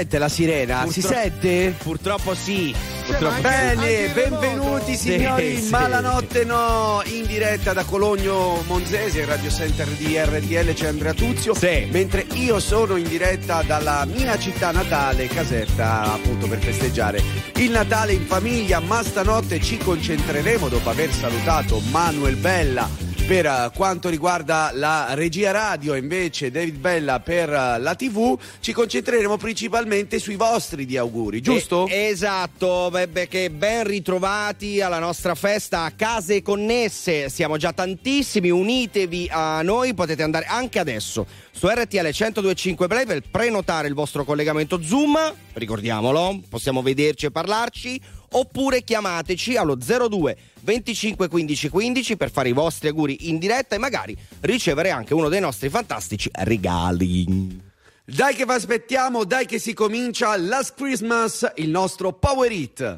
Si 0.00 0.06
sente 0.06 0.18
la 0.18 0.28
sirena? 0.30 0.86
Si 0.88 1.00
Purtroppo- 1.00 1.20
sente? 1.20 1.74
Purtroppo 1.82 2.34
sì. 2.34 2.74
Cioè, 2.74 3.16
Purtroppo 3.18 3.46
anche- 3.48 3.76
Bene, 3.76 4.08
benvenuti 4.14 4.92
remoto. 4.92 4.96
signori, 4.96 5.56
Sì, 5.56 5.62
sì. 5.64 5.70
ma 5.70 5.88
la 5.88 6.00
notte 6.00 6.44
no, 6.44 7.02
in 7.04 7.26
diretta 7.26 7.74
da 7.74 7.84
Cologno 7.84 8.62
Monzese, 8.66 9.20
il 9.20 9.26
radio 9.26 9.50
center 9.50 9.86
di 9.88 10.16
RTL 10.16 10.72
c'è 10.72 10.86
Andrea 10.86 11.12
Tuzio, 11.12 11.54
Sì. 11.54 11.86
mentre 11.90 12.24
io 12.32 12.60
sono 12.60 12.96
in 12.96 13.08
diretta 13.08 13.60
dalla 13.62 14.06
mia 14.06 14.38
città 14.38 14.70
natale, 14.70 15.26
Caserta, 15.26 16.14
appunto 16.14 16.46
per 16.46 16.60
festeggiare 16.60 17.22
il 17.56 17.70
Natale 17.70 18.12
in 18.12 18.24
famiglia, 18.24 18.80
ma 18.80 19.02
stanotte 19.02 19.60
ci 19.60 19.76
concentreremo 19.76 20.68
dopo 20.68 20.88
aver 20.88 21.12
salutato 21.12 21.78
Manuel 21.90 22.36
Bella 22.36 22.88
per 23.30 23.46
eh, 23.46 23.70
quanto 23.76 24.08
riguarda 24.08 24.72
la 24.74 25.14
regia 25.14 25.52
radio, 25.52 25.94
invece 25.94 26.50
David 26.50 26.78
Bella 26.78 27.20
per 27.20 27.48
eh, 27.48 27.78
la 27.78 27.94
TV, 27.94 28.36
ci 28.58 28.72
concentreremo 28.72 29.36
principalmente 29.36 30.18
sui 30.18 30.34
vostri 30.34 30.84
di 30.84 30.96
auguri, 30.96 31.40
giusto? 31.40 31.86
Eh, 31.86 32.08
esatto, 32.08 32.90
beh, 32.90 33.28
che 33.28 33.48
ben 33.52 33.84
ritrovati 33.84 34.80
alla 34.80 34.98
nostra 34.98 35.36
festa 35.36 35.82
a 35.84 35.92
Case 35.92 36.42
Connesse. 36.42 37.28
Siamo 37.28 37.56
già 37.56 37.72
tantissimi, 37.72 38.50
unitevi 38.50 39.28
a 39.30 39.62
noi, 39.62 39.94
potete 39.94 40.24
andare 40.24 40.46
anche 40.46 40.80
adesso 40.80 41.24
su 41.52 41.68
RTL 41.68 41.98
1025 41.98 42.88
Play 42.88 43.06
per 43.06 43.22
prenotare 43.30 43.86
il 43.86 43.94
vostro 43.94 44.24
collegamento 44.24 44.82
Zoom, 44.82 45.16
ricordiamolo, 45.52 46.40
possiamo 46.48 46.82
vederci 46.82 47.26
e 47.26 47.30
parlarci, 47.30 48.00
oppure 48.32 48.82
chiamateci 48.82 49.56
allo 49.56 49.76
02 49.76 50.36
25 50.62 51.28
15 51.28 51.68
15 51.68 52.16
per 52.16 52.30
fare 52.30 52.48
i 52.48 52.52
vostri 52.52 52.88
auguri 52.88 53.28
in 53.28 53.38
diretta 53.38 53.74
e 53.74 53.78
magari 53.78 54.16
ricevere 54.40 54.90
anche 54.90 55.14
uno 55.14 55.28
dei 55.28 55.40
nostri 55.40 55.68
fantastici 55.68 56.30
regali. 56.32 57.68
Dai 58.04 58.34
che 58.34 58.44
vi 58.44 58.52
aspettiamo, 58.52 59.24
dai 59.24 59.46
che 59.46 59.58
si 59.58 59.72
comincia 59.72 60.36
Last 60.36 60.74
Christmas, 60.74 61.52
il 61.56 61.70
nostro 61.70 62.12
Power 62.12 62.50
Hit. 62.50 62.96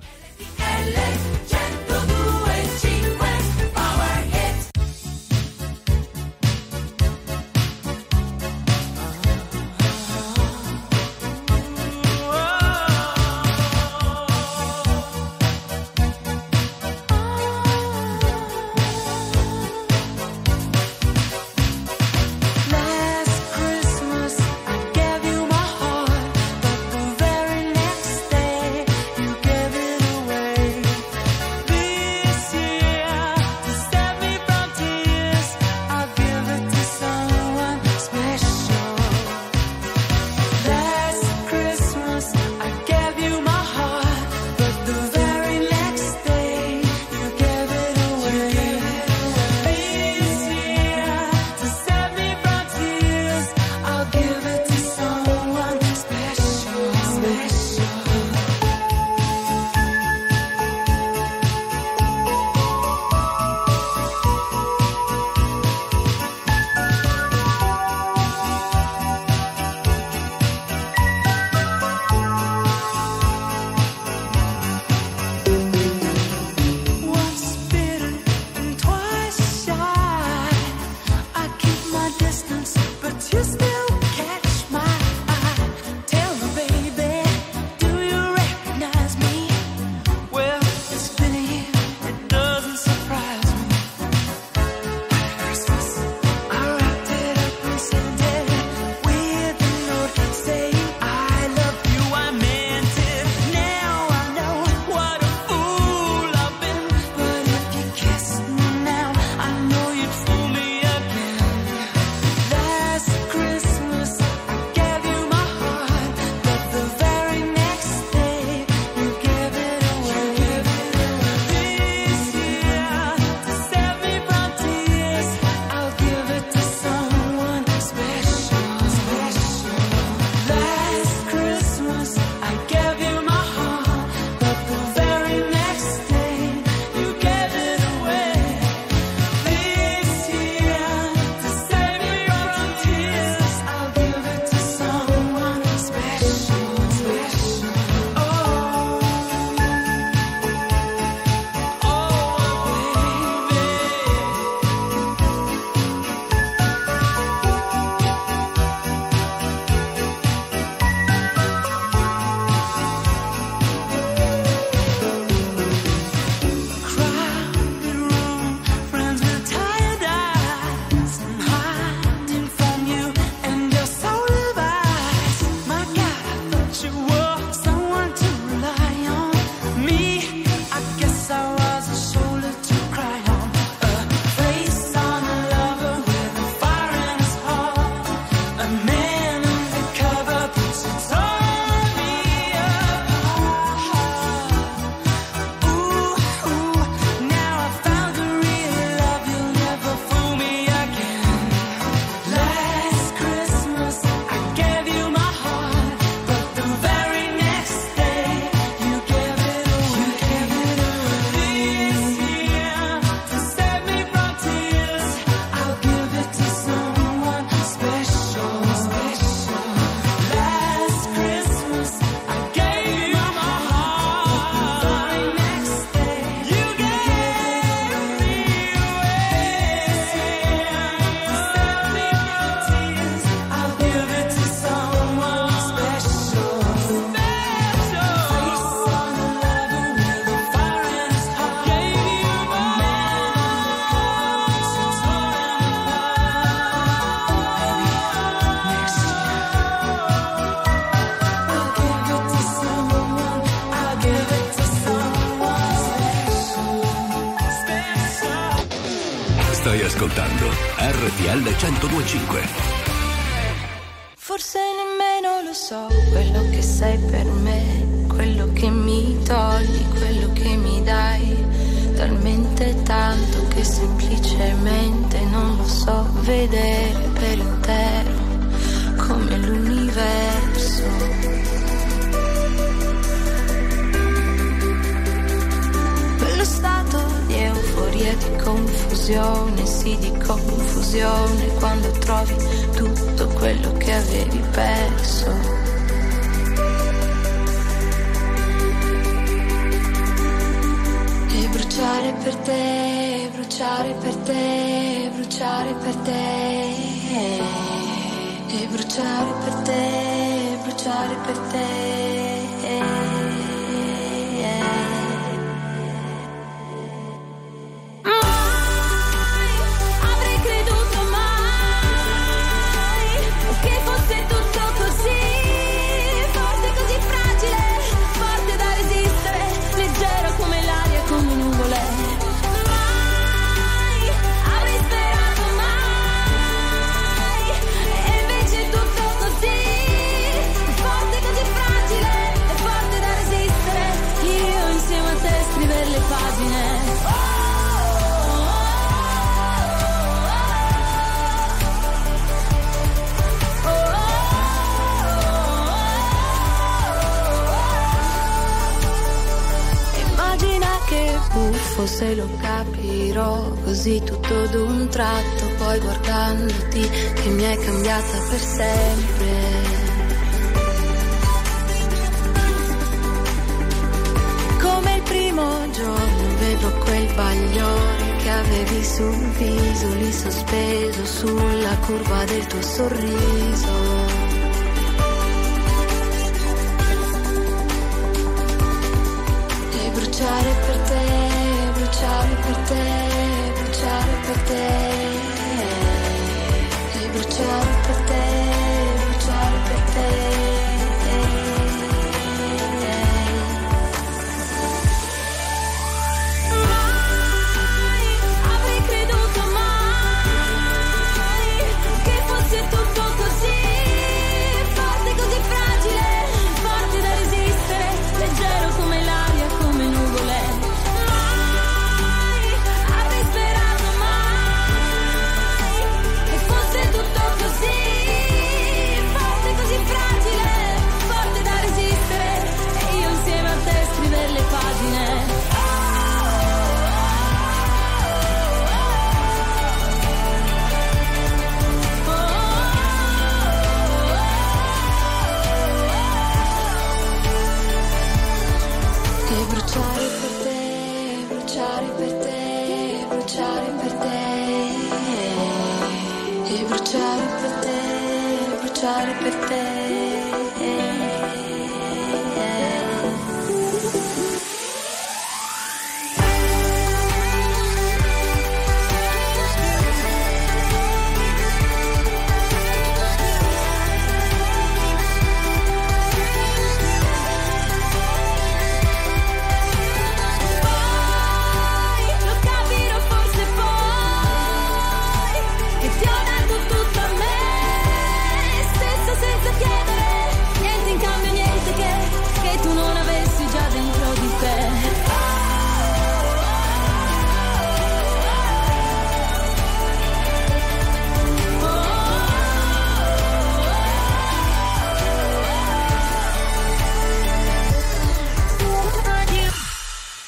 Per 305.81 305.95
te. 306.05 306.32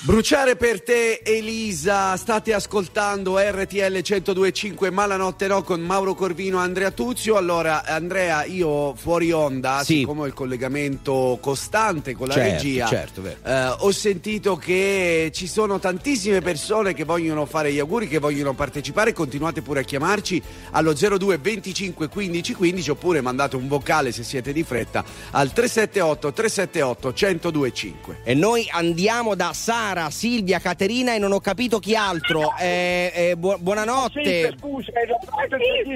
Bruciare 0.07 0.55
per 0.57 0.83
te 0.83 1.23
Elisa, 1.25 2.15
state 2.19 2.53
ascoltando 2.53 3.39
RTL 3.39 4.03
1025 4.03 4.91
Malanotte 4.91 5.47
no 5.47 5.63
con 5.63 5.81
Mauro 5.81 6.15
Corvino 6.15 6.59
e 6.61 6.63
Andrea 6.63 6.91
Tuzio. 6.91 7.39
Allora 7.39 7.85
Andrea, 7.87 8.45
io 8.45 8.95
fuori 8.97 9.33
onda, 9.33 9.83
Sì. 9.83 10.01
siccome 10.01 10.21
ho 10.21 10.27
il 10.27 10.35
collegamento 10.35 11.39
costante 11.41 12.15
con 12.15 12.29
la 12.29 12.35
Certo, 12.35 12.53
regia, 12.53 12.87
certo, 12.87 13.23
eh, 13.45 13.67
ho 13.79 13.91
sentito 13.93 14.57
che 14.57 15.31
ci 15.33 15.47
sono 15.47 15.79
tantissime 15.79 16.43
persone 16.43 16.93
che 16.93 17.05
vogliono 17.05 17.47
fare 17.47 17.73
gli 17.73 17.79
auguri, 17.79 18.07
che 18.07 18.19
vogliono 18.19 18.53
partecipare. 18.53 19.15
Continuate 19.15 19.63
pure 19.63 19.81
a 19.81 19.85
chiamarci 19.85 20.43
allo 20.73 20.93
02 20.93 21.39
25 21.39 22.09
15 22.09 22.53
15 22.53 22.91
oppure 22.91 23.23
mandate 23.23 23.57
un 23.57 23.69
vocale 23.69 24.13
se 24.13 24.23
siete 24.23 24.53
di 24.53 24.65
fretta 24.65 25.03
al 25.31 25.51
378 25.51 26.31
378 26.31 27.09
1025. 27.09 28.21
E 28.23 28.35
noi 28.35 28.69
andiamo 28.71 29.35
da 29.35 29.55
Sara, 29.55 29.93
Silvia, 30.11 30.59
Caterina 30.59 31.15
e 31.15 31.19
non 31.19 31.33
ho 31.33 31.41
capito 31.41 31.79
chi 31.79 31.95
altro. 31.95 32.55
Eh, 32.59 33.13
eh, 33.15 33.37
bu- 33.37 33.57
buonanotte. 33.59 34.55
Scusa, 34.59 34.91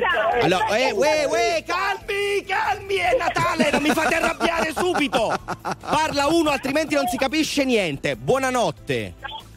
la 0.09 0.41
Allora, 0.43 0.77
eh, 0.77 0.93
uè, 0.93 1.27
uè, 1.29 1.65
calmi, 1.67 2.45
calmi, 2.47 2.95
è 2.95 3.17
Natale, 3.19 3.71
non 3.73 3.83
mi 3.83 3.91
fate 3.91 4.15
arrabbiare 4.15 4.73
subito. 4.77 5.35
Parla 5.81 6.27
uno, 6.29 6.51
altrimenti 6.51 6.95
non 6.95 7.07
si 7.09 7.17
capisce 7.17 7.65
niente. 7.65 8.17
Buonanotte. 8.17 9.15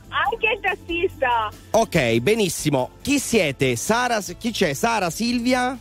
anche 0.10 0.48
il 0.54 0.60
tassista. 0.62 1.50
Ok, 1.72 2.18
benissimo. 2.20 2.92
Chi 3.02 3.20
siete? 3.20 3.76
Sara, 3.76 4.20
chi 4.38 4.52
c'è? 4.52 4.74
Sara, 4.74 5.10
Silvia? 5.10 5.78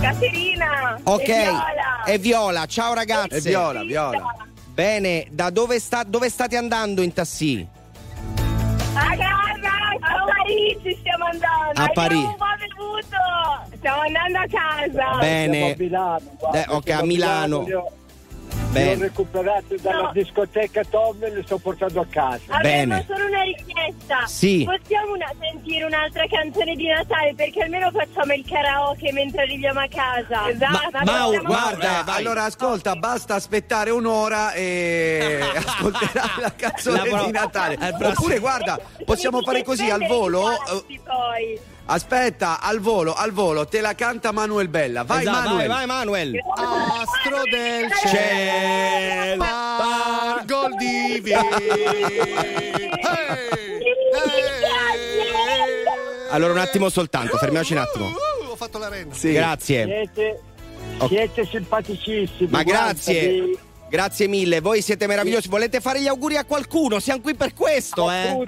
Caterina. 0.00 0.98
Ok, 1.04 1.28
E 1.28 1.34
Viola. 1.34 2.02
è 2.04 2.18
Viola. 2.18 2.66
Ciao 2.66 2.92
ragazze. 2.94 3.36
E 3.36 3.40
Viola, 3.40 3.82
Viola. 3.84 4.34
Bene, 4.74 5.26
da 5.30 5.50
dove, 5.50 5.78
sta- 5.78 6.02
dove 6.04 6.28
state 6.30 6.56
andando 6.56 7.02
in 7.02 7.12
tassi? 7.12 7.66
A 8.94 9.16
casa, 9.16 9.70
a 10.00 10.24
Parigi 10.24 10.96
stiamo 11.00 11.24
andando. 11.26 11.80
A 11.82 11.88
Parigi. 11.88 12.24
Abbiamo 12.24 12.30
un 12.30 12.36
po' 12.36 12.44
bevuto. 12.58 13.76
Stiamo 13.76 14.00
andando 14.00 14.38
a 14.38 14.46
casa. 14.48 15.18
Bene. 15.20 15.56
Siamo 15.56 15.72
a 15.72 15.76
Milano, 15.78 16.36
guarda, 16.38 16.58
Eh, 16.58 16.64
ok, 16.68 16.90
a 16.90 17.02
Milano. 17.04 17.62
Li 17.64 17.72
ho, 18.72 18.82
li 18.82 18.88
ho 18.88 18.90
Bene. 18.90 19.02
recuperati 19.04 19.76
dalla 19.80 20.02
No. 20.02 20.10
discoteca 20.12 20.82
Tom 20.88 21.16
e 21.22 21.34
li 21.34 21.42
sto 21.44 21.58
portando 21.58 22.00
a 22.00 22.06
casa. 22.08 22.58
Bene. 22.60 22.94
Abbiamo 22.96 23.04
solo 23.06 23.26
una 23.28 23.42
richiesta. 23.42 24.26
Sì. 24.26 24.64
Possiamo 24.64 25.12
una- 25.14 25.30
sentire 25.40 25.84
un'altra 25.84 26.24
canzone 26.28 26.74
di 26.74 26.86
Natale 26.88 27.34
perché 27.34 27.62
almeno 27.62 27.90
facciamo 27.90 28.32
il 28.32 28.44
karaoke 28.48 29.12
mentre 29.12 29.42
arriviamo 29.42 29.80
a 29.80 29.88
casa. 29.88 30.48
Esatto. 30.48 30.90
Ma- 30.92 31.02
Mau, 31.04 31.26
Possiamo- 31.32 31.46
Guarda, 31.48 32.00
Eh, 32.00 32.04
vai. 32.04 32.18
allora 32.18 32.44
ascolta, 32.44 32.94
basta 32.96 33.34
aspettare 33.34 33.90
un'ora 33.90 34.52
e 34.52 35.40
ascolterai 35.56 36.40
la 36.40 36.52
canzone 36.54 36.96
La 36.96 37.16
pro- 37.16 37.24
di 37.24 37.30
Natale. 37.32 37.78
Oppure 38.02 38.38
guarda, 38.38 38.78
possiamo 39.04 39.42
fare 39.42 39.62
così 39.64 39.88
al 39.90 40.06
volo. 40.06 40.48
Poi. 41.04 41.70
Aspetta, 41.84 42.60
al 42.60 42.78
volo, 42.80 43.12
al 43.12 43.32
volo, 43.32 43.66
te 43.66 43.80
la 43.80 43.94
canta 43.94 44.32
Manuel 44.32 44.68
Bella. 44.68 45.02
Vai 45.04 45.22
Esatto, 45.22 45.48
Manuel. 45.48 45.68
vai, 45.68 45.76
vai 45.76 45.86
Manuel. 45.86 46.32
Astro 46.54 47.42
del 47.50 47.90
Cielo. 48.08 49.44
Pargol 49.44 50.76
divi. 50.76 51.32
Allora 56.30 56.52
un 56.52 56.58
attimo 56.58 56.88
soltanto, 56.88 57.36
fermiamoci 57.36 57.74
un 57.74 57.78
attimo. 57.80 58.06
Uh, 58.06 58.50
ho 58.52 58.56
fatto 58.56 58.78
la 58.78 58.88
renna. 58.88 59.12
Sì. 59.12 59.32
Grazie. 59.32 59.84
Siete, 59.84 60.40
siete 61.08 61.44
simpaticissimi. 61.46 62.48
Ma 62.48 62.62
grazie. 62.62 63.28
vi- 63.28 63.58
Grazie 63.92 64.26
mille, 64.26 64.62
voi 64.62 64.80
siete 64.80 65.06
meravigliosi. 65.06 65.50
Volete 65.50 65.78
fare 65.82 66.00
gli 66.00 66.06
auguri 66.06 66.38
a 66.38 66.46
qualcuno? 66.46 66.98
Siamo 66.98 67.20
qui 67.20 67.34
per 67.34 67.52
questo, 67.52 68.10
eh? 68.10 68.38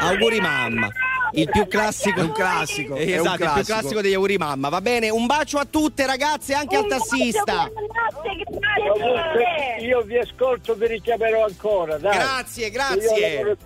Auguri 0.00 0.40
mamma. 0.40 0.88
Il 1.32 1.46
più 1.50 1.68
classico. 1.68 2.22
Un 2.22 2.32
classico, 2.32 2.96
Eh, 2.96 3.04
è 3.04 3.18
un 3.18 3.26
Esatto, 3.26 3.32
il 3.32 3.36
più 3.36 3.44
classico. 3.44 3.78
classico 3.78 4.00
degli 4.00 4.14
auguri 4.14 4.38
mamma. 4.38 4.70
Va 4.70 4.80
bene, 4.80 5.10
un 5.10 5.26
bacio 5.26 5.58
a 5.58 5.66
tutte 5.66 6.06
ragazze, 6.06 6.54
anche 6.54 6.76
al 6.76 6.86
tassista. 6.86 7.70
Grazie. 7.70 9.86
io 9.86 10.00
vi 10.00 10.16
ascolto, 10.16 10.74
vi 10.74 10.86
richiamerò 10.86 11.44
ancora. 11.44 11.98
Dai. 11.98 12.16
Grazie, 12.16 12.70
grazie. 12.70 13.56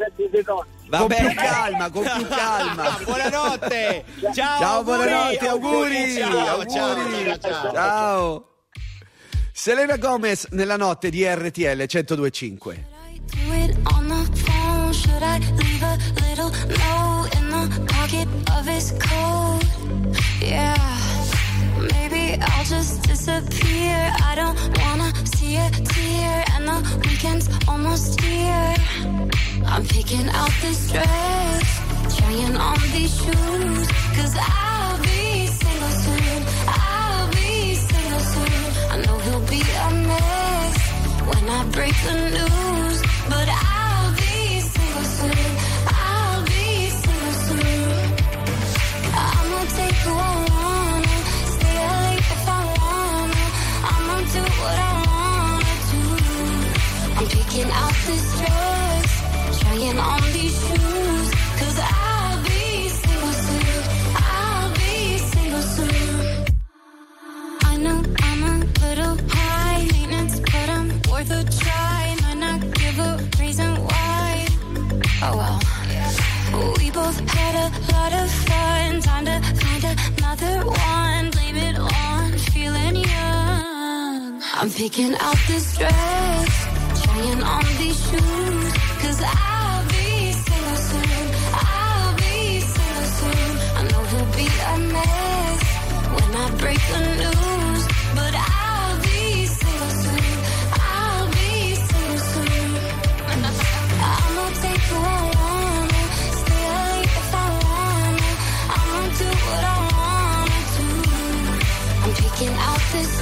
Va 0.88 0.98
con 0.98 1.06
bene. 1.06 1.28
più 1.28 1.36
calma, 1.36 1.88
con 1.90 2.02
più 2.02 2.26
calma. 2.26 2.98
Buonanotte. 3.04 4.04
Ciao, 4.22 4.32
Ciao, 4.34 4.76
auguri, 4.78 4.96
buonanotte, 4.96 5.46
auguri. 5.46 6.14
Ciao, 6.16 6.46
auguri. 6.48 6.68
ciao, 6.68 7.38
ciao. 7.38 7.72
Ciao. 7.72 8.46
Selena 9.62 9.96
Gomez 9.96 10.48
nella 10.50 10.76
notte 10.76 11.08
di 11.08 11.22
RTL 11.22 11.86
1025. 11.86 12.84
Do 13.30 13.52
it 13.52 13.76
on 13.94 14.08
the 14.08 14.36
phone. 14.38 14.92
Should 14.92 15.22
I 15.22 15.38
leave 15.38 15.84
a 15.84 15.96
little 16.20 16.50
note 16.66 17.32
in 17.36 17.48
the 17.48 17.84
pocket 17.86 18.26
of 18.58 18.66
his 18.66 18.92
coat? 18.98 19.62
Yeah. 20.40 20.74
Maybe 21.78 22.42
I'll 22.42 22.64
just 22.64 23.06
disappear. 23.06 24.12
I 24.24 24.34
don't 24.34 24.58
wanna 24.80 25.12
see 25.26 25.54
a 25.56 25.70
tear, 25.70 26.44
and 26.56 26.66
the 26.66 26.98
weekend's 27.06 27.48
almost 27.68 28.20
here. 28.20 28.74
I'm 29.64 29.84
picking 29.86 30.28
out 30.30 30.50
this 30.60 30.90
dress, 30.90 31.80
trying 32.18 32.56
on 32.56 32.80
these 32.92 33.14
shoes, 33.14 33.86
cause 34.16 34.34
I'll 34.36 34.98
be 35.02 35.46
single 35.46 35.88
soon. 36.02 36.42
I'll 36.66 37.01
be 39.52 39.60
a 39.60 39.90
mess 40.08 40.76
when 41.28 41.44
I 41.58 41.60
break 41.76 41.94
the 42.08 42.16
news, 42.36 42.98
but 43.32 43.48
I'll 43.52 44.12
be 44.22 44.60
single 44.72 45.08
soon. 45.18 45.50
I'll 46.04 46.42
be 46.52 46.68
single 47.02 47.36
soon. 47.46 47.98
I'ma 49.28 49.60
take 49.78 49.98
who 50.04 50.14
I 50.30 50.34
wanna, 50.52 51.16
stay 51.56 51.76
out 51.86 51.98
late 52.06 52.26
if 52.36 52.44
I 52.56 52.60
wanna. 52.78 53.44
I'ma 53.92 54.16
do 54.36 54.42
what 54.60 54.78
I 54.88 54.92
wanna 55.08 55.74
do. 55.92 56.02
I'm 57.18 57.26
picking 57.36 57.70
out 57.82 57.96
this 58.08 58.24
dress, 58.38 59.08
trying 59.60 59.98
on 59.98 60.22
these 60.32 60.41
worth 71.28 71.46
a 71.46 71.64
try. 71.64 72.16
Might 72.22 72.38
not 72.38 72.60
give 72.74 72.98
a 72.98 73.28
reason 73.40 73.70
why. 73.84 74.46
Oh 75.22 75.36
well. 75.36 75.60
We 76.78 76.90
both 76.90 77.18
had 77.30 77.54
a 77.54 77.68
lot 77.92 78.12
of 78.12 78.30
fun. 78.30 79.00
Time 79.00 79.24
to 79.26 79.40
find 79.60 79.84
another 80.18 80.66
one. 80.66 81.30
Blame 81.30 81.56
it 81.56 81.78
on 81.78 82.32
feeling 82.52 82.96
young. 82.96 84.42
I'm 84.54 84.70
picking 84.70 85.14
out 85.14 85.38
this 85.48 85.76
dress, 85.76 86.66
trying 87.02 87.42
on 87.42 87.64
these 87.78 87.98
shoes. 88.08 88.72
Cause 89.02 89.20
I'll 89.24 89.84
be 89.88 90.32
single 90.32 90.76
soon. 90.90 91.26
I'll 91.54 92.16
be 92.16 92.60
single 92.60 93.08
soon. 93.18 93.52
I 93.78 93.82
know 93.90 94.02
he'll 94.10 94.32
be 94.40 94.48
a 94.72 94.78
mess 94.94 95.62
when 96.14 96.30
I 96.42 96.50
break 96.58 96.80
the 96.92 97.00
news. 97.20 97.71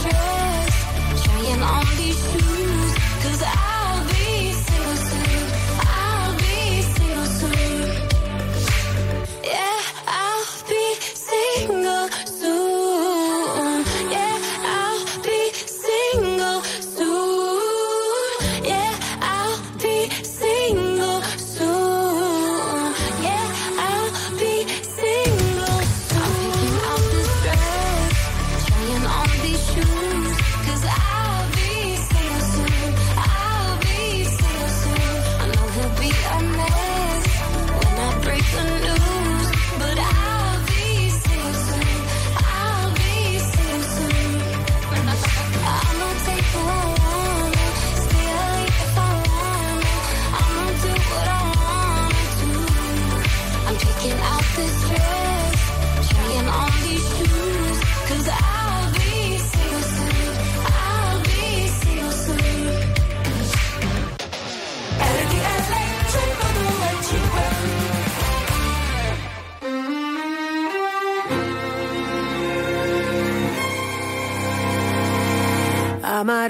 Out 0.06 0.12
this 0.12 0.12
dress, 0.12 1.24
trying 1.24 1.62
on 1.62 1.99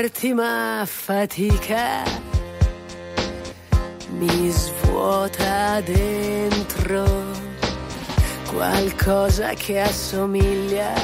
Amarti 0.01 0.33
ma 0.33 0.83
fatica 0.87 2.03
mi 4.17 4.49
svuota 4.49 5.83
dentro 5.83 7.05
qualcosa 8.51 9.53
che 9.53 9.79
assomiglia 9.79 10.95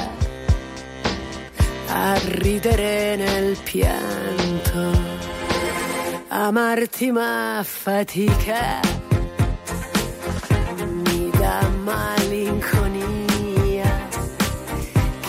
a 1.89 2.19
ridere 2.25 3.17
nel 3.17 3.55
pianto. 3.63 4.99
amarti 6.29 7.11
ma 7.11 7.61
fatica 7.63 8.79
mi 11.05 11.29
dà 11.37 11.69
malinconia 11.83 13.05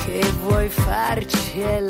che 0.06 0.32
vuoi 0.40 0.70
farci 0.70 1.60
è 1.60 1.80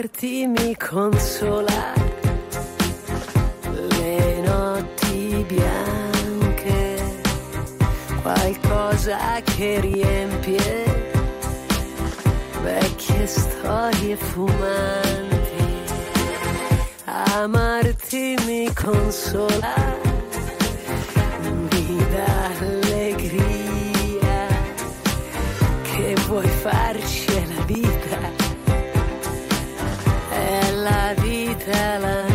amarti 0.00 0.46
mi 0.46 0.74
consola 0.76 1.92
le 3.98 4.40
notti 4.40 5.44
bianche 5.46 7.20
qualcosa 8.22 9.18
che 9.44 9.80
riempie 9.80 11.12
vecchie 12.62 13.26
storie 13.26 14.16
fumanti. 14.16 15.38
Amarti 17.04 18.36
mi 18.46 18.72
consola 18.72 19.98
mi 21.42 22.06
dà 22.10 22.89
la 30.90 31.14
vita 31.22 31.98
la 31.98 32.29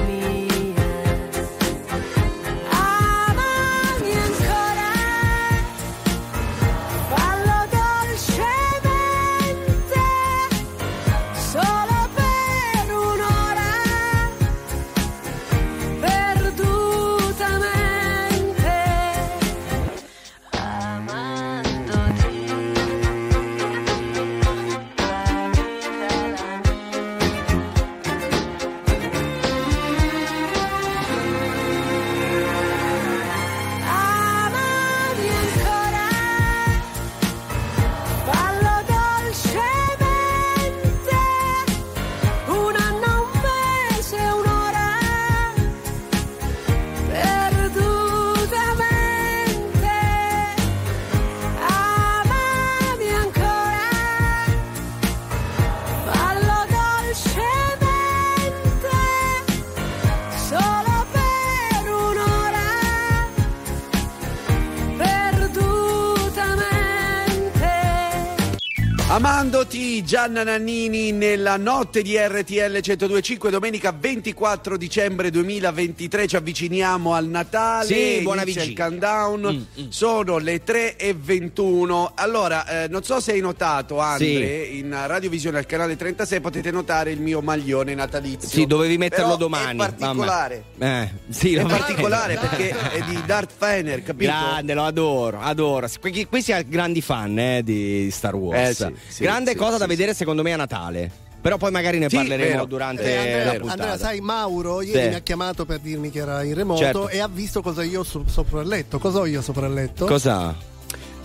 Gianna 70.05 70.43
Nannini 70.43 71.11
nella 71.11 71.57
notte 71.57 72.03
di 72.03 72.15
RTL 72.15 72.79
1025 72.79 73.49
domenica 73.49 73.91
24 73.91 74.77
dicembre 74.77 75.31
2023 75.31 76.27
ci 76.27 76.35
avviciniamo 76.35 77.15
al 77.15 77.25
Natale 77.27 77.87
Sì, 77.87 78.19
buona 78.21 78.43
inizia 78.43 78.61
il 78.61 78.67
vigilia. 78.67 78.85
countdown 78.87 79.41
Mm, 79.75 79.83
mm. 79.85 79.89
sono 79.89 80.37
le 80.37 80.63
3 80.63 80.95
e 80.97 81.15
21 81.19 82.11
allora 82.13 82.83
eh, 82.83 82.87
non 82.87 83.03
so 83.03 83.19
se 83.19 83.31
hai 83.31 83.39
notato 83.41 83.97
Andre 83.97 84.65
Sì. 84.65 84.77
in 84.77 84.95
radiovisione 85.07 85.57
al 85.57 85.65
canale 85.65 85.95
36 85.95 86.39
potete 86.39 86.69
notare 86.69 87.09
il 87.11 87.19
mio 87.19 87.41
maglione 87.41 87.95
natalizio 87.95 88.47
Sì, 88.47 88.67
dovevi 88.67 88.99
metterlo 88.99 89.25
Però 89.25 89.37
domani. 89.37 89.73
è 89.73 89.75
particolare. 89.75 90.63
Eh, 90.77 91.09
sì, 91.29 91.55
è 91.55 91.65
particolare 91.65 92.35
perché 92.37 92.69
è 92.93 93.01
di 93.09 93.19
Darth 93.25 93.51
Fener 93.57 94.03
capito? 94.03 94.29
Grande, 94.31 94.73
lo 94.75 94.83
adoro, 94.83 95.39
adoro. 95.41 95.87
Qui, 95.99 96.41
si 96.43 96.51
ha 96.51 96.61
grandi 96.61 97.01
fan 97.01 97.37
eh, 97.39 97.63
di 97.63 98.09
Star 98.11 98.35
Wars. 98.35 98.69
Eh, 98.81 98.85
sì, 98.85 98.93
sì, 99.07 99.23
Grande 99.23 99.55
cosa 99.55 99.77
da 99.77 99.85
sì. 99.85 99.93
Vedere 99.95 100.13
secondo 100.13 100.41
me 100.43 100.53
a 100.53 100.57
Natale. 100.57 101.11
Però 101.41 101.57
poi 101.57 101.69
magari 101.71 101.99
ne 101.99 102.09
Sì, 102.09 102.15
parleremo 102.15 102.49
vero. 102.49 102.65
durante 102.65 103.03
Eh, 103.03 103.13
la 103.15 103.21
Andrea, 103.21 103.59
puntata. 103.59 103.71
Andrea, 103.83 103.97
sai, 103.99 104.19
Mauro 104.19 104.81
ieri 104.81 104.99
Sì. 105.03 105.07
mi 105.09 105.13
ha 105.15 105.19
chiamato 105.19 105.65
per 105.65 105.77
dirmi 105.79 106.09
che 106.09 106.19
era 106.19 106.41
in 106.43 106.55
remoto 106.55 106.79
Certo. 106.81 107.09
e 107.09 107.19
ha 107.19 107.27
visto 107.31 107.61
cosa 107.61 107.83
io 107.83 107.99
ho 107.99 108.03
so- 108.03 108.23
sopra 108.27 108.61
il 108.61 108.67
letto. 108.67 108.97
Cosa 108.97 109.19
ho 109.19 109.25
io 109.27 109.41
sopra 109.43 109.67
il 109.67 109.73
letto? 109.73 110.05
Cosa? 110.05 110.55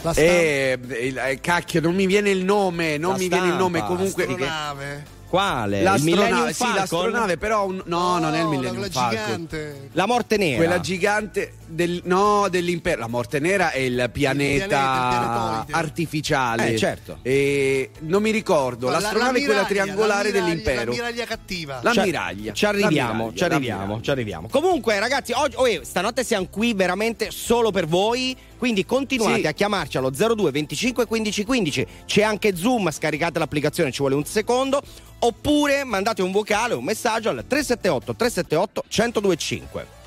La 0.02 0.12
stampa. 0.12 0.30
Eh, 0.30 0.78
eh, 0.88 1.40
cacchio, 1.40 1.80
non 1.80 1.94
mi 1.94 2.06
viene 2.06 2.30
il 2.30 2.44
nome, 2.44 2.96
non 2.98 3.12
La 3.12 3.18
mi 3.18 3.28
viene 3.28 3.48
il 3.48 3.54
nome. 3.54 3.78
stampa. 3.78 3.94
Comunque, 3.94 4.22
Astronave. 4.24 5.04
Quale? 5.30 5.78
Il 5.78 5.84
l'astronave, 5.84 6.22
Millennium 6.26 6.50
sì, 6.52 6.64
l'astronave, 6.74 7.36
però 7.36 7.64
un- 7.66 7.82
no, 7.86 8.18
non 8.18 8.34
è 8.34 8.40
il 8.40 8.46
Millennium 8.48 8.78
quella 8.88 8.90
Falcon. 8.90 9.22
gigante. 9.46 9.88
La 9.92 10.06
morte 10.06 10.36
nera. 10.36 10.56
Quella 10.56 10.80
gigante 10.80 11.52
del, 11.66 12.00
no, 12.04 12.48
dell'impero. 12.50 12.98
La 13.00 13.06
morte 13.06 13.38
nera 13.38 13.70
è 13.70 13.78
il 13.78 14.10
pianeta, 14.12 14.66
pianeta, 14.66 15.64
il 15.68 15.74
artificiale. 15.74 16.72
Eh, 16.72 16.76
certo. 16.76 17.18
E 17.22 17.90
non 18.00 18.22
mi 18.22 18.32
ricordo. 18.32 18.86
No, 18.86 18.92
la- 18.92 18.98
l'astronave 18.98 19.38
è 19.40 19.44
quella 19.44 19.64
triangolare 19.64 20.32
l'ammiraglia- 20.32 20.48
dell'impero. 20.48 20.84
L'ammiraglia 20.90 21.24
cattiva. 21.26 21.78
L'ammiraglia. 21.80 22.52
Ci 22.52 22.66
arriviamo, 22.66 23.32
ci 23.32 23.44
arriviamo, 23.44 24.00
ci 24.00 24.10
arriviamo. 24.10 24.48
Comunque, 24.50 24.98
ragazzi, 24.98 25.30
oggi, 25.32 25.54
oh, 25.56 25.68
eh, 25.68 25.80
stanotte 25.84 26.24
siamo 26.24 26.48
qui 26.50 26.74
veramente 26.74 27.30
solo 27.30 27.70
per 27.70 27.86
voi. 27.86 28.36
Quindi 28.58 28.84
continuate 28.84 29.40
Sì. 29.40 29.46
a 29.46 29.52
chiamarci 29.52 29.96
allo 29.96 30.10
02 30.10 30.50
25 30.50 31.06
15 31.06 31.44
15. 31.44 31.86
C'è 32.04 32.22
anche 32.22 32.54
Zoom, 32.56 32.90
scaricate 32.90 33.38
l'applicazione, 33.38 33.90
ci 33.90 34.00
vuole 34.00 34.16
un 34.16 34.24
secondo. 34.26 34.82
Oppure 35.22 35.84
mandate 35.84 36.22
un 36.22 36.32
vocale, 36.32 36.74
un 36.74 36.84
messaggio 36.84 37.28
al 37.28 37.44
378 37.46 38.14
378 38.14 38.84
1025. 38.88 39.98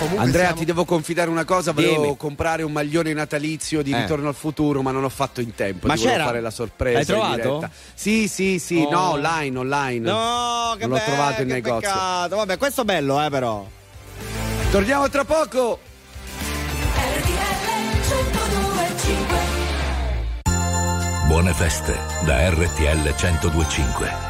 Comunque 0.00 0.24
Andrea, 0.24 0.44
siamo- 0.46 0.58
ti 0.60 0.64
devo 0.64 0.84
confidare 0.84 1.28
una 1.30 1.44
cosa. 1.44 1.72
Volevo 1.72 2.02
Dimmi. 2.02 2.16
comprare 2.16 2.62
un 2.62 2.72
maglione 2.72 3.12
natalizio 3.12 3.82
di 3.82 3.92
Eh. 3.92 4.00
Ritorno 4.00 4.28
al 4.28 4.34
futuro, 4.34 4.80
ma 4.82 4.90
non 4.92 5.04
ho 5.04 5.08
fatto 5.10 5.40
in 5.40 5.54
tempo. 5.54 5.86
Ma 5.86 5.92
Ti 5.94 6.00
volevo 6.00 6.16
c'era? 6.16 6.28
fare 6.30 6.40
la 6.40 6.50
sorpresa. 6.50 6.96
L'hai 6.96 7.04
trovato? 7.06 7.34
diretta. 7.36 7.70
Sì, 7.94 8.26
sì, 8.26 8.58
sì. 8.58 8.82
Oh. 8.84 8.90
No, 8.90 9.10
online, 9.10 9.58
online. 9.58 10.10
No, 10.10 10.74
che 10.78 10.86
Non 10.86 10.96
l'ho 10.98 11.04
trovato 11.04 11.42
in 11.42 11.48
negozio. 11.48 11.80
peccato. 11.90 12.36
Vabbè, 12.36 12.56
questo 12.58 12.80
è 12.80 12.84
bello, 12.84 13.22
eh, 13.24 13.28
però. 13.30 13.64
Torniamo 14.70 15.08
tra 15.10 15.24
poco. 15.24 15.78
Buone 21.26 21.52
feste 21.54 21.94
da 22.24 22.48
RTL 22.50 23.14
1025. 23.16 24.29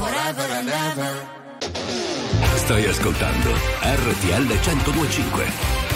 forever 0.00 0.46
and 0.58 0.68
ever. 0.88 1.12
Stai 2.56 2.86
ascoltando 2.86 3.50
RTL 3.82 4.46
1025. 4.48 5.89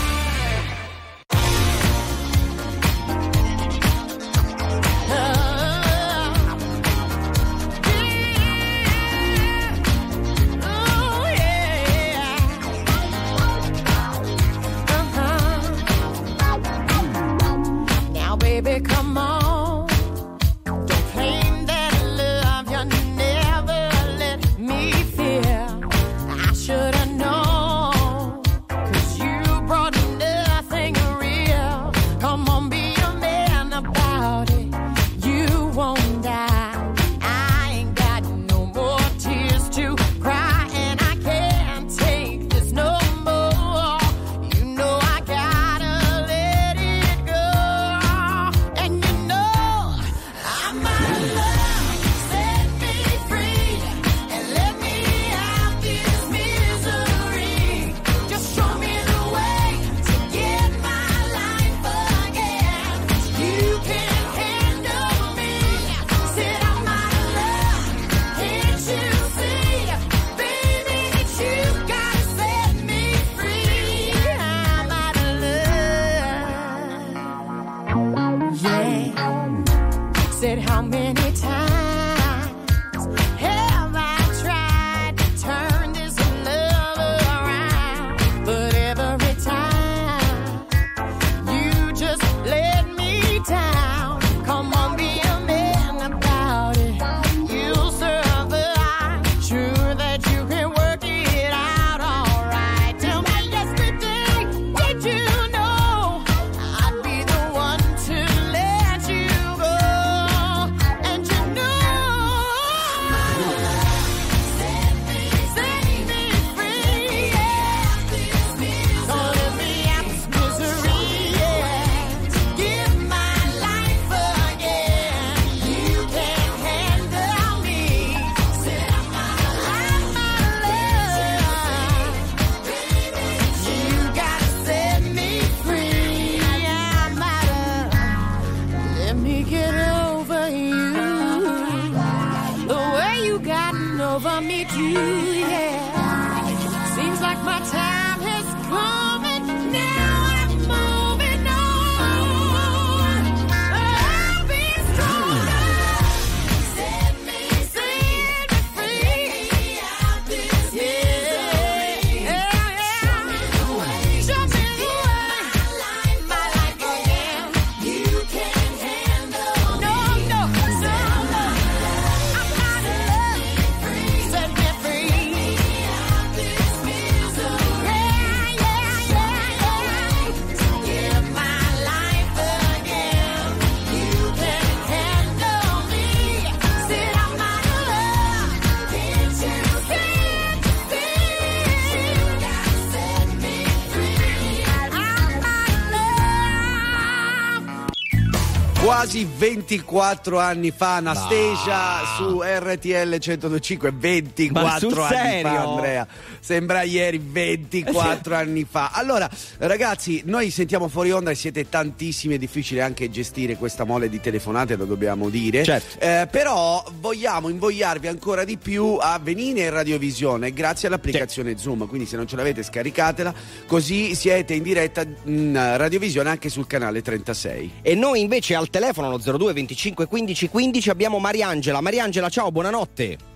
Quasi 199.05 199.27
24 199.27 200.39
anni 200.39 200.71
fa, 200.71 200.95
Anastasia 200.95 202.05
su 202.17 202.41
RTL 202.41 203.19
1025, 203.19 203.93
24 203.93 204.89
sul 204.89 204.99
anni 204.99 205.43
fa, 205.43 205.63
Andrea. 205.63 206.07
Sembra 206.45 206.83
ieri 206.83 207.19
24 207.25 208.35
anni 208.35 208.67
fa. 208.69 208.91
Allora, 208.93 209.31
ragazzi, 209.61 210.21
noi 210.27 210.51
sentiamo 210.51 210.89
fuori 210.89 211.11
onda 211.11 211.31
e 211.31 211.35
siete 211.35 211.71
tantissimi, 211.71 212.35
è 212.35 212.39
difficile 212.39 212.83
anche 212.83 213.09
gestire 213.09 213.57
questa 213.57 213.85
mole 213.85 214.11
di 214.11 214.21
telefonate, 214.21 214.77
lo 214.77 214.85
dobbiamo 214.85 215.31
dire. 215.31 215.65
Certo. 215.65 215.99
Eh, 216.05 216.29
però 216.31 216.85
vogliamo 217.01 217.49
invogliarvi 217.49 218.09
ancora 218.09 218.45
di 218.45 218.59
più 218.59 218.99
a 219.01 219.19
venire 219.23 219.63
in 219.63 219.71
radiovisione 219.71 220.53
grazie 220.53 220.89
all'applicazione 220.89 221.57
Zoom. 221.57 221.89
Quindi 221.89 222.07
se 222.07 222.17
non 222.17 222.27
ce 222.27 222.37
l'avete 222.37 222.63
scaricatela, 222.63 223.33
così 223.67 224.15
siete 224.15 224.53
in 224.53 224.65
diretta 224.65 225.03
in 225.25 225.59
radiovisione 225.79 226.29
anche 226.29 226.51
sul 226.51 226.67
canale 226.67 227.01
36. 227.01 227.77
E 227.81 227.95
noi 227.95 228.21
invece 228.21 228.55
al 228.55 228.69
telefono 228.69 229.07
allo 229.07 229.17
02 229.17 229.51
25 229.55 230.07
15 230.07 230.49
15 230.51 230.91
abbiamo 230.91 231.19
Mariangela. 231.19 231.81
Mariangela, 231.81 232.29
ciao, 232.29 232.53
buonanotte. 232.53 233.33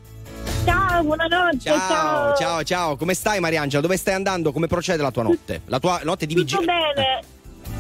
Ciao, 0.68 1.02
buonanotte. 1.02 1.59
Ciao, 1.61 2.35
ciao, 2.37 2.62
ciao. 2.62 2.96
Come 2.96 3.14
stai 3.14 3.40
Mariangela? 3.40 3.81
Dove 3.81 3.96
stai 3.96 4.12
andando? 4.14 4.52
Come 4.52 4.66
procede 4.66 5.02
la 5.02 5.11
tua 5.11 5.22
notte? 5.22 5.62
La 5.66 5.78
tua 5.78 6.00
notte 6.04 6.26
di 6.26 6.35
Tutto 6.35 6.59
vigilia? 6.59 6.74
bene. 6.94 7.24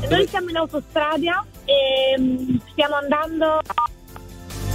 Dove- 0.00 0.16
Noi 0.16 0.26
siamo 0.28 0.48
in 0.48 0.56
autostrada 0.56 1.44
e 1.66 2.18
mm, 2.18 2.56
stiamo 2.70 2.94
andando 2.94 3.60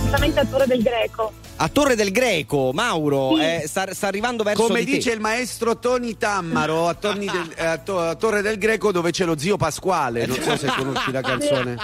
esattamente 0.03 0.39
a 0.41 0.45
Torre 0.45 0.67
del 0.67 0.81
Greco. 0.83 1.33
A 1.55 1.67
Torre 1.69 1.95
del 1.95 2.11
Greco, 2.11 2.71
Mauro, 2.71 3.35
Sì. 3.35 3.41
eh, 3.41 3.63
sta, 3.67 3.91
sta 3.93 4.07
arrivando 4.07 4.43
verso 4.43 4.63
Come 4.63 4.79
di 4.79 4.85
te. 4.85 4.91
dice 4.97 5.11
il 5.11 5.19
maestro 5.19 5.79
Tony 5.79 6.15
Tammaro 6.17 6.87
a, 6.89 6.93
Torni 6.93 7.25
del- 7.25 7.51
eh, 7.55 7.65
a 7.65 7.77
To- 7.79 7.99
a 7.99 8.13
Torre 8.15 8.41
del 8.43 8.57
Greco 8.59 8.91
dove 8.91 9.09
c'è 9.11 9.25
lo 9.25 9.37
zio 9.37 9.57
Pasquale. 9.57 10.27
Non 10.27 10.39
so 10.39 10.55
se 10.55 10.67
conosci 10.67 11.11
la 11.11 11.21
canzone. 11.25 11.77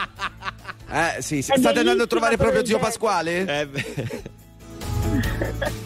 Eh 0.91 1.21
sì, 1.21 1.41
sì. 1.41 1.53
State 1.55 1.79
andando 1.79 2.03
a 2.03 2.07
trovare 2.07 2.37
proprio 2.37 2.63
zio. 2.65 2.77
Pasquale? 2.77 3.45
Eh, 3.61 3.65
beh. 3.67 4.21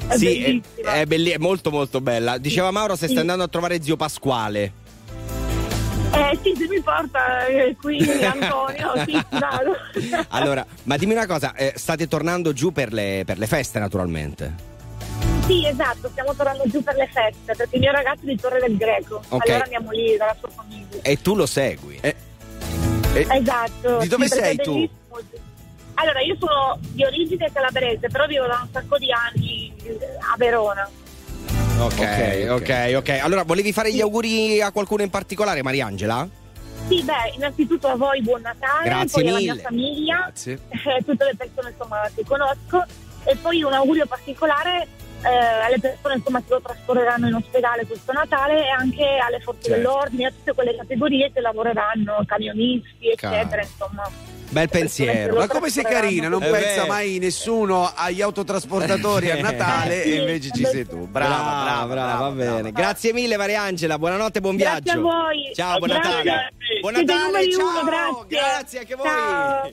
È 0.08 0.18
sì, 0.18 0.38
è, 0.38 0.46
bellissima. 0.46 0.94
è 0.94 1.06
belli- 1.06 1.32
è 1.32 1.38
molto 1.38 1.72
molto 1.72 2.02
bella. 2.02 2.38
Diceva 2.38 2.72
Mauro 2.72 2.96
se 2.96 3.08
stai 3.08 3.20
andando 3.20 3.44
a 3.44 3.48
trovare 3.48 3.82
zio 3.82 3.96
Pasquale. 3.96 4.82
Eh 6.14 6.38
sì, 6.44 6.54
se 6.56 6.68
mi 6.68 6.80
porta 6.80 7.48
eh, 7.48 7.76
qui 7.82 7.98
Antonio, 8.24 8.92
sì, 9.06 9.20
vado. 9.30 9.76
Allora, 10.30 10.64
ma 10.84 10.96
dimmi 10.98 11.14
una 11.14 11.26
cosa, 11.26 11.56
eh, 11.56 11.74
state 11.76 12.08
tornando 12.08 12.54
giù 12.54 12.72
per 12.72 12.94
le, 12.94 13.24
per 13.26 13.40
le 13.40 13.48
feste 13.48 13.80
naturalmente? 13.80 14.72
Sì, 15.48 15.66
esatto, 15.66 16.10
stiamo 16.10 16.36
tornando 16.36 16.64
giù 16.68 16.84
per 16.84 16.96
le 16.96 17.10
feste 17.12 17.56
perché 17.56 17.76
il 17.76 17.82
mio 17.82 17.92
ragazzo 17.92 18.22
è 18.24 18.26
di 18.28 18.36
Torre 18.38 18.60
del 18.60 18.78
Greco. 18.78 19.22
Ok. 19.28 19.48
Allora 19.50 19.64
andiamo 19.64 19.92
lì 19.92 20.16
dalla 20.16 20.36
sua 20.40 20.50
famiglia. 20.50 21.02
E 21.02 21.22
tu 21.22 21.36
lo 21.36 21.46
segui? 21.48 21.98
Eh, 22.00 22.16
eh, 23.14 23.28
Esatto. 23.30 23.98
Di 23.98 24.08
dove 24.08 24.28
sì, 24.28 24.36
sei 24.38 24.56
tu? 24.58 24.74
bellissimo. 24.74 25.52
Allora, 25.95 26.21
io 26.21 26.36
sono 26.39 26.77
di 26.82 27.03
origine 27.03 27.51
calabrese, 27.51 28.08
però 28.10 28.25
vivo 28.25 28.45
da 28.47 28.60
un 28.62 28.67
sacco 28.71 28.97
di 28.97 29.12
anni 29.12 29.73
a 30.34 30.36
Verona. 30.38 30.89
Ok, 31.79 31.99
Ok, 31.99 32.47
ok, 32.49 32.93
ok. 32.95 33.10
Allora, 33.21 33.43
volevi 33.43 33.71
fare 33.73 33.91
gli 33.93 34.01
auguri 34.01 34.62
a 34.62 34.71
qualcuno 34.71 35.01
in 35.03 35.10
particolare, 35.10 35.62
Mariangela? 35.63 36.27
Sì, 36.88 37.01
beh, 37.01 37.34
innanzitutto 37.36 37.88
a 37.88 37.95
voi 37.95 38.21
buon 38.21 38.41
Natale, 38.41 38.84
Grazie 38.89 39.21
poi 39.21 39.29
alla 39.29 39.39
mille. 39.39 39.53
mia 39.53 39.62
famiglia, 39.62 40.15
Grazie. 40.17 40.60
eh, 40.69 41.03
tutte 41.06 41.23
le 41.23 41.34
persone 41.38 41.69
insomma 41.69 42.10
che 42.13 42.23
conosco 42.25 42.86
e 43.23 43.36
poi 43.38 43.63
un 43.63 43.71
augurio 43.71 44.06
particolare 44.06 44.88
eh, 45.23 45.29
alle 45.29 45.79
persone 45.79 46.15
insomma 46.15 46.39
che 46.39 46.49
lo 46.49 46.60
trascorreranno 46.62 47.27
in 47.29 47.36
ospedale 47.36 47.86
questo 47.86 48.12
Natale 48.12 48.65
e 48.65 48.69
anche 48.69 49.06
alle 49.25 49.39
forze 49.39 49.62
Certo. 49.69 49.77
dell'ordine, 49.77 50.25
a 50.25 50.32
tutte 50.32 50.53
quelle 50.53 50.75
categorie 50.75 51.32
che 51.32 51.39
lavoreranno, 51.39 52.21
camionisti, 52.25 53.08
eccetera, 53.12 53.47
Caro. 53.47 53.62
insomma. 53.62 54.10
Bel 54.54 54.70
pensiero. 54.70 55.36
Ma 55.36 55.48
come 55.48 55.70
sei 55.72 55.84
carina, 55.84 56.28
non 56.28 56.39
pensa 56.39 56.86
mai 56.86 57.18
nessuno 57.18 57.92
agli 57.94 58.22
autotrasportatori 58.22 59.32
a 59.32 59.42
Natale 59.42 60.04
e 60.04 60.16
invece 60.20 60.52
ci 60.54 60.63
sei 60.63 60.86
tu. 60.88 61.08
Brava, 61.08 61.63
brava, 61.63 61.86
brava, 61.88 62.18
va 62.18 62.30
bene. 62.30 62.52
brava. 62.62 62.70
Grazie 62.70 63.13
mille, 63.13 63.36
Mariangela. 63.36 63.98
Buonanotte, 63.98 64.42
buon 64.42 64.56
Grazie 64.56 64.82
viaggio. 64.84 65.00
a 65.00 65.02
voi. 65.02 65.52
Ciao, 65.56 65.78
buon 65.80 65.89
Grazie. 65.89 66.13
Natale. 66.24 66.54
Buon 66.82 66.94
Natale, 66.94 67.52
ciao. 67.52 67.68
uno, 67.68 67.84
grazie. 67.84 68.26
Grazie 68.28 68.80
anche 68.80 68.94
a 68.94 68.96
voi. 68.98 69.06
Ciao. 69.08 69.72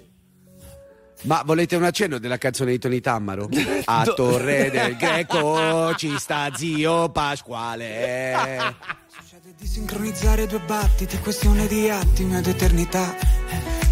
Ma 1.23 1.43
volete 1.45 1.77
un 1.77 1.85
accenno 1.85 2.19
della 2.19 2.38
canzone 2.38 2.71
di 2.71 2.79
Tony 2.79 3.01
Tammaro? 3.01 3.51
A 3.85 4.05
Torre 4.05 4.71
del 4.71 4.97
Greco 4.97 5.95
ci 5.97 6.16
sta 6.19 6.49
zio 6.55 7.11
Pasquale. 7.11 8.75
Succede 9.09 9.53
di 9.59 9.66
sincronizzare 9.66 10.47
due 10.47 10.61
battiti, 10.61 11.19
questione 11.19 11.66
di 11.66 11.90
attimi 11.90 12.38
ed 12.38 12.47
eternità. 12.47 13.14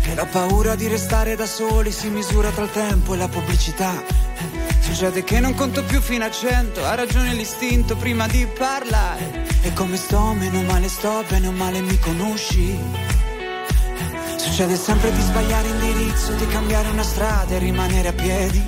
E 0.09 0.15
la 0.15 0.25
paura 0.25 0.75
di 0.75 0.89
restare 0.89 1.37
da 1.37 1.45
soli 1.45 1.93
si 1.93 2.09
misura 2.09 2.49
tra 2.49 2.65
il 2.65 2.71
tempo 2.71 3.13
e 3.13 3.19
la 3.19 3.29
pubblicità. 3.29 4.03
Succede 4.81 5.23
che 5.23 5.39
non 5.39 5.55
conto 5.55 5.85
più 5.85 6.01
fino 6.01 6.25
a 6.25 6.31
cento, 6.31 6.83
ha 6.83 6.95
ragione 6.95 7.35
l'istinto 7.35 7.95
prima 7.95 8.27
di 8.27 8.47
parlare. 8.47 9.45
E 9.61 9.71
come 9.75 9.99
sto, 9.99 10.33
meno 10.33 10.63
male 10.63 10.89
sto, 10.89 11.23
bene 11.29 11.49
o 11.49 11.53
male 11.53 11.83
mi 11.83 11.99
conosci. 11.99 12.75
Succede 14.39 14.77
sempre 14.77 15.13
di 15.13 15.21
sbagliare 15.21 15.69
indirizzo, 15.69 16.33
di 16.33 16.47
cambiare 16.47 16.89
una 16.89 17.03
strada 17.03 17.55
e 17.55 17.59
rimanere 17.59 18.09
a 18.09 18.13
piedi. 18.15 18.65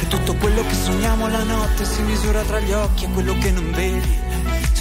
E 0.00 0.08
tutto 0.08 0.34
quello 0.34 0.66
che 0.66 0.74
sogniamo 0.74 1.28
la 1.28 1.44
notte 1.44 1.84
si 1.84 2.02
misura 2.02 2.42
tra 2.42 2.58
gli 2.58 2.72
occhi 2.72 3.04
e 3.04 3.08
quello 3.12 3.38
che 3.38 3.52
non 3.52 3.70
vedi. 3.70 4.31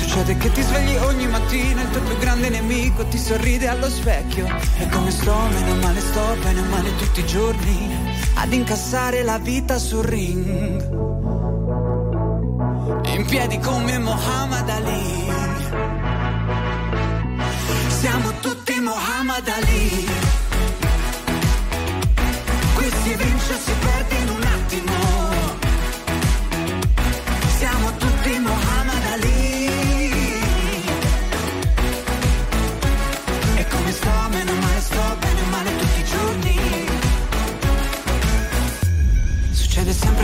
Succede 0.02 0.36
che 0.36 0.52
ti 0.52 0.62
svegli 0.64 0.96
ogni 0.96 1.28
mattina, 1.28 1.84
il 1.84 1.90
tuo 1.92 2.02
più 2.02 2.18
grande 2.18 2.50
nemico 2.50 3.06
ti 3.06 3.20
sorride 3.20 3.68
allo 3.68 3.88
specchio. 3.88 4.48
E 4.80 4.90
come 4.90 5.12
sto, 5.12 5.36
meno 5.54 5.76
male 5.76 6.00
sto, 6.02 6.36
bene 6.42 6.60
o 6.60 6.64
male 6.66 6.96
tutti 6.96 7.20
i 7.20 7.26
giorni, 7.28 7.96
ad 8.34 8.52
incassare 8.52 9.22
la 9.22 9.38
vita 9.38 9.78
sul 9.78 10.04
ring. 10.04 10.90
In 13.14 13.26
piedi 13.28 13.60
come 13.60 14.00
Muhammad 14.00 14.70
Ali. 14.70 15.30
Siamo 18.00 18.32
tutti 18.42 18.80
Muhammad 18.80 19.48
Ali. 19.48 20.08
Qui 22.74 22.92
si 23.04 23.16
vince 23.16 23.60
si 23.64 23.72
perde 23.80 24.21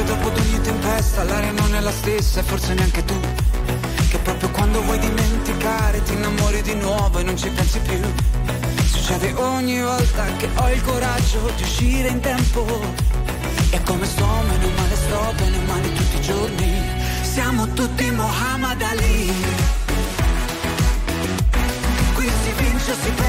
dopo 0.08 0.32
ogni 0.32 0.62
tempesta, 0.62 1.24
l'aria 1.24 1.52
non 1.52 1.76
è 1.76 1.82
la 1.82 1.91
stessa 1.91 2.39
e 2.39 2.43
forse 2.43 2.74
neanche 2.74 3.04
tu. 3.04 3.20
Che 4.10 4.17
proprio 4.20 4.50
quando 4.52 4.82
vuoi 4.82 4.98
dimenticare 5.00 6.02
ti 6.04 6.13
innamori 6.13 6.62
di 6.62 6.76
nuovo 6.76 7.20
e 7.20 7.24
non 7.24 7.38
ci 7.38 7.50
pensi 7.50 7.80
più. 7.80 8.00
Succede 8.86 9.34
ogni 9.36 9.80
volta 9.82 10.26
che 10.38 10.50
ho 10.56 10.72
il 10.72 10.82
coraggio 10.82 11.52
di 11.56 11.63
uscire 11.63 12.08
in 12.08 12.20
tempo. 12.22 12.65
E 13.70 13.84
come 13.84 14.06
sto, 14.06 14.26
meno 14.48 14.70
male 14.76 14.96
sto, 14.96 15.34
bene 15.36 15.60
male 15.67 15.93
tutti 15.93 16.15
i 16.15 16.22
giorni. 16.22 16.82
Siamo 17.22 17.67
tutti 17.74 18.10
Muhammad 18.12 18.82
Ali. 18.82 19.34
Qui 22.15 22.32
si 22.43 22.52
vince 22.63 22.93
si 23.04 23.12
perde 23.12 23.27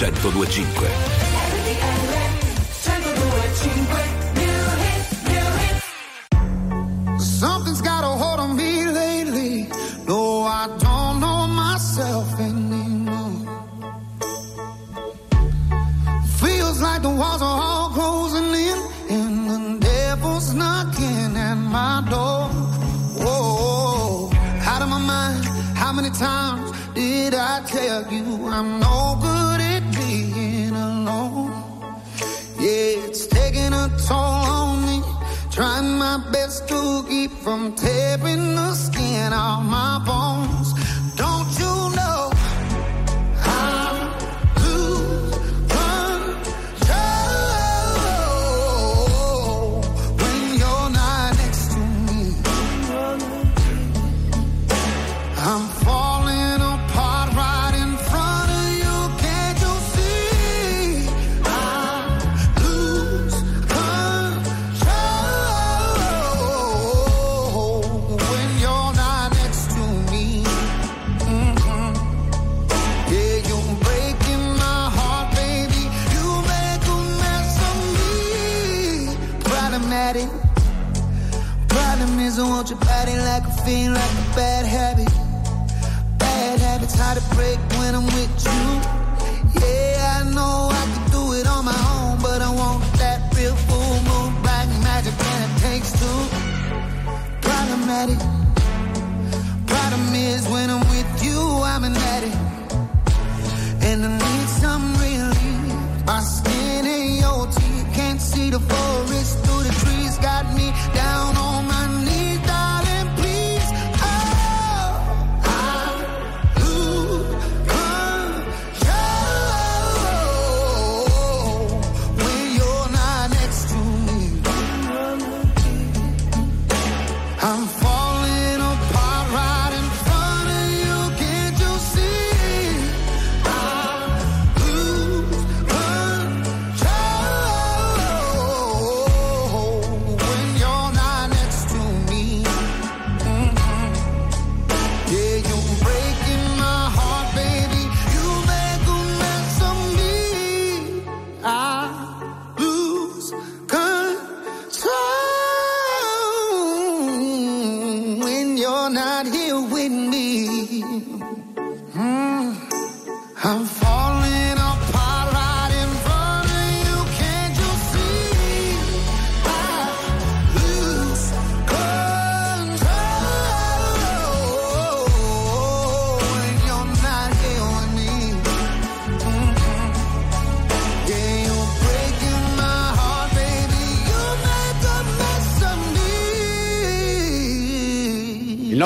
1025. 0.00 0.99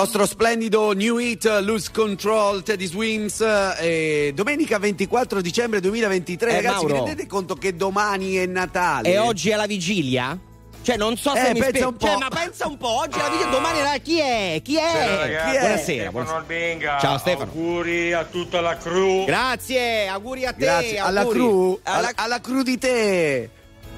Nostro 0.05 0.27
splendido 0.27 0.93
New 0.93 1.17
Hit 1.19 1.47
Lose 1.63 1.89
Control 1.91 2.63
Teddy 2.63 2.85
Swims 2.85 3.41
eh, 3.41 4.33
domenica 4.35 4.79
24 4.79 5.41
dicembre 5.41 5.81
2023 5.81 6.51
Eh, 6.51 6.55
ragazzi 6.57 6.85
vi 6.85 6.93
Mauro. 6.93 7.05
rendete 7.07 7.27
conto 7.27 7.55
che 7.55 7.75
domani 7.75 8.35
è 8.35 8.45
Natale 8.45 9.09
E 9.09 9.17
oggi 9.17 9.49
è 9.49 9.57
la 9.57 9.65
vigilia? 9.65 10.39
Cioè, 10.83 10.99
non 10.99 11.17
so 11.17 11.35
se 11.35 11.49
Eh, 11.49 11.53
mi 11.55 11.61
pensa 11.61 11.87
po'. 11.97 12.07
Cioè, 12.07 12.19
ma 12.19 12.29
pensa 12.29 12.67
un 12.67 12.77
po', 12.77 12.89
oggi 12.99 13.19
è 13.19 13.23
la 13.23 13.29
vigilia, 13.31 13.51
domani 13.51 13.81
la... 13.81 13.97
Chi 14.03 14.19
è? 14.21 14.61
Chi 14.63 14.77
è? 14.77 15.17
Ragazzi. 15.17 15.51
Chi 15.51 15.57
è? 15.57 15.61
Buonasera. 15.61 16.11
Stefano 16.11 16.11
buonasera. 16.11 16.37
Albenga. 16.37 16.99
Ciao 17.01 17.17
Stefano. 17.19 17.51
Auguri 17.51 18.13
a 18.13 18.25
tutta 18.25 18.61
la 18.61 18.77
crew. 18.77 19.25
Grazie, 19.25 20.07
auguri 20.09 20.45
a 20.45 20.53
te. 20.53 20.59
grazie 20.59 20.99
alla 20.99 21.27
crew 21.27 21.81
Alla- 21.85 21.97
alla, 21.97 22.11
alla 22.17 22.41
crew 22.43 22.61
di 22.61 22.77
te 22.77 23.51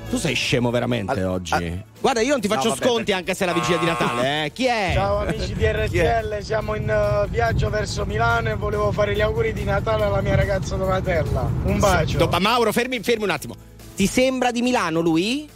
Tu 0.09 0.19
sei 0.19 0.35
scemo 0.35 0.71
veramente 0.71 1.25
oggi. 1.25 1.53
ah. 1.55 1.61
Guarda, 2.01 2.21
io 2.21 2.31
non 2.31 2.41
ti 2.41 2.47
faccio 2.47 2.69
No, 2.69 2.75
vabbè, 2.75 2.85
sconti 2.87 2.97
perché- 3.07 3.13
anche 3.15 3.35
se 3.35 3.43
è 3.45 3.47
la 3.47 3.53
vigilia 3.53 3.79
di 3.79 3.87
Natale, 3.87 4.45
eh. 4.45 4.53
Chi 4.53 4.67
è? 4.67 4.91
Ciao 4.95 5.19
amici 5.19 5.53
di 5.55 5.67
RTL, 5.67 6.39
siamo 6.43 6.75
in 6.77 6.89
eh, 6.89 7.27
viaggio 7.29 7.69
verso 7.71 8.05
Milano 8.07 8.51
e 8.51 8.55
volevo 8.55 8.93
fare 8.93 9.15
gli 9.17 9.21
auguri 9.21 9.53
di 9.53 9.65
Natale 9.65 10.05
alla 10.05 10.21
mia 10.21 10.37
ragazza 10.37 10.77
Donatella. 10.77 11.51
Un 11.65 11.79
bacio. 11.81 12.19
Do- 12.19 12.29
ma 12.29 12.39
Mauro, 12.39 12.73
fermi, 12.73 13.01
fermi 13.01 13.25
un 13.25 13.31
attimo. 13.31 13.57
Ti 13.97 14.07
sembra 14.07 14.51
di 14.53 14.63
Milano 14.63 15.01
lui? 15.01 15.49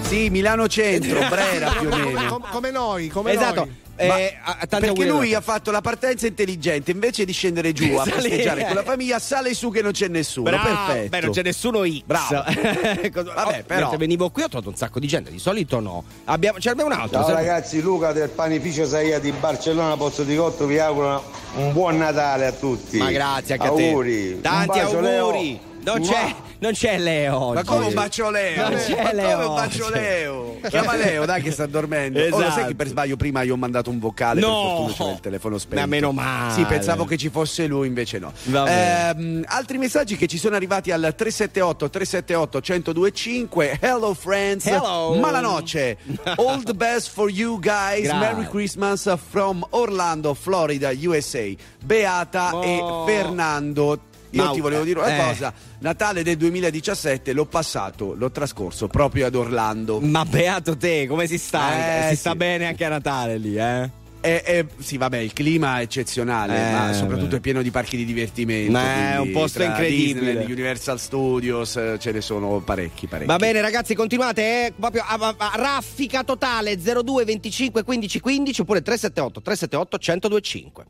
sì 0.00 0.30
Milano 0.30 0.66
Centro 0.68 1.18
Brera 1.28 1.70
più 1.70 1.88
o 1.88 1.96
meno 1.96 2.26
Com- 2.28 2.44
come 2.50 2.70
noi, 2.70 3.08
come 3.08 3.32
esatto. 3.32 3.60
noi. 3.64 3.76
Eh, 4.00 4.36
a- 4.42 4.52
tanti 4.54 4.68
perché 4.68 4.86
auguri 4.88 5.08
lui 5.08 5.18
allora. 5.26 5.38
ha 5.38 5.40
fatto 5.40 5.70
la 5.70 5.80
partenza 5.80 6.26
intelligente 6.26 6.90
invece 6.90 7.24
di 7.24 7.32
scendere 7.32 7.72
giù 7.72 7.94
a 7.98 8.04
festeggiare 8.04 8.64
con 8.66 8.74
la 8.74 8.82
famiglia 8.82 9.18
sale 9.18 9.54
su 9.54 9.70
che 9.70 9.82
non 9.82 9.92
c'è 9.92 10.08
nessuno 10.08 10.50
Bravo. 10.50 10.66
perfetto 10.66 11.08
Beh, 11.08 11.20
non 11.20 11.30
c'è 11.32 11.42
nessuno 11.42 11.84
X. 11.84 12.02
Bravo. 12.04 12.44
Vabbè, 13.34 13.58
oh, 13.58 13.62
però- 13.66 13.80
mentre 13.80 13.96
venivo 13.96 14.30
qui 14.30 14.42
ho 14.42 14.48
trovato 14.48 14.70
un 14.70 14.76
sacco 14.76 14.98
di 15.00 15.06
gente, 15.06 15.30
di 15.30 15.38
solito 15.38 15.80
no. 15.80 16.04
Abbiamo, 16.24 16.58
n'abbiamo 16.62 16.90
un 16.94 17.00
altro. 17.00 17.18
Ciao 17.18 17.26
sempre- 17.26 17.44
ragazzi, 17.44 17.80
Luca 17.80 18.12
del 18.12 18.28
panificio 18.28 18.86
Saia 18.86 19.18
di 19.18 19.32
Barcellona 19.32 19.96
Pozzo 19.96 20.22
di 20.22 20.36
Cotto 20.36 20.66
vi 20.66 20.78
auguro 20.78 21.22
un 21.56 21.72
buon 21.72 21.96
Natale 21.98 22.46
a 22.46 22.52
tutti. 22.52 22.98
Ma 22.98 23.10
grazie 23.10 23.54
anche 23.54 23.66
a 23.66 23.70
te. 23.72 24.38
Tanti 24.40 24.78
auguri. 24.78 25.02
Leo. 25.02 25.66
Non 25.80 26.00
c'è, 26.02 26.34
non 26.60 26.72
c'è 26.72 26.98
Leo. 26.98 27.38
Ma 27.38 27.60
oggi. 27.60 27.64
come 27.64 27.86
un 27.86 27.94
bacio 27.94 28.30
Leo? 28.30 28.68
Non 28.68 28.78
c'è 28.78 28.90
Ma 28.96 29.10
come 29.10 29.14
Leo 29.14 29.48
un 29.48 29.54
bacio. 29.54 29.88
Leo? 29.90 30.60
Chiama 30.68 30.96
Leo, 30.96 31.24
dai 31.24 31.42
che 31.42 31.50
sta 31.50 31.66
dormendo. 31.66 32.18
Oh, 32.20 32.28
lo 32.28 32.36
sai 32.38 32.46
Esatto. 32.48 32.66
che 32.66 32.74
per 32.74 32.86
sbaglio 32.88 33.16
prima 33.16 33.44
gli 33.44 33.50
ho 33.50 33.56
mandato 33.56 33.90
un 33.90 33.98
vocale, 33.98 34.40
No. 34.40 34.46
per 34.48 34.62
fortuna 34.62 34.92
c'era 34.94 35.10
il 35.12 35.20
telefono 35.20 35.58
spento. 35.58 35.80
Ma 35.80 35.86
meno 35.86 36.12
male. 36.12 36.52
Sì, 36.54 36.64
pensavo 36.64 37.04
che 37.04 37.16
ci 37.16 37.28
fosse 37.30 37.66
lui, 37.66 37.86
invece 37.86 38.18
no. 38.18 38.32
Ehm, 38.66 39.44
altri 39.46 39.78
messaggi 39.78 40.16
che 40.16 40.26
ci 40.26 40.38
sono 40.38 40.56
arrivati 40.56 40.90
al 40.90 41.00
378 41.16 41.90
378 41.90 42.60
1025. 42.60 43.78
Hello 43.80 44.14
friends. 44.14 44.66
Hello. 44.66 45.14
Malanoce. 45.14 45.96
All 46.36 46.62
the 46.62 46.74
best 46.74 47.10
for 47.10 47.30
you 47.30 47.58
guys. 47.60 48.02
Grazie. 48.02 48.18
Merry 48.18 48.46
Christmas 48.48 49.08
from 49.30 49.64
Orlando, 49.70 50.34
Florida, 50.34 50.90
USA. 50.90 51.46
Beata 51.84 52.50
Oh. 52.54 52.62
e 52.64 52.82
Fernando 53.12 53.98
io 54.30 54.44
Mau... 54.44 54.54
ti 54.54 54.60
volevo 54.60 54.84
dire 54.84 54.98
una 55.00 55.16
eh. 55.16 55.24
cosa, 55.24 55.52
Natale 55.80 56.22
del 56.22 56.36
2017 56.36 57.32
l'ho 57.32 57.46
passato, 57.46 58.14
l'ho 58.14 58.30
trascorso 58.30 58.86
proprio 58.88 59.26
ad 59.26 59.34
Orlando. 59.34 60.00
Ma 60.00 60.24
beato 60.24 60.76
te, 60.76 61.06
come 61.06 61.26
si 61.26 61.38
sta? 61.38 61.72
Eh, 61.72 61.98
eh 61.98 62.02
si 62.08 62.14
sì. 62.14 62.20
sta 62.20 62.34
bene 62.34 62.66
anche 62.66 62.84
a 62.84 62.88
Natale 62.88 63.38
lì, 63.38 63.56
eh? 63.56 64.06
Eh, 64.20 64.42
eh, 64.44 64.66
sì, 64.78 64.96
vabbè, 64.96 65.18
il 65.18 65.32
clima 65.32 65.78
è 65.78 65.82
eccezionale, 65.82 66.56
eh, 66.56 66.72
ma 66.72 66.92
soprattutto 66.92 67.30
beh. 67.30 67.36
è 67.36 67.40
pieno 67.40 67.62
di 67.62 67.70
parchi 67.70 67.96
di 67.96 68.04
divertimento. 68.04 68.72
Ma 68.72 69.12
è 69.12 69.18
un 69.18 69.30
posto 69.30 69.62
incredibile. 69.62 70.32
Disney, 70.32 70.52
Universal 70.52 70.98
Studios, 70.98 71.76
eh, 71.76 71.96
ce 72.00 72.10
ne 72.10 72.20
sono 72.20 72.58
parecchi, 72.58 73.06
parecchi. 73.06 73.30
Va 73.30 73.36
bene, 73.36 73.60
ragazzi, 73.60 73.94
continuate 73.94 74.66
eh, 74.66 74.72
proprio 74.78 75.04
a, 75.06 75.14
a, 75.14 75.34
a, 75.38 75.52
raffica 75.54 76.24
totale 76.24 76.76
02 76.76 77.24
25 77.24 77.84
15 77.84 78.20
15 78.20 78.60
oppure 78.60 78.82
378 78.82 79.40
378 79.40 79.98
1025. 79.98 80.84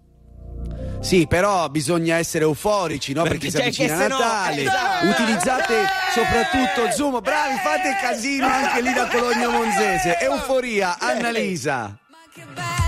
Sì, 1.00 1.26
però 1.26 1.68
bisogna 1.68 2.16
essere 2.16 2.44
euforici, 2.44 3.12
no? 3.12 3.22
Perché, 3.22 3.50
Perché 3.50 3.72
si 3.72 3.82
avvicina 3.82 3.98
cioè, 3.98 4.08
Natale. 4.08 4.62
No, 4.62 4.70
esatto. 4.70 5.06
Utilizzate 5.06 5.74
soprattutto 6.12 6.90
Zoom. 6.90 7.20
Bravi, 7.20 7.56
fate 7.62 7.96
casino 8.00 8.46
anche 8.46 8.82
lì 8.82 8.92
da 8.92 9.06
Cologno 9.06 9.50
Monzese. 9.50 10.18
Euforia, 10.18 10.98
Annalisa. 10.98 11.96
Ma 12.08 12.16
che 12.32 12.42
bello! 12.52 12.87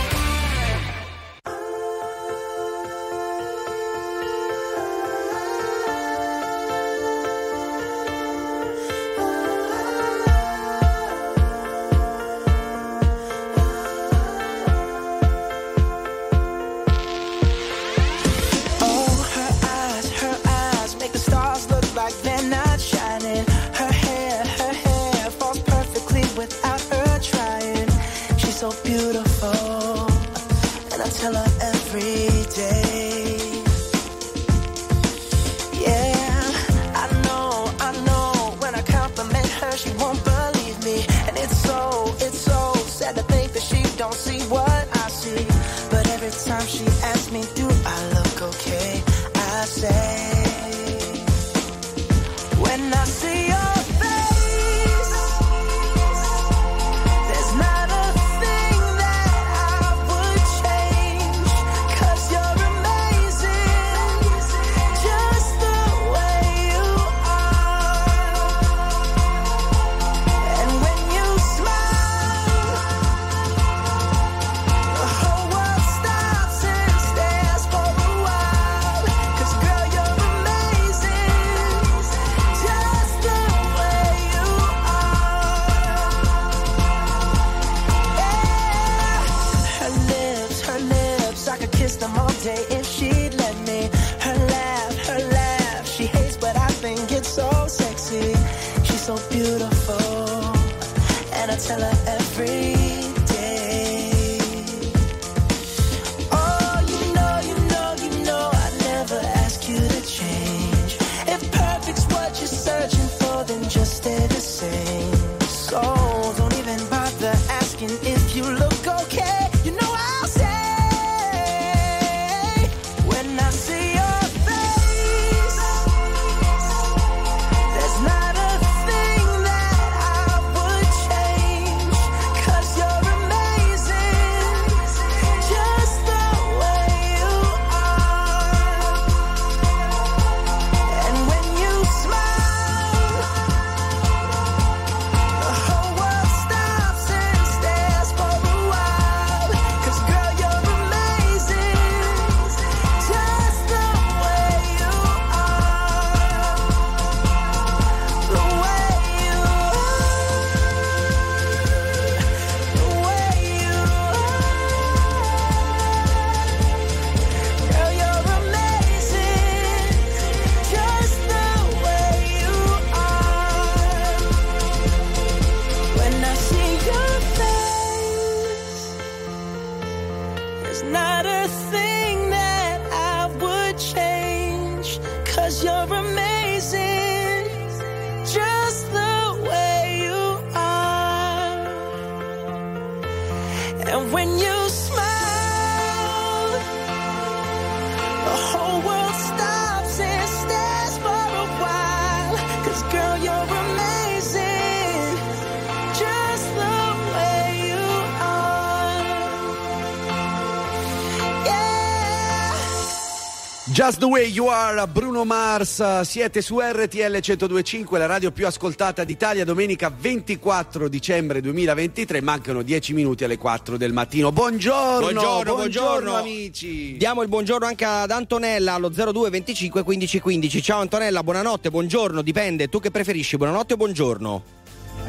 Just 213.91 214.03
the 214.03 214.09
way 214.09 214.27
you 214.29 214.47
are, 214.47 214.87
Bruno 214.87 215.25
Mars, 215.25 215.99
siete 216.03 216.41
su 216.41 216.61
RTL 216.61 217.11
1025, 217.11 217.99
la 217.99 218.05
radio 218.05 218.31
più 218.31 218.47
ascoltata 218.47 219.03
d'Italia, 219.03 219.43
domenica 219.43 219.93
24 219.93 220.87
dicembre 220.87 221.41
2023, 221.41 222.21
mancano 222.21 222.61
10 222.61 222.93
minuti 222.93 223.25
alle 223.25 223.37
4 223.37 223.75
del 223.75 223.91
mattino. 223.91 224.31
Buongiorno, 224.31 224.99
Buongiorno, 225.11 225.55
buongiorno. 225.55 226.15
amici. 226.15 226.95
Diamo 226.95 227.21
il 227.21 227.27
buongiorno 227.27 227.65
anche 227.65 227.83
ad 227.83 228.11
Antonella 228.11 228.75
allo 228.75 228.87
02 228.87 229.29
25 229.29 229.83
15 229.83 230.21
15. 230.21 230.61
Ciao 230.61 230.79
Antonella, 230.79 231.21
buonanotte, 231.21 231.69
buongiorno, 231.69 232.21
dipende. 232.21 232.69
Tu 232.69 232.79
che 232.79 232.91
preferisci, 232.91 233.35
buonanotte 233.35 233.73
o 233.73 233.75
buongiorno? 233.75 234.43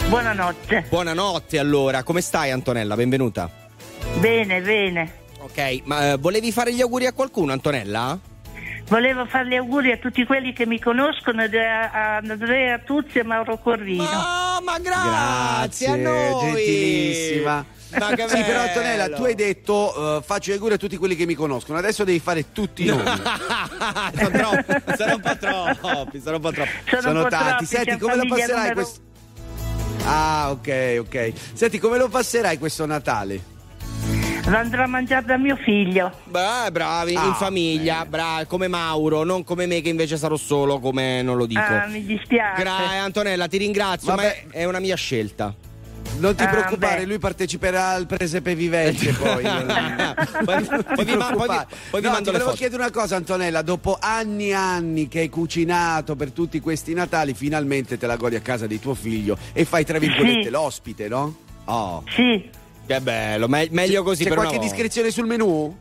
Buonanotte. 0.08 0.86
Buonanotte 0.88 1.60
allora, 1.60 2.02
come 2.02 2.20
stai 2.20 2.50
Antonella? 2.50 2.96
Benvenuta. 2.96 3.48
Bene, 4.18 4.60
bene. 4.60 5.12
Ok, 5.38 5.82
ma 5.84 6.10
eh, 6.14 6.16
volevi 6.16 6.50
fare 6.50 6.74
gli 6.74 6.80
auguri 6.80 7.06
a 7.06 7.12
qualcuno 7.12 7.52
Antonella? 7.52 8.18
Volevo 8.92 9.24
fare 9.24 9.48
gli 9.48 9.54
auguri 9.54 9.90
a 9.90 9.96
tutti 9.96 10.22
quelli 10.26 10.52
che 10.52 10.66
mi 10.66 10.78
conoscono, 10.78 11.40
a 11.40 11.90
a 11.90 12.16
Andrea 12.16 12.78
Tuzzi 12.80 13.20
e 13.20 13.22
Mauro 13.24 13.56
Corvino. 13.56 14.02
Ma, 14.02 14.60
ma 14.62 14.78
Grazie, 14.78 15.86
a 15.86 15.96
noi. 15.96 16.40
gentilissima. 16.52 17.64
Sì, 17.88 18.42
però. 18.42 18.60
Antonella, 18.60 19.08
tu 19.08 19.24
hai 19.24 19.34
detto 19.34 20.18
eh, 20.18 20.22
faccio 20.22 20.50
gli 20.50 20.54
auguri 20.56 20.74
a 20.74 20.76
tutti 20.76 20.98
quelli 20.98 21.16
che 21.16 21.24
mi 21.24 21.32
conoscono, 21.32 21.78
adesso 21.78 22.04
devi 22.04 22.18
fare 22.18 22.52
tutti 22.52 22.82
i 22.82 22.86
nomi. 22.88 23.02
sono 24.14 24.30
troppi, 24.30 24.96
sono 24.98 25.14
un 25.14 25.20
po' 25.22 25.36
troppi, 25.38 26.20
sono 26.20 26.36
un 26.36 26.42
po' 26.42 26.52
troppi. 26.52 27.00
Sono 27.00 27.16
un 27.16 27.22
po' 27.22 27.28
tanti. 27.30 27.46
troppi, 27.46 27.64
Senti, 27.64 27.98
come 27.98 28.16
lo 28.16 28.26
passerai 28.26 28.56
numero- 28.56 28.74
questo? 28.74 29.00
Ah, 30.04 30.50
ok, 30.50 30.96
ok. 30.98 31.32
Senti, 31.54 31.78
come 31.78 31.96
lo 31.96 32.08
passerai 32.10 32.58
questo 32.58 32.84
Natale? 32.84 33.51
Andrò 34.44 34.82
a 34.82 34.86
mangiare 34.86 35.24
da 35.24 35.36
mio 35.38 35.56
figlio. 35.56 36.12
Beh, 36.24 36.70
bravi, 36.72 37.14
Ah, 37.14 37.26
in 37.26 37.34
famiglia, 37.34 38.04
bravi, 38.04 38.46
come 38.46 38.66
Mauro, 38.68 39.22
non 39.24 39.44
come 39.44 39.66
me 39.66 39.80
che 39.80 39.88
invece 39.88 40.16
sarò 40.16 40.36
solo, 40.36 40.78
come 40.80 41.22
non 41.22 41.36
lo 41.36 41.46
dico. 41.46 41.60
Ah, 41.60 41.86
mi 41.86 42.04
dispiace. 42.04 42.60
Gra- 42.60 43.00
Antonella, 43.02 43.46
ti 43.46 43.56
ringrazio, 43.58 44.08
Vabbè. 44.14 44.22
ma 44.22 44.28
è, 44.52 44.60
è 44.62 44.64
una 44.64 44.80
mia 44.80 44.96
scelta. 44.96 45.54
Non 46.18 46.34
ti 46.34 46.42
Ah, 46.42 46.48
preoccupare, 46.48 47.00
beh. 47.00 47.06
lui 47.06 47.18
parteciperà 47.18 47.90
al 47.90 48.06
presepe 48.06 48.54
vivente 48.54 49.12
poi. 49.12 49.42
poi, 50.44 50.64
poi 50.94 51.04
vi, 51.04 51.16
ma- 51.16 51.30
poi 51.32 51.48
vi- 51.48 51.64
poi 51.90 52.00
vi 52.00 52.06
No, 52.06 52.12
mando 52.12 52.30
ti 52.30 52.32
le 52.32 52.38
volevo 52.38 52.52
chiedere 52.52 52.82
una 52.82 52.90
cosa 52.90 53.16
Antonella, 53.16 53.62
dopo 53.62 53.96
anni 54.00 54.48
e 54.48 54.54
anni 54.54 55.08
che 55.08 55.20
hai 55.20 55.28
cucinato 55.30 56.14
per 56.16 56.32
tutti 56.32 56.60
questi 56.60 56.92
Natali, 56.92 57.32
finalmente 57.32 57.96
te 57.96 58.06
la 58.06 58.16
godi 58.16 58.34
a 58.34 58.40
casa 58.40 58.66
di 58.66 58.78
tuo 58.80 58.94
figlio 58.94 59.38
e 59.52 59.64
fai 59.64 59.84
tra 59.84 59.98
virgolette 59.98 60.42
Sì. 60.44 60.50
l'ospite, 60.50 61.08
no? 61.08 61.34
Oh. 61.66 62.02
Sì. 62.10 62.50
Che 62.86 63.00
bello, 63.00 63.48
me- 63.48 63.68
meglio 63.70 64.02
così 64.02 64.24
C'è 64.24 64.28
per 64.30 64.38
qualche 64.38 64.58
discrezione 64.58 65.10
sul 65.10 65.26
menù? 65.26 65.74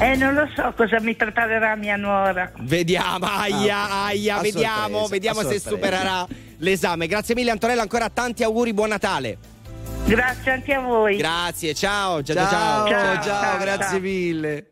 Eh, 0.00 0.14
non 0.16 0.34
lo 0.34 0.48
so 0.54 0.72
cosa 0.76 1.00
mi 1.00 1.14
preparerà 1.14 1.74
mia 1.76 1.96
nuora. 1.96 2.52
Vediamo, 2.60 3.26
aia, 3.26 3.76
Ah, 3.88 4.04
aia, 4.06 4.36
a 4.36 4.40
vediamo, 4.40 4.98
sorpresa, 4.98 5.08
vediamo 5.08 5.38
se 5.40 5.58
sorpresa. 5.58 5.68
supererà 5.70 6.26
l'esame. 6.58 7.06
Grazie 7.06 7.34
mille 7.34 7.50
Antonella, 7.50 7.82
ancora 7.82 8.08
tanti 8.10 8.42
auguri, 8.44 8.72
buon 8.72 8.90
Natale. 8.90 9.38
Grazie 10.04 10.52
anche 10.52 10.72
a 10.74 10.80
voi. 10.80 11.16
Grazie, 11.16 11.74
ciao, 11.74 12.22
ciao, 12.22 12.34
Ciao, 12.36 12.48
ciao. 12.48 12.86
ciao, 12.88 13.14
Ciao, 13.14 13.22
ciao, 13.24 13.58
grazie 13.58 13.84
ciao. 13.90 14.00
mille. 14.00 14.66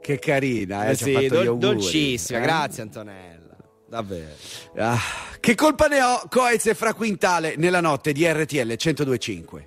Che 0.00 0.18
carina, 0.18 0.86
eh, 0.86 0.90
Eh 0.90 0.94
sì, 0.96 1.12
fatto 1.12 1.24
gli 1.24 1.28
dol- 1.28 1.46
auguri. 1.48 1.66
dolcissima, 1.74 2.38
Eh? 2.38 2.42
grazie 2.42 2.82
Antonella. 2.82 3.38
Davvero. 3.88 4.34
Ah, 4.76 4.98
che 5.40 5.54
colpa 5.56 5.88
ne 5.88 6.00
ho, 6.00 6.22
Coez 6.28 6.66
e 6.66 6.74
Fra 6.74 6.94
Quintale 6.94 7.54
nella 7.56 7.80
notte 7.80 8.12
di 8.12 8.24
RTL 8.24 8.76
1025. 8.78 9.66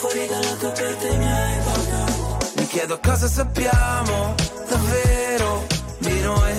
Fuori 0.00 0.26
dalla 0.26 0.54
tua 0.56 0.70
porta 0.70 1.14
mi 1.14 1.30
hai 1.30 1.58
pagato 1.58 2.38
Mi 2.56 2.66
chiedo 2.68 2.98
cosa 3.04 3.28
sappiamo 3.28 4.34
davvero 4.66 5.66
di 5.98 6.20
noi. 6.22 6.54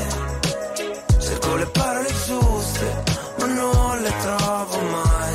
Cerco 1.18 1.56
le 1.56 1.66
parole 1.66 2.14
giuste 2.28 3.04
ma 3.40 3.46
non 3.48 4.00
le 4.00 4.14
trovo 4.22 4.80
mai. 4.92 5.34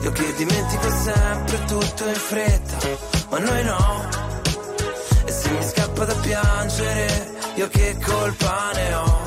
Io 0.00 0.12
che 0.12 0.32
dimentico 0.32 0.90
sempre 0.90 1.64
tutto 1.66 2.08
in 2.08 2.14
fretta 2.14 2.78
ma 3.28 3.38
noi 3.38 3.64
no. 3.64 4.08
E 5.26 5.30
se 5.30 5.50
mi 5.50 5.62
scappa 5.62 6.06
da 6.06 6.14
piangere 6.14 7.36
io 7.56 7.68
che 7.68 7.98
colpa 8.02 8.70
ne 8.72 8.94
ho? 8.94 9.20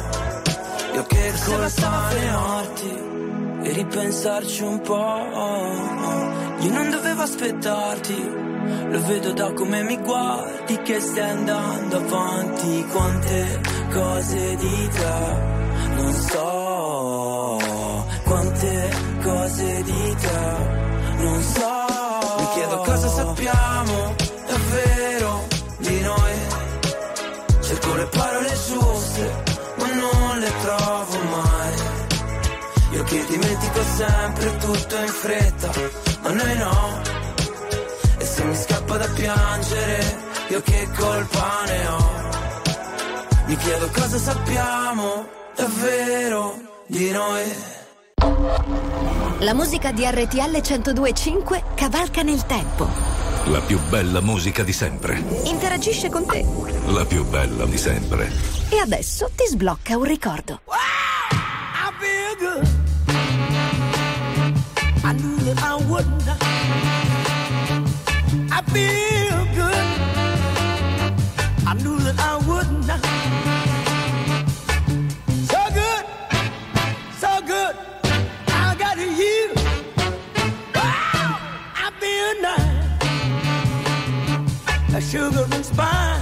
Io 0.95 1.03
che 1.03 1.33
colpa 1.45 2.09
ne 2.09 2.33
ho 2.33 3.10
ripensarci 3.73 4.63
un 4.63 4.81
po'. 4.81 5.29
Io 6.59 6.71
non 6.71 6.89
dovevo 6.89 7.21
aspettarti, 7.21 8.29
lo 8.89 9.01
vedo 9.05 9.33
da 9.33 9.51
come 9.53 9.83
mi 9.83 9.97
guardi 9.97 10.77
che 10.81 10.99
stai 10.99 11.29
andando 11.29 11.97
avanti. 11.97 12.85
Quante 12.91 13.61
cose 13.91 14.55
di 14.55 14.89
te 14.93 15.59
non 15.95 16.13
so, 16.13 17.57
quante 18.23 18.89
cose 19.23 19.83
di 19.83 20.15
te 20.19 20.39
non 21.17 21.41
so. 21.41 21.79
Mi 22.37 22.47
chiedo 22.53 22.77
cosa 22.77 23.07
sappiamo 23.07 24.15
davvero 24.47 25.47
di 25.77 25.99
noi. 26.01 26.33
Cerco 27.61 27.95
le 27.95 28.05
parole 28.05 28.49
giuste, 28.67 29.00
Io 33.01 33.07
che 33.07 33.25
dimentico 33.25 33.83
sempre 33.95 34.57
tutto 34.57 34.95
in 34.95 35.07
fretta, 35.07 35.71
ma 36.21 36.29
noi 36.33 36.57
no. 36.57 37.01
E 38.19 38.23
se 38.23 38.43
mi 38.43 38.55
scappa 38.55 38.97
da 38.97 39.07
piangere, 39.07 40.17
io 40.49 40.61
che 40.61 40.87
colpa 40.95 41.63
ne 41.65 41.87
ho. 41.87 42.19
Mi 43.47 43.55
chiedo 43.55 43.89
cosa 43.91 44.19
sappiamo 44.19 45.27
davvero 45.55 46.61
di 46.85 47.09
noi. 47.09 47.51
La 49.39 49.55
musica 49.55 49.91
di 49.91 50.05
RTL 50.05 50.61
1025 50.61 51.63
cavalca 51.73 52.21
nel 52.21 52.45
tempo. 52.45 52.87
La 53.45 53.61
più 53.61 53.79
bella 53.89 54.21
musica 54.21 54.61
di 54.61 54.73
sempre. 54.73 55.23
Interagisce 55.45 56.07
con 56.11 56.27
te. 56.27 56.45
La 56.85 57.05
più 57.05 57.25
bella 57.25 57.65
di 57.65 57.79
sempre. 57.79 58.31
E 58.69 58.77
adesso 58.77 59.31
ti 59.35 59.47
sblocca 59.47 59.97
un 59.97 60.03
ricordo. 60.03 60.61
I 60.67 61.91
feel 61.97 62.37
good. 62.37 62.80
Feel 68.73 69.39
good. 69.61 69.87
I 71.67 71.73
knew 71.83 71.97
that 72.05 72.17
I 72.19 72.37
wouldn't. 72.47 72.89
So 75.51 75.59
good, 75.79 76.05
so 77.23 77.31
good. 77.53 77.75
I 78.47 78.75
got 78.83 78.97
you. 78.97 79.53
I 81.83 81.87
feel 82.01 82.31
nice. 82.49 82.97
A 84.95 85.01
sugar 85.01 85.45
and 85.55 85.65
spice. 85.65 86.21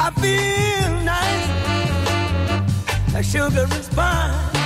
I 0.00 0.10
feel 0.20 0.92
nice 1.04 1.54
a 3.16 3.22
sugar 3.22 3.66
and 3.70 3.84
spice. 3.84 4.63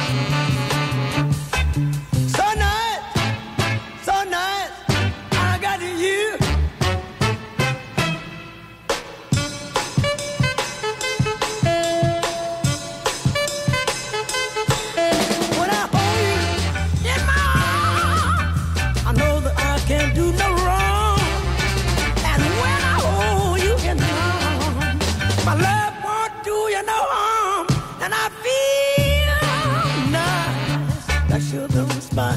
I 32.21 32.35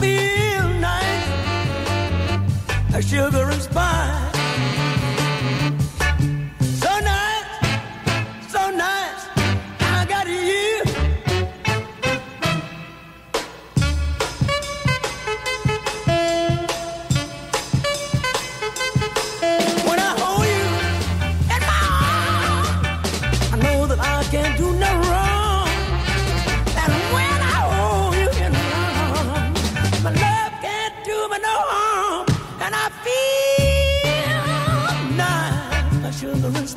feel 0.00 0.68
nice, 0.80 1.28
like 2.92 3.04
sugar 3.04 3.50
and 3.50 3.62
spice. 3.62 4.33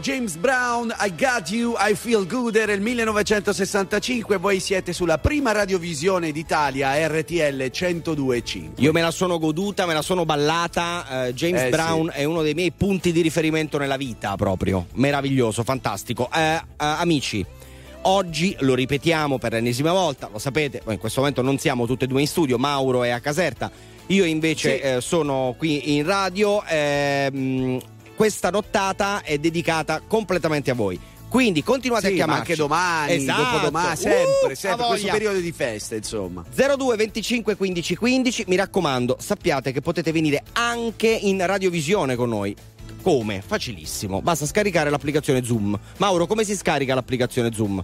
James 0.00 0.36
Brown, 0.36 0.94
I 1.00 1.12
Got 1.16 1.50
You, 1.50 1.74
I 1.78 1.94
Feel 1.94 2.26
Good, 2.26 2.54
era 2.56 2.72
il 2.72 2.80
1965, 2.80 4.36
voi 4.36 4.60
siete 4.60 4.92
sulla 4.92 5.18
prima 5.18 5.52
radiovisione 5.52 6.30
d'Italia, 6.32 6.94
RTL 7.08 7.62
102.5. 7.70 8.70
Io 8.76 8.92
me 8.92 9.00
la 9.02 9.10
sono 9.10 9.38
goduta, 9.38 9.86
me 9.86 9.94
la 9.94 10.02
sono 10.02 10.24
ballata. 10.24 11.26
eh, 11.26 11.34
James 11.34 11.62
Eh, 11.62 11.68
Brown 11.70 12.10
è 12.12 12.24
uno 12.24 12.42
dei 12.42 12.54
miei 12.54 12.70
punti 12.72 13.12
di 13.12 13.20
riferimento 13.20 13.78
nella 13.78 13.96
vita, 13.96 14.36
proprio. 14.36 14.86
Meraviglioso, 14.94 15.62
fantastico. 15.64 16.28
Eh, 16.32 16.54
eh, 16.54 16.60
amici, 16.76 17.44
oggi 18.02 18.56
lo 18.60 18.74
ripetiamo 18.74 19.38
per 19.38 19.52
l'ennesima 19.52 19.92
volta, 19.92 20.28
lo 20.32 20.38
sapete, 20.38 20.82
in 20.88 20.98
questo 20.98 21.20
momento 21.20 21.42
non 21.42 21.58
siamo 21.58 21.86
tutti 21.86 22.04
e 22.04 22.06
due 22.06 22.20
in 22.20 22.26
studio, 22.28 22.56
Mauro 22.58 23.02
è 23.02 23.10
a 23.10 23.20
Caserta, 23.20 23.70
io 24.06 24.24
invece 24.24 24.80
eh, 24.96 25.00
sono 25.00 25.54
qui 25.58 25.96
in 25.96 26.04
radio. 26.06 26.62
ehm, 26.66 27.78
questa 28.18 28.50
nottata 28.50 29.22
è 29.22 29.38
dedicata 29.38 30.02
completamente 30.04 30.72
a 30.72 30.74
voi. 30.74 30.98
Quindi 31.28 31.62
continuate 31.62 32.08
Sì, 32.08 32.14
a 32.14 32.26
ma 32.26 32.42
chiamarci. 32.42 32.50
anche 32.50 32.56
domani, 32.56 33.12
Esatto. 33.12 33.42
dopodomani, 33.42 33.92
Uh, 33.92 33.96
sempre, 33.96 34.52
ha 34.52 34.54
sempre, 34.56 34.86
questo 34.86 35.06
periodo 35.08 35.38
di 35.38 35.52
feste, 35.52 35.96
insomma. 35.96 36.42
02 36.52 36.96
25 36.96 37.54
15 37.54 37.94
15, 37.96 38.44
mi 38.48 38.56
raccomando, 38.56 39.16
sappiate 39.20 39.70
che 39.70 39.80
potete 39.80 40.10
venire 40.10 40.42
anche 40.54 41.06
in 41.06 41.46
radiovisione 41.46 42.16
con 42.16 42.28
noi. 42.30 42.56
Come? 43.02 43.40
Facilissimo, 43.46 44.20
basta 44.20 44.46
scaricare 44.46 44.90
l'applicazione 44.90 45.44
Zoom. 45.44 45.78
Mauro, 45.98 46.26
come 46.26 46.42
si 46.42 46.56
scarica 46.56 46.94
l'applicazione 46.96 47.52
Zoom? 47.52 47.80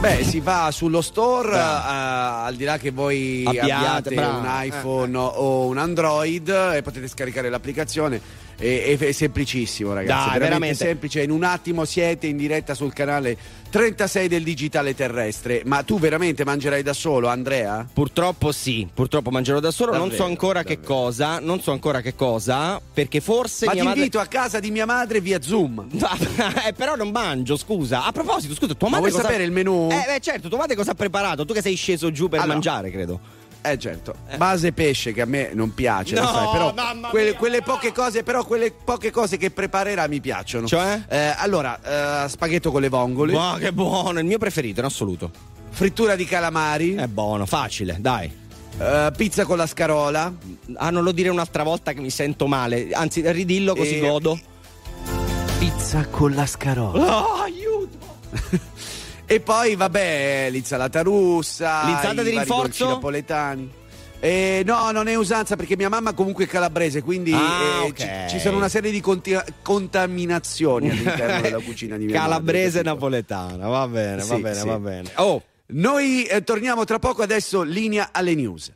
Beh, 0.00 0.24
si 0.24 0.40
va 0.40 0.70
sullo 0.72 1.00
store, 1.02 1.54
eh, 1.54 1.58
al 1.58 2.54
di 2.56 2.64
là 2.64 2.76
che 2.78 2.90
voi 2.90 3.44
Abbiate, 3.46 3.70
abbiate 3.72 4.14
un 4.16 4.46
iPhone 4.62 5.16
o 5.16 5.66
un 5.66 5.78
Android 5.78 6.48
e 6.74 6.82
potete 6.82 7.06
scaricare 7.08 7.48
l'applicazione. 7.48 8.20
È, 8.60 8.98
è- 8.98 9.12
semplicissimo, 9.12 9.94
ragazzi. 9.94 10.28
Dai, 10.28 10.38
veramente, 10.38 10.48
veramente. 10.48 10.84
semplice. 10.84 11.22
In 11.22 11.30
un 11.30 11.44
attimo 11.44 11.86
siete 11.86 12.26
in 12.26 12.36
diretta 12.36 12.74
sul 12.74 12.92
canale 12.92 13.36
36 13.70 14.28
del 14.28 14.42
digitale 14.42 14.94
terrestre. 14.94 15.62
Ma 15.64 15.82
tu 15.82 15.98
veramente 15.98 16.44
mangerai 16.44 16.82
da 16.82 16.92
solo, 16.92 17.28
Andrea? 17.28 17.88
Purtroppo 17.90 18.52
sì, 18.52 18.86
purtroppo 18.92 19.30
mangerò 19.30 19.60
da 19.60 19.70
solo, 19.70 19.92
non 19.92 20.02
so 20.02 20.08
Davvero, 20.08 20.24
ancora 20.24 20.62
che 20.62 20.80
cosa, 20.80 21.38
non 21.38 21.60
so 21.62 21.72
ancora 21.72 22.02
che 22.02 22.14
cosa, 22.14 22.80
perché 22.92 23.20
forse 23.20 23.64
Ma 23.64 23.72
ti 23.72 23.78
madre... 23.78 23.98
invito 23.98 24.18
a 24.18 24.26
casa 24.26 24.60
di 24.60 24.70
mia 24.70 24.84
madre 24.84 25.20
via 25.22 25.40
Zoom. 25.40 25.86
eh, 26.66 26.72
però 26.74 26.96
non 26.96 27.08
mangio, 27.10 27.56
scusa. 27.56 28.04
A 28.04 28.12
proposito, 28.12 28.54
scusa, 28.54 28.74
tua 28.74 28.90
Ma 28.90 28.96
madre 28.96 29.08
vuoi 29.08 29.12
cosa... 29.12 29.22
sapere 29.22 29.44
il 29.44 29.52
menù? 29.52 29.88
Eh, 29.90 30.04
beh, 30.06 30.20
certo, 30.20 30.48
tua 30.48 30.58
madre 30.58 30.76
cosa 30.76 30.90
ha 30.90 30.94
preparato? 30.94 31.46
Tu 31.46 31.54
che 31.54 31.62
sei 31.62 31.76
sceso 31.76 32.10
giù 32.10 32.28
per 32.28 32.40
Allora. 32.40 32.54
mangiare, 32.54 32.90
credo. 32.90 33.39
Eh 33.62 33.78
certo, 33.78 34.14
base 34.38 34.72
pesce 34.72 35.12
che 35.12 35.20
a 35.20 35.26
me 35.26 35.50
non 35.52 35.74
piace, 35.74 36.14
lo 36.14 36.22
No, 36.22 36.28
sai, 36.28 36.48
però 36.50 36.72
quelle, 37.10 37.28
mia, 37.30 37.36
quelle 37.38 37.62
poche 37.62 37.92
cose, 37.92 38.22
però 38.22 38.42
quelle 38.44 38.72
poche 38.72 39.10
cose 39.10 39.36
che 39.36 39.50
preparerà 39.50 40.06
mi 40.08 40.18
piacciono. 40.20 40.66
Cioè? 40.66 41.02
Eh, 41.08 41.34
allora, 41.36 42.24
eh, 42.24 42.28
spaghetto 42.28 42.70
con 42.70 42.80
le 42.80 42.88
vongole, 42.88 43.34
Ma 43.34 43.56
che 43.58 43.72
buono, 43.72 44.18
il 44.18 44.24
mio 44.24 44.38
preferito 44.38 44.80
in 44.80 44.86
assoluto. 44.86 45.30
frittura 45.70 46.16
di 46.16 46.24
calamari, 46.24 46.94
È 46.94 47.06
buono, 47.06 47.44
facile, 47.44 47.96
dai. 48.00 48.32
eh, 48.78 49.12
pizza 49.14 49.44
con 49.44 49.58
la 49.58 49.66
scarola, 49.66 50.32
Ah, 50.76 50.88
non 50.90 51.02
lo 51.04 51.12
dire 51.12 51.28
un'altra 51.28 51.62
volta 51.62 51.92
che 51.92 52.00
mi 52.00 52.10
sento 52.10 52.46
male. 52.46 52.88
Anzi, 52.92 53.20
ridillo 53.30 53.74
così 53.74 53.98
Eh, 53.98 54.00
godo. 54.00 54.38
pizza 55.58 56.06
con 56.06 56.32
la 56.34 56.46
scarola. 56.46 57.18
Oh, 57.26 57.34
aiuto! 57.42 57.98
E 59.32 59.38
poi 59.38 59.76
vabbè, 59.76 60.48
l'insalata 60.50 61.02
russa, 61.02 61.84
L'insalata 61.86 62.22
di 62.24 62.30
rinforzo? 62.30 62.88
napoletani. 62.88 63.70
Eh, 64.18 64.62
no, 64.66 64.90
non 64.90 65.06
è 65.06 65.14
usanza 65.14 65.54
perché 65.54 65.76
mia 65.76 65.88
mamma 65.88 66.14
comunque 66.14 66.44
è 66.44 66.46
calabrese, 66.48 67.00
quindi 67.00 67.32
Ah, 67.32 67.84
eh, 67.84 67.86
ok. 67.90 67.94
ci, 67.94 68.08
ci 68.30 68.38
sono 68.40 68.56
una 68.56 68.68
serie 68.68 68.90
di 68.90 69.00
conti- 69.00 69.38
contaminazioni 69.62 70.90
all'interno 70.90 71.40
della 71.46 71.60
cucina 71.60 71.96
di 71.96 72.06
mia 72.06 72.14
madre. 72.16 72.28
Calabrese 72.28 72.82
napoletana, 72.82 73.68
va 73.68 73.86
bene, 73.86 74.16
va 74.16 74.34
Sì, 74.34 74.40
bene, 74.40 74.54
sì. 74.60 74.66
va 74.66 74.78
bene. 74.80 75.10
Oh, 75.14 75.42
Noi 75.68 76.24
eh, 76.24 76.42
torniamo 76.42 76.82
tra 76.84 76.98
poco, 76.98 77.22
adesso 77.22 77.62
linea 77.62 78.08
alle 78.10 78.34
news. 78.34 78.72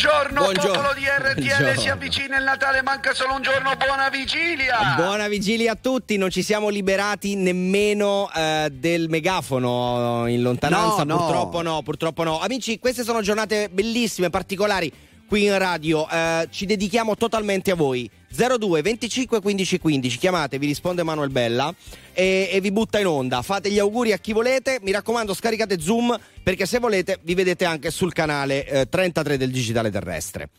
Buongiorno, 0.00 0.42
Buongiorno. 0.42 0.72
popolo 0.72 0.92
di 0.92 1.04
RTL, 1.06 1.40
Buongiorno. 1.40 1.80
si 1.80 1.88
avvicina 1.88 2.36
il 2.36 2.44
Natale, 2.44 2.82
manca 2.82 3.14
solo 3.14 3.32
un 3.32 3.40
giorno, 3.40 3.74
buona 3.76 4.10
vigilia! 4.10 4.92
Buona 4.94 5.26
vigilia 5.26 5.72
a 5.72 5.74
tutti, 5.74 6.18
non 6.18 6.28
ci 6.28 6.42
siamo 6.42 6.68
liberati 6.68 7.34
nemmeno 7.34 8.28
eh, 8.30 8.68
del 8.70 9.08
megafono 9.08 10.26
in 10.26 10.42
lontananza, 10.42 11.02
No, 11.04 11.14
no. 11.14 11.24
purtroppo 11.24 11.62
no, 11.62 11.82
purtroppo 11.82 12.22
no. 12.24 12.38
Amici, 12.40 12.78
queste 12.78 13.04
sono 13.04 13.22
giornate 13.22 13.70
bellissime, 13.70 14.28
particolari 14.28 14.92
qui 15.26 15.44
in 15.44 15.58
radio, 15.58 16.08
eh, 16.08 16.48
ci 16.50 16.66
dedichiamo 16.66 17.16
totalmente 17.16 17.70
a 17.70 17.74
voi. 17.74 18.10
02 18.28 18.82
25 18.82 19.40
15 19.40 19.78
15, 19.78 20.18
chiamate, 20.18 20.58
vi 20.58 20.66
risponde 20.66 21.02
Manuel 21.02 21.30
Bella 21.30 21.74
e, 22.12 22.50
e 22.52 22.60
vi 22.60 22.70
butta 22.70 22.98
in 22.98 23.06
onda. 23.06 23.42
Fate 23.42 23.70
gli 23.70 23.78
auguri 23.78 24.12
a 24.12 24.18
chi 24.18 24.32
volete, 24.32 24.78
mi 24.82 24.92
raccomando 24.92 25.32
scaricate 25.32 25.80
Zoom 25.80 26.18
perché 26.42 26.66
se 26.66 26.78
volete 26.78 27.18
vi 27.22 27.34
vedete 27.34 27.64
anche 27.64 27.90
sul 27.90 28.12
canale 28.12 28.66
eh, 28.66 28.88
33 28.88 29.36
del 29.36 29.50
Digitale 29.50 29.90
Terrestre. 29.90 30.50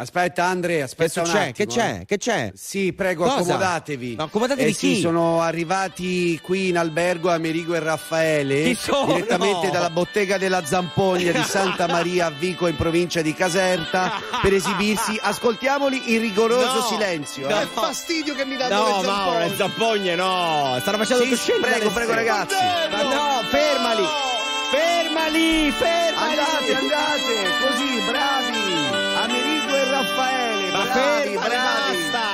Aspetta 0.00 0.44
Andrea, 0.46 0.78
Che 0.78 0.82
aspetta 0.84 1.20
un 1.20 1.26
c'è? 1.26 1.38
attimo. 1.38 1.52
Che 1.52 1.66
c'è? 1.66 1.98
eh. 2.00 2.04
Che 2.06 2.16
c'è? 2.16 2.52
Sì, 2.54 2.92
prego, 2.94 3.24
Cosa? 3.24 3.36
accomodatevi. 3.36 4.14
Ma 4.16 4.22
accomodatevi 4.24 4.70
Eh 4.70 4.72
sì, 4.72 4.94
chi? 4.94 5.00
sono 5.00 5.42
arrivati 5.42 6.40
qui 6.42 6.68
in 6.68 6.78
albergo 6.78 7.30
Amerigo 7.30 7.74
e 7.74 7.80
Raffaele 7.80 8.62
Chi 8.64 8.74
sono? 8.74 9.12
direttamente 9.14 9.70
dalla 9.70 9.90
bottega 9.90 10.38
della 10.38 10.64
Zampogna 10.64 11.32
di 11.32 11.42
Santa 11.42 11.86
Maria 11.92 12.26
a 12.26 12.30
Vico 12.30 12.66
in 12.66 12.76
provincia 12.76 13.20
di 13.20 13.34
Caserta 13.34 14.12
per 14.40 14.54
esibirsi. 14.54 15.18
Ascoltiamoli 15.20 16.14
in 16.14 16.20
rigoroso 16.20 16.74
No, 16.80 16.82
silenzio. 16.86 17.48
no. 17.48 17.56
eh. 17.56 17.60
Che 17.60 17.66
fastidio 17.72 18.34
che 18.34 18.44
mi 18.46 18.56
danno 18.56 18.74
No, 18.74 19.00
le 19.02 19.06
Mauro, 19.06 19.30
zampogne. 19.32 19.48
le 19.48 19.56
zampogne 19.56 20.14
no. 20.14 20.76
Stanno 20.80 20.96
facendo 20.96 21.22
Sì, 21.24 21.28
sì, 21.30 21.36
scendere 21.36 21.72
prego, 21.76 21.90
prego, 21.90 22.14
ragazzi. 22.14 22.54
Ma 22.90 23.02
no, 23.02 23.42
fermali. 23.48 24.04
Fermali, 24.70 25.70
fermali. 25.72 26.38
Andate, 26.38 26.74
andate, 26.74 27.50
così, 27.60 28.00
bravi. 28.06 28.89
Raffaele, 30.20 30.70
Ma 30.72 30.84
bravi, 30.84 31.34
bravi. 31.34 32.08
basta. 32.10 32.28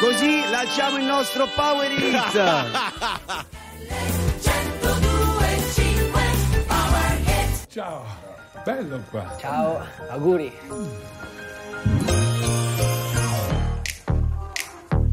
Così 0.00 0.48
lanciamo 0.50 0.96
il 0.98 1.04
nostro 1.04 1.48
Power 1.54 1.90
Hit. 1.90 2.32
Ciao, 7.68 8.04
bello 8.64 9.02
qua. 9.10 9.36
Ciao, 9.40 9.84
auguri. 10.10 10.52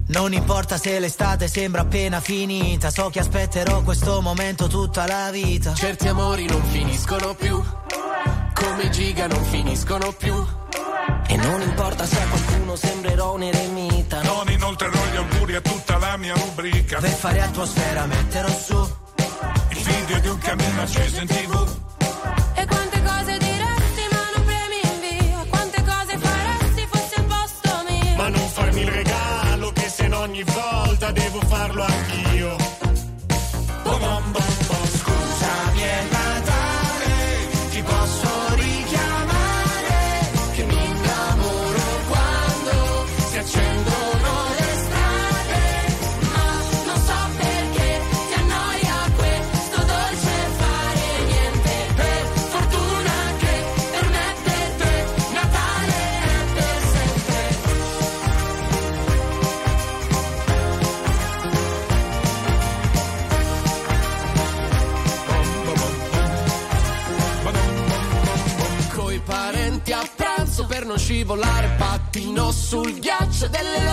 Non 0.07 0.33
importa 0.33 0.77
se 0.77 0.99
l'estate 0.99 1.47
sembra 1.47 1.81
appena 1.81 2.19
finita, 2.19 2.91
so 2.91 3.09
che 3.09 3.19
aspetterò 3.19 3.81
questo 3.81 4.21
momento 4.21 4.67
tutta 4.67 5.07
la 5.07 5.31
vita. 5.31 5.73
Certi 5.73 6.07
amori 6.09 6.45
non 6.47 6.61
finiscono 6.65 7.33
più, 7.33 7.63
come 8.53 8.89
giga 8.89 9.27
non 9.27 9.43
finiscono 9.45 10.11
più. 10.11 10.35
E 11.27 11.35
non 11.37 11.61
importa 11.61 12.05
se 12.05 12.21
a 12.21 12.27
qualcuno 12.27 12.75
sembrerò 12.75 13.33
un 13.33 13.43
eremita. 13.43 14.21
Non 14.23 14.49
inoltrerò 14.49 14.99
gli 15.11 15.15
auguri 15.15 15.55
a 15.55 15.61
tutta 15.61 15.97
la 15.97 16.17
mia 16.17 16.33
rubrica. 16.33 16.99
Per 16.99 17.09
fare 17.09 17.41
atmosfera 17.41 18.05
metterò 18.05 18.49
su. 18.49 18.89
Il 19.69 19.77
video 19.77 20.19
di 20.19 20.27
un 20.27 20.37
cammino 20.39 20.81
acceso 20.81 21.21
in 21.21 21.27
tv. 21.27 21.79
E 22.55 22.65
quante 22.65 23.01
cose 23.01 23.37
diresti 23.37 24.03
ma 24.11 24.23
non 24.35 24.45
premi 24.45 24.79
invia 24.83 25.45
Quante 25.49 25.83
cose 25.83 26.17
faresti 26.17 26.87
fosse 26.91 27.15
il 27.17 27.23
posto 27.23 27.83
mio 27.87 28.15
Ma 28.15 28.27
non 28.27 28.47
farmi 28.49 28.81
il 28.81 28.91
regalo 28.91 29.71
che 29.71 29.89
se 29.89 30.07
no 30.07 30.19
ogni 30.19 30.43
volta 30.43 31.11
devo 31.11 31.39
farlo 31.41 31.83
anch'io. 31.83 32.10
Sul 72.71 72.99
ghiaccio 72.99 73.49
delle 73.49 73.90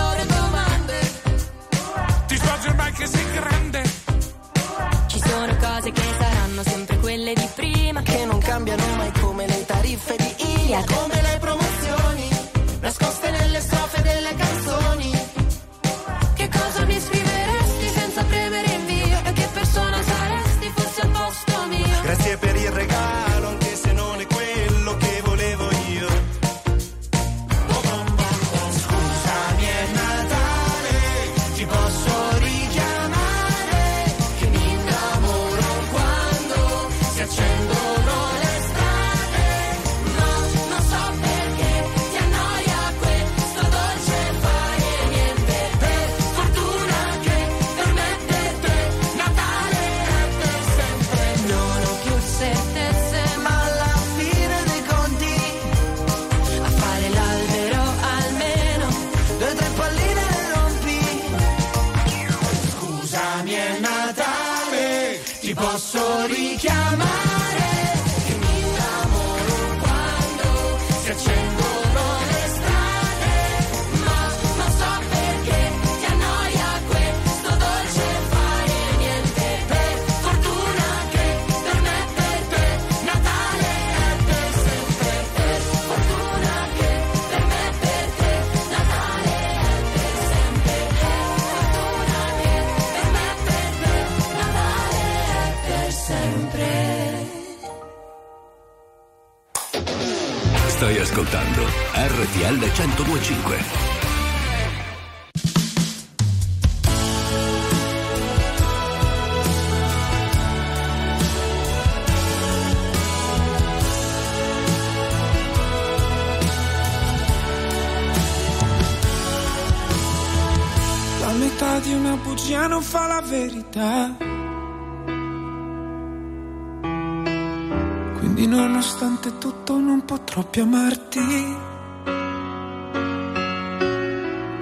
più 130.45 130.62
amarti. 130.62 131.57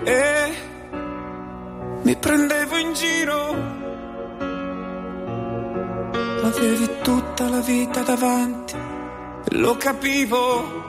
E 0.04 0.54
mi 2.02 2.16
prendevo 2.16 2.76
in 2.76 2.92
giro. 2.94 3.74
Avevi 6.42 6.88
tutta 7.02 7.48
la 7.48 7.60
vita 7.60 8.02
davanti 8.02 8.86
lo 9.50 9.76
capivo. 9.76 10.84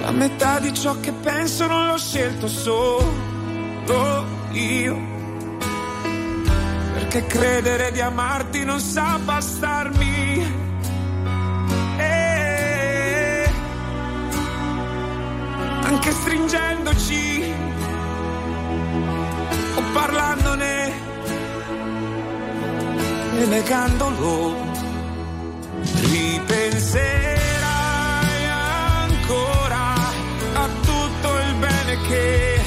La 0.00 0.10
metà 0.10 0.58
di 0.58 0.72
ciò 0.74 0.98
che 1.00 1.12
penso 1.12 1.66
non 1.66 1.86
l'ho 1.86 1.98
scelto 1.98 2.48
solo 2.48 4.24
io. 4.52 5.10
Perché 6.94 7.26
credere 7.26 7.92
di 7.92 8.00
amarti 8.00 8.64
non 8.64 8.80
sa 8.80 9.18
bastarmi. 9.22 9.71
Negandolo, 23.72 24.54
ripenserai 26.10 27.24
ancora 28.50 29.94
a 30.52 30.68
tutto 30.82 31.38
il 31.38 31.54
bene 31.54 31.96
che 32.06 32.60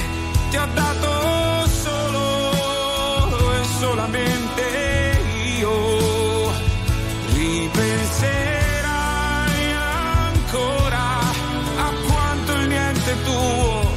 ti 0.50 0.56
ho 0.56 0.66
dato 0.74 1.68
solo 1.68 3.52
e 3.52 3.64
solamente 3.78 4.62
io. 5.58 6.50
Ripenserai 7.34 8.82
ancora 10.24 11.20
a 11.86 11.92
quanto 12.08 12.52
il 12.52 12.66
niente 12.66 13.22
tuo 13.22 13.94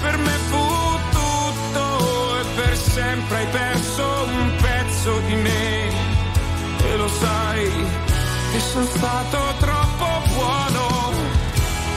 per 0.00 0.16
me 0.16 0.36
fu 0.48 0.64
tutto 1.10 2.38
e 2.38 2.44
per 2.54 2.76
sempre 2.76 3.36
hai 3.36 3.46
perso 3.46 4.04
un 4.26 4.52
pezzo 4.60 5.18
di 5.26 5.34
me 5.34 5.61
sono 8.72 8.86
stato 8.86 9.38
troppo 9.58 10.06
buono 10.32 11.12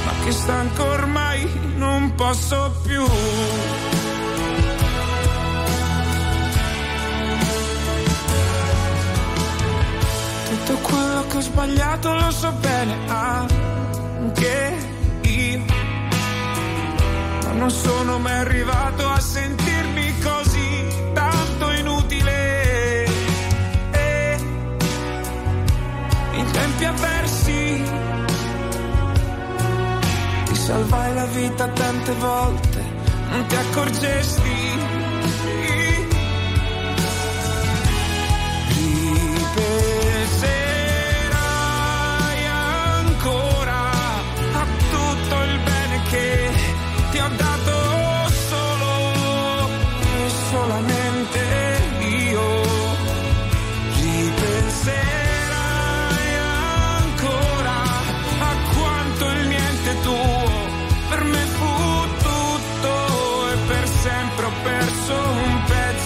ma 0.06 0.12
che 0.26 0.32
stanco 0.34 0.84
ormai 0.84 1.50
non 1.78 2.14
posso 2.16 2.76
più. 2.84 3.06
Tutto 10.50 10.78
quello 10.82 11.26
che 11.30 11.38
ho 11.38 11.42
sbagliato 11.42 12.14
lo 12.14 12.32
so 12.32 12.52
bene 12.60 12.98
anche 13.08 14.78
io, 15.22 15.64
ma 17.44 17.52
non 17.54 17.72
sono 17.72 18.20
mai 18.20 18.40
arrivato 18.40 19.05
salvai 30.66 31.14
la 31.14 31.26
vita 31.26 31.68
tante 31.68 32.12
volte, 32.14 32.84
non 33.30 33.46
ti 33.46 33.56
accorgesti. 33.56 34.45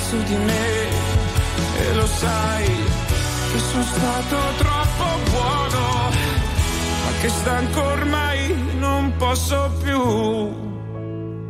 Pezzo 0.09 0.17
di 0.23 0.35
me 0.35 0.87
e 1.77 1.93
lo 1.93 2.07
sai 2.07 2.65
che 3.51 3.59
sono 3.59 3.83
stato 3.83 4.37
troppo 4.57 5.03
buono 5.29 6.09
ma 7.03 7.11
che 7.21 7.29
stanco 7.29 7.83
ormai 7.83 8.55
non 8.79 9.13
posso 9.17 9.71
più 9.83 10.47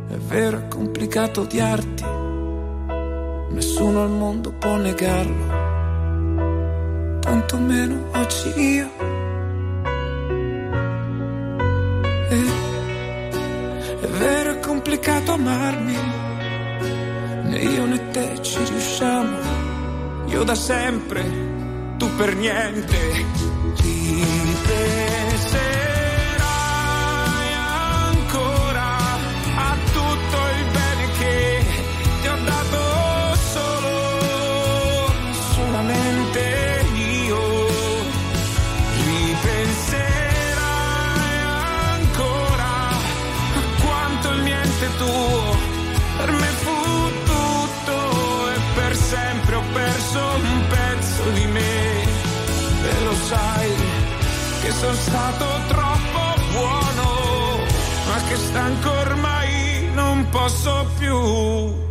è 0.08 0.16
vero 0.16 0.58
è 0.58 0.68
complicato 0.68 1.40
odiarti 1.42 2.04
nessuno 3.50 4.02
al 4.02 4.10
mondo 4.10 4.52
può 4.52 4.76
negarlo 4.76 5.58
tantomeno 7.20 8.10
oggi 8.12 8.60
io 8.60 9.08
Eh, 12.32 12.50
è 14.02 14.06
vero, 14.06 14.52
è 14.52 14.60
complicato 14.60 15.32
amarmi. 15.32 16.09
Io 20.40 20.46
da 20.46 20.54
sempre, 20.54 21.22
tu 21.98 22.08
per 22.16 22.34
niente. 22.34 22.96
Ripenserai 23.76 25.09
che 54.70 54.76
sono 54.76 54.94
stato 54.94 55.46
troppo 55.66 56.42
buono 56.52 57.58
ma 58.06 58.22
che 58.28 58.36
stanco 58.36 58.90
ormai 58.90 59.90
non 59.94 60.28
posso 60.30 60.86
più. 60.96 61.88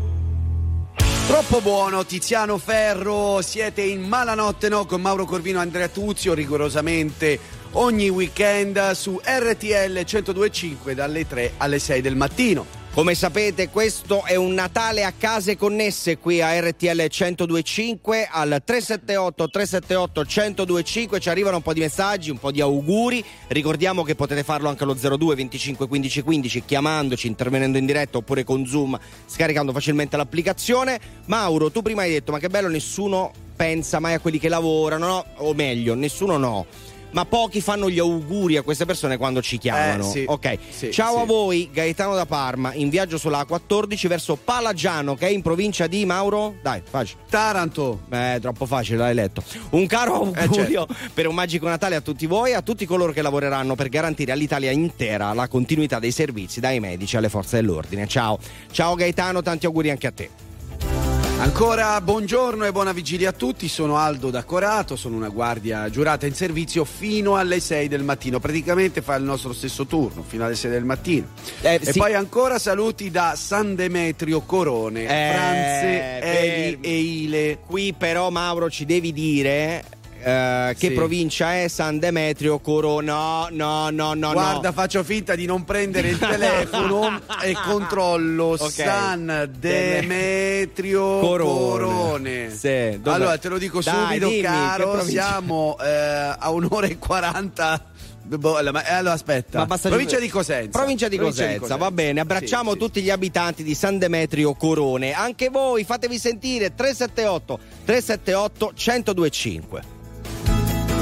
Troppo 1.28 1.62
buono, 1.62 2.06
Tiziano 2.06 2.58
Ferro, 2.58 3.42
siete 3.42 3.82
in 3.82 4.02
Malanotte 4.02 4.70
No? 4.70 4.86
Con 4.86 5.02
Mauro 5.02 5.26
Corvino 5.26 5.60
e 5.60 5.62
Andrea 5.62 5.90
Tuzio, 5.90 6.34
rigorosamente 6.34 7.38
ogni 7.74 8.10
weekend 8.10 8.92
su 8.92 9.20
RTL 9.24 9.94
1025 9.94 10.96
dalle 10.96 11.28
3 11.28 11.54
alle 11.58 11.80
6 11.80 12.02
del 12.02 12.16
mattino. 12.16 12.79
Come 12.92 13.14
sapete, 13.14 13.70
questo 13.70 14.26
è 14.26 14.36
un 14.36 14.54
Natale 14.54 15.04
a 15.04 15.14
case 15.18 15.56
connesse 15.56 16.18
qui 16.18 16.42
a 16.42 16.60
RTL 16.60 17.08
1025 17.08 18.28
al 18.30 18.62
378 18.66 19.48
378 19.48 20.26
1025 20.26 21.20
ci 21.20 21.30
arrivano 21.30 21.58
un 21.58 21.62
po' 21.62 21.72
di 21.72 21.80
messaggi, 21.82 22.32
un 22.32 22.40
po' 22.40 22.52
di 22.52 22.60
auguri. 22.60 23.24
Ricordiamo 23.48 24.04
che 24.04 24.16
potete 24.16 24.44
farlo 24.44 24.70
anche 24.70 24.84
allo 24.84 24.96
02 24.96 25.36
25 25.36 25.88
15 25.88 26.22
15 26.24 26.64
chiamandoci, 26.66 27.28
intervenendo 27.28 27.78
in 27.78 27.86
diretta 27.86 28.18
oppure 28.18 28.44
con 28.44 28.66
Zoom, 28.66 29.00
scaricando 29.28 29.72
facilmente 29.72 30.18
l'applicazione. 30.18 31.00
Mauro, 31.28 31.72
tu 31.72 31.82
prima 31.84 32.02
hai 32.02 32.12
detto 32.12 32.32
"Ma 32.32 32.40
che 32.40 32.50
bello, 32.50 32.68
nessuno 32.68 33.32
pensa 33.56 34.00
mai 34.00 34.16
a 34.16 34.20
quelli 34.20 34.40
che 34.40 34.50
lavorano", 34.50 35.08
no? 35.08 35.26
O 35.38 35.54
meglio, 35.54 35.94
nessuno 35.94 36.38
no. 36.38 36.66
Ma 37.12 37.26
pochi 37.26 37.60
fanno 37.60 37.90
gli 37.90 37.98
auguri 37.98 38.58
a 38.58 38.62
queste 38.62 38.86
persone 38.86 39.18
quando 39.18 39.42
ci 39.42 39.58
chiamano. 39.58 40.08
Eh, 40.08 40.12
sì. 40.12 40.24
Ok. 40.28 40.58
Sì, 40.70 40.92
Ciao 40.92 41.16
sì. 41.16 41.22
a 41.22 41.26
voi, 41.26 41.70
Gaetano 41.74 42.14
da 42.14 42.26
Parma, 42.28 42.74
in 42.74 42.90
viaggio 42.90 43.18
sulla 43.18 43.46
A14 43.50 44.08
verso 44.08 44.36
Palagiano, 44.36 45.16
che 45.16 45.28
è 45.28 45.32
in 45.32 45.42
provincia 45.42 45.88
di 45.88 46.06
Mauro. 46.06 46.56
Dai, 46.62 46.82
facile. 46.88 47.22
Taranto. 47.30 48.02
Eh, 48.12 48.38
troppo 48.40 48.66
facile, 48.68 48.98
l'hai 49.00 49.16
letto. 49.16 49.44
Un 49.72 49.88
caro 49.88 50.32
Eh, 50.36 50.42
augurio 50.42 50.86
certo. 50.88 51.12
per 51.14 51.28
un 51.28 51.34
magico 51.36 51.68
Natale 51.68 51.96
a 51.96 52.02
tutti 52.02 52.28
voi 52.28 52.52
e 52.52 52.54
a 52.54 52.62
tutti 52.62 52.86
coloro 52.86 53.12
che 53.12 53.22
lavoreranno 53.24 53.76
per 53.76 53.90
garantire 53.90 54.32
all'Italia 54.32 54.70
intera 54.72 55.34
la 55.34 55.48
continuità 55.48 55.98
dei 56.00 56.12
servizi 56.12 56.60
dai 56.60 56.80
medici 56.80 57.18
alle 57.18 57.30
forze 57.30 57.56
dell'ordine. 57.56 58.06
Ciao. 58.08 58.38
Ciao 58.72 58.94
Gaetano, 58.96 59.42
tanti 59.42 59.66
auguri 59.66 59.90
anche 59.90 60.08
a 60.08 60.12
te. 60.12 60.30
Ancora 61.40 62.02
buongiorno 62.02 62.66
e 62.66 62.72
buona 62.74 62.92
vigilia 62.92 63.30
a 63.30 63.32
tutti, 63.32 63.70
sono 63.70 63.96
Aldo 63.96 64.30
da 64.30 64.44
Corato, 64.44 64.98
sono 64.98 65.16
una 65.16 65.30
guardia 65.30 65.90
giurata 65.90 66.26
in 66.26 66.34
servizio 66.34 66.84
fino 66.84 67.38
alle 67.38 67.62
6 67.62 67.88
del 67.88 68.04
mattino, 68.04 68.42
praticamente 68.42 69.02
fa 69.02 69.16
il 69.16 69.24
nostro 69.24 69.54
stesso 69.54 69.86
turno 69.86 70.22
fino 70.28 70.44
alle 70.44 70.56
6 70.56 70.70
del 70.70 70.84
mattino. 70.84 71.28
e 71.62 71.80
sì. 71.82 71.98
poi 71.98 72.14
ancora 72.14 72.60
saluti 72.60 73.10
da 73.10 73.36
San 73.38 73.74
Demetrio 73.76 74.42
Corone, 74.42 75.04
Eh, 75.04 75.34
Franze, 75.34 76.20
Eli 76.22 76.78
e 76.82 77.00
Ile. 77.00 77.60
Qui 77.66 77.94
però 77.98 78.30
Mauro 78.30 78.70
ci 78.70 78.84
devi 78.84 79.14
dire 79.14 79.84
eh, 80.22 80.76
che 80.78 80.88
Sì. 80.90 80.94
provincia 80.94 81.56
è 81.62 81.68
San 81.68 82.00
Demetrio 82.00 82.60
Coro. 82.60 83.00
No, 83.02 83.48
no, 83.52 83.90
no, 83.90 84.14
no. 84.14 84.32
Guarda, 84.32 84.70
no. 84.70 84.74
faccio 84.74 85.04
finta 85.04 85.36
di 85.36 85.46
non 85.46 85.64
prendere 85.64 86.10
il 86.10 86.18
telefono 86.20 87.20
e 87.42 87.54
controllo 87.66 88.56
Ok. 88.60 88.70
San 88.72 89.50
Demetrio 89.58 91.20
Corone. 91.20 91.50
Corone. 91.50 92.50
Sì, 92.56 93.00
allora 93.04 93.38
te 93.38 93.50
lo 93.50 93.58
dico 93.58 93.82
Dai, 93.82 94.06
subito, 94.08 94.28
dimmi, 94.28 94.42
caro. 94.42 94.92
provincia? 94.92 95.22
Siamo 95.30 95.78
eh, 95.82 96.36
a 96.38 96.50
un'ora 96.52 96.88
e 96.88 96.98
40. 96.98 97.84
Boh, 98.30 98.60
eh, 98.60 98.68
allora 98.68 99.14
aspetta. 99.14 99.66
Provincia 99.66 100.20
di 100.20 100.30
Cosenza. 100.30 100.78
Provincia 100.78 101.08
di 101.08 101.18
Cosenza, 101.18 101.78
va 101.78 101.90
bene. 101.90 102.20
Abbracciamo 102.20 102.72
Sì, 102.72 102.78
sì. 102.78 102.84
tutti 102.86 103.02
gli 103.02 103.10
abitanti 103.10 103.64
di 103.64 103.74
San 103.74 103.98
Demetrio 103.98 104.54
Corone. 104.54 105.14
Anche 105.14 105.50
voi 105.50 105.84
fatevi 105.84 106.20
sentire 106.20 106.76
378 106.76 107.60
378 107.86 108.74
1025. 108.76 109.98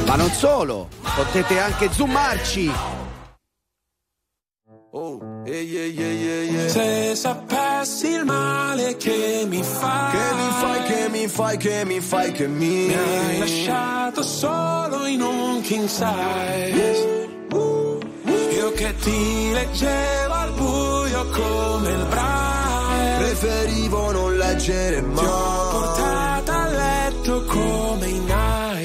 Ma 0.07 0.15
non 0.15 0.31
solo, 0.31 0.87
potete 1.15 1.59
anche 1.59 1.91
zoomarci. 1.91 2.71
Oh, 4.91 5.19
Se 5.45 7.13
sapessi 7.13 8.07
il 8.11 8.23
male 8.23 8.95
che 8.95 9.45
mi 9.47 9.61
fai, 9.61 10.11
Che 10.11 10.33
mi 10.33 10.49
fai, 10.61 10.83
che 10.83 11.09
mi 11.09 11.27
fai, 11.27 11.57
che 11.57 11.85
mi 11.85 11.99
fai, 11.99 12.31
che 12.31 12.47
mi 12.47 12.67
mi 12.87 12.93
hai 12.93 13.37
lasciato 13.39 14.23
solo 14.23 15.05
in 15.05 15.21
un 15.21 15.61
king 15.61 15.87
size. 15.87 17.27
Io 18.55 18.71
che 18.71 18.95
ti 18.95 19.51
leggevo 19.51 20.33
al 20.33 20.51
buio 20.53 21.25
come 21.31 21.91
il 21.91 22.05
braille. 22.05 23.17
Preferivo 23.17 24.11
non 24.13 24.37
leggere 24.37 25.01
mai 25.01 25.76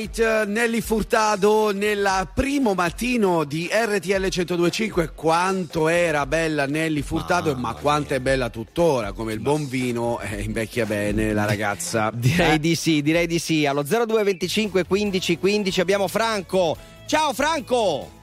right, 0.00 0.18
eh, 0.18 0.44
Nelly 0.46 0.80
Furtado 0.80 1.72
nel 1.72 2.28
primo 2.34 2.74
mattino 2.74 3.44
di 3.44 3.68
RTL 3.70 4.28
1025. 4.30 5.12
Quanto 5.14 5.88
era 5.88 6.26
bella 6.26 6.66
Nelly 6.66 7.02
Furtado, 7.02 7.54
ma, 7.54 7.74
quanto 7.74 8.14
è 8.14 8.20
bella 8.20 8.48
tuttora, 8.48 9.12
come 9.12 9.32
il 9.32 9.40
buon 9.40 9.68
vino 9.68 10.18
eh, 10.20 10.42
invecchia 10.42 10.86
bene 10.86 11.32
la 11.32 11.44
ragazza. 11.44 12.10
Direi 12.14 12.54
Eh, 12.54 12.58
di 12.58 12.74
sì, 12.74 13.02
direi 13.02 13.26
di 13.26 13.38
sì. 13.38 13.66
Allo 13.66 13.82
0225 13.82 14.84
15 14.84 15.38
15 15.38 15.80
abbiamo 15.80 16.08
Franco. 16.08 16.76
Ciao 17.06 17.32
Franco! 17.32 18.18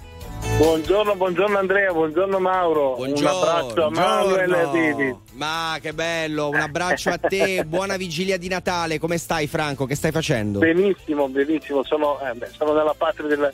Buongiorno, 0.58 1.16
buongiorno 1.16 1.58
Andrea, 1.58 1.92
buongiorno 1.92 2.40
Mauro. 2.40 3.00
Un 3.00 3.14
abbraccio 3.26 3.86
a 3.86 3.90
Manuel 3.90 4.54
e 4.54 4.60
a 4.60 4.66
Didi. 4.68 5.16
Ma 5.38 5.78
che 5.80 5.94
bello, 5.94 6.50
un 6.50 6.56
abbraccio 6.56 7.10
a 7.12 7.18
te, 7.20 7.64
buona 7.70 7.96
vigilia 7.96 8.38
di 8.38 8.48
Natale. 8.48 8.98
Come 8.98 9.18
stai 9.20 9.46
Franco? 9.48 9.86
Che 9.86 9.94
stai 9.96 10.12
facendo? 10.12 10.58
Benissimo, 10.60 11.30
benissimo. 11.30 11.84
Sono, 11.84 12.20
eh, 12.20 12.34
beh, 12.34 12.50
sono 12.58 12.74
nella 12.74 12.96
patria 12.98 13.28
della, 13.28 13.52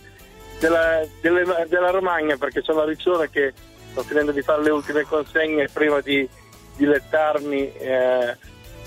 della, 0.60 1.02
delle- 1.22 1.66
della 1.68 1.90
Romagna 1.90 2.38
perché 2.38 2.62
sono 2.64 2.82
a 2.82 2.86
Riccione 2.86 3.30
che 3.30 3.54
sto 3.92 4.02
finendo 4.04 4.32
di 4.32 4.42
fare 4.42 4.64
le 4.64 4.70
ultime 4.70 5.04
consegne 5.04 5.68
prima 5.72 6.00
di 6.00 6.28
dilettarmi 6.78 7.74
eh, 7.74 8.38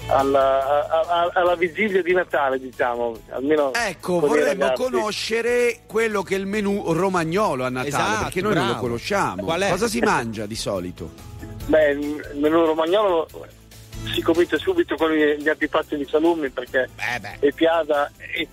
alla, 0.09 0.89
a- 0.90 1.01
a- 1.01 1.31
alla 1.35 1.55
vigilia 1.55 2.01
di 2.02 2.14
Natale, 2.14 2.59
diciamo. 2.59 3.14
Almeno 3.28 3.73
Ecco, 3.74 4.20
vorremmo 4.20 4.73
conoscere 4.73 5.81
quello 5.86 6.23
che 6.23 6.36
è 6.36 6.39
il 6.39 6.47
menù 6.47 6.82
romagnolo 6.94 7.64
a 7.64 7.68
Natale, 7.68 7.89
Esatto, 7.89 8.23
perché 8.24 8.40
noi 8.40 8.55
non 8.55 8.62
lo 8.64 8.70
bravo. 8.73 8.86
conosciamo. 8.86 9.44
Cosa 9.44 9.86
si 9.86 9.98
mangia 10.01 10.47
di 10.47 10.56
solito? 10.56 11.25
Beh, 11.66 11.90
il 11.90 12.30
menù 12.34 12.64
romagnolo 12.64 13.28
si 14.12 14.22
comincia 14.22 14.56
subito 14.56 14.94
con 14.97 15.10
gli, 15.10 15.34
gli 15.36 15.48
antipasti 15.48 15.97
di 15.97 16.06
salumi 16.09 16.48
perché 16.51 16.88
è 17.40 17.52
piada 17.52 18.10
e, 18.16 18.47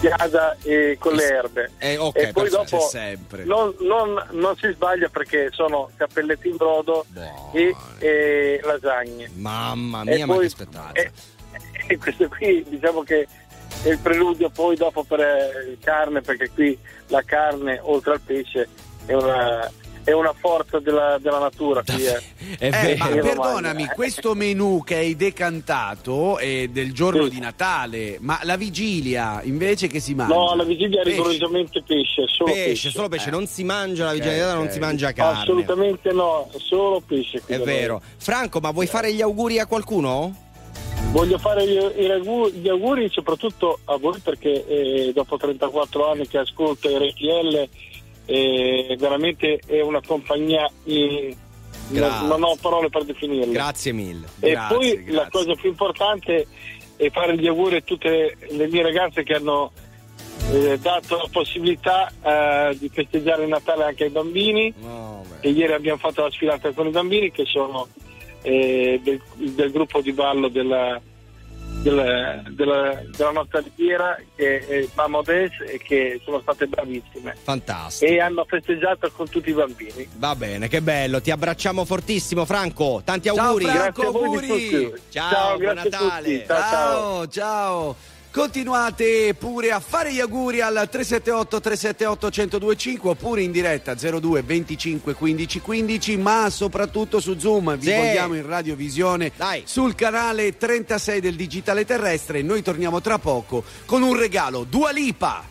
piada 0.00 0.56
e 0.62 0.96
con 1.00 1.14
le 1.14 1.24
erbe. 1.28 1.70
Eh, 1.78 1.96
ok, 1.96 2.16
e 2.16 2.32
poi 2.32 2.48
dopo 2.48 2.88
non, 3.44 3.74
non- 3.80 4.26
non 4.30 4.56
si 4.56 4.70
sbaglia 4.72 5.08
perché 5.08 5.48
sono 5.52 5.90
cappelletti 5.96 6.48
in 6.48 6.56
brodo 6.56 7.04
e, 7.52 7.74
e 7.98 8.60
lasagne. 8.62 9.30
Mamma 9.34 10.02
E 10.02 10.14
mia, 10.14 10.26
ma 10.26 10.34
poi- 10.34 10.44
che 10.44 10.48
spettacolo. 10.50 10.92
E, 10.94 11.10
e 11.88 11.98
questo 11.98 12.28
qui 12.28 12.64
diciamo 12.68 13.02
che 13.02 13.26
è 13.82 13.88
il 13.88 13.98
preludio 13.98 14.48
poi 14.50 14.76
dopo 14.76 15.02
per 15.02 15.20
eh, 15.20 15.76
carne 15.82 16.20
perché 16.20 16.50
qui 16.50 16.78
la 17.08 17.22
carne 17.22 17.80
oltre 17.82 18.12
al 18.12 18.20
pesce 18.20 18.68
è 19.06 19.12
una, 19.14 19.68
è 20.04 20.12
una 20.12 20.32
forza 20.38 20.78
della, 20.78 21.18
della 21.20 21.38
natura. 21.38 21.82
Qui, 21.84 22.04
eh. 22.04 22.20
Eh, 22.58 22.70
ma 22.70 22.80
In 22.80 22.98
Romagna. 22.98 23.20
perdonami, 23.22 23.86
questo 23.94 24.34
menù 24.34 24.82
che 24.84 24.96
hai 24.96 25.16
decantato 25.16 26.38
è 26.38 26.68
del 26.68 26.92
giorno 26.92 27.28
di 27.28 27.38
Natale, 27.38 28.18
ma 28.20 28.38
la 28.42 28.56
vigilia 28.56 29.40
invece 29.44 29.86
che 29.86 30.00
si 30.00 30.14
mangia? 30.14 30.34
No, 30.34 30.50
alla 30.50 30.64
vigilia 30.64 31.02
Pesce. 31.02 31.16
rigorosamente 31.16 31.82
pesce, 31.86 32.24
solo 32.26 32.52
pesce, 32.52 32.68
pesce. 32.68 32.90
solo 32.90 33.08
pesce, 33.08 33.30
non 33.30 33.46
si 33.46 33.64
mangia 33.64 34.04
la 34.04 34.10
Ok, 34.10 34.14
vigilia 34.16 34.32
di 34.34 34.40
Natale, 34.40 34.58
non 34.64 34.70
si 34.72 34.78
mangia 34.78 35.12
carne. 35.12 35.40
Assolutamente 35.42 36.12
no, 36.12 36.50
solo 36.58 37.00
pesce. 37.06 37.40
qui 37.40 37.54
È 37.54 37.58
da 37.58 37.64
noi. 37.64 37.74
vero. 37.74 38.02
Franco, 38.16 38.60
ma 38.60 38.70
vuoi 38.70 38.86
fare 38.86 39.12
gli 39.12 39.22
auguri 39.22 39.58
a 39.58 39.66
qualcuno? 39.66 40.34
Voglio 41.10 41.36
fare 41.36 41.66
gli, 41.66 42.68
auguri 42.68 43.08
soprattutto 43.10 43.80
a 43.84 43.98
voi 43.98 44.18
perché 44.20 44.66
eh, 44.66 45.12
dopo 45.12 45.36
34 45.36 46.10
anni 46.10 46.26
che 46.26 46.38
ascolto 46.38 46.88
RTL 46.88 47.68
e 48.26 48.96
veramente 48.98 49.60
è 49.66 49.80
una 49.80 50.00
compagnia 50.04 50.68
in- 50.84 51.34
Grazie. 51.88 52.26
non, 52.26 52.40
non 52.40 52.50
ho 52.50 52.56
parole 52.60 52.88
per 52.88 53.04
definirla. 53.04 53.52
Grazie 53.52 53.92
mille. 53.92 54.26
E 54.40 54.50
Grazie, 54.50 54.76
poi 54.76 54.94
grazie. 54.94 55.12
la 55.12 55.28
cosa 55.30 55.54
più 55.54 55.68
importante 55.68 56.46
è 56.96 57.10
fare 57.10 57.36
gli 57.36 57.46
auguri 57.46 57.76
a 57.76 57.80
tutte 57.80 58.36
le 58.48 58.68
mie 58.68 58.82
ragazze 58.82 59.22
che 59.24 59.34
hanno 59.34 59.72
eh, 60.52 60.78
dato 60.78 61.16
la 61.16 61.28
possibilità 61.30 62.10
eh, 62.70 62.76
di 62.78 62.88
festeggiare 62.88 63.42
il 63.42 63.48
Natale 63.48 63.84
anche 63.84 64.04
ai 64.04 64.10
bambini. 64.10 64.72
e 65.40 65.50
ieri 65.50 65.72
abbiamo 65.72 65.98
fatto 65.98 66.22
la 66.22 66.30
sfilata 66.30 66.70
con 66.72 66.86
i 66.86 66.90
bambini 66.90 67.30
che 67.32 67.44
sono 67.44 67.88
eh, 68.42 69.00
del, 69.02 69.20
del 69.34 69.70
gruppo 69.72 70.00
di 70.00 70.12
ballo 70.12 70.48
della, 70.48 71.00
della, 71.82 72.42
della- 72.48 73.00
della 73.16 73.30
nostra 73.32 73.60
riviera 73.60 74.16
che 74.36 74.58
è 74.66 74.86
Mamo 74.94 75.22
Des 75.22 75.50
e 75.66 75.78
che 75.78 76.20
sono 76.24 76.40
state 76.40 76.66
bravissime 76.66 77.36
Fantastico. 77.42 78.10
e 78.10 78.20
hanno 78.20 78.44
festeggiato 78.48 79.10
con 79.10 79.28
tutti 79.28 79.50
i 79.50 79.52
bambini. 79.52 80.08
Va 80.16 80.34
bene, 80.36 80.68
che 80.68 80.80
bello. 80.80 81.20
Ti 81.20 81.30
abbracciamo 81.30 81.84
fortissimo, 81.84 82.44
Franco. 82.44 83.02
Tanti 83.04 83.28
Ciao, 83.28 83.36
auguri. 83.46 83.64
Franco, 83.64 84.02
Grazie 84.02 84.06
a 84.06 84.10
voi 84.10 84.28
di 84.28 84.50
auguri. 84.50 84.70
tutti. 84.90 85.02
Ciao, 85.10 85.30
Ciao, 85.30 85.58
buon 85.58 85.72
grazie 85.74 85.90
a 85.90 86.00
Natale. 86.02 86.22
tutti. 86.32 86.46
Ciao, 86.46 86.56
ciao. 86.58 86.70
Ciao, 86.70 87.28
ciao. 87.28 88.11
Continuate 88.32 89.34
pure 89.38 89.72
a 89.72 89.78
fare 89.78 90.10
gli 90.10 90.18
auguri 90.18 90.62
al 90.62 90.88
378 90.90 91.60
378 91.60 92.30
1025 92.30 93.10
oppure 93.10 93.42
in 93.42 93.50
diretta 93.52 93.94
02 93.94 94.42
25 94.42 95.12
15 95.12 95.60
15 95.60 96.16
ma 96.16 96.48
soprattutto 96.48 97.20
su 97.20 97.38
Zoom. 97.38 97.76
Vi 97.76 97.88
Sì. 97.88 97.94
vogliamo 97.94 98.32
in 98.34 98.46
radiovisione 98.46 99.32
sul 99.66 99.94
canale 99.94 100.56
36 100.56 101.20
del 101.20 101.34
digitale 101.36 101.84
terrestre. 101.84 102.40
Noi 102.40 102.62
torniamo 102.62 103.02
tra 103.02 103.18
poco 103.18 103.64
con 103.84 104.00
un 104.02 104.16
regalo. 104.16 104.64
Dua 104.64 104.90
Lipa 104.92 105.50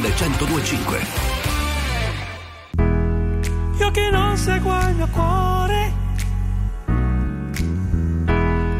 1025. 0.00 1.00
Io 3.78 3.90
che 3.90 4.10
non 4.10 4.36
seguo 4.36 4.78
il 4.88 4.94
mio 4.94 5.08
cuore, 5.08 5.92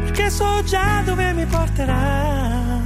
perché 0.05 0.29
so 0.31 0.63
già 0.63 1.01
dove 1.05 1.33
mi 1.33 1.45
porterà. 1.45 2.81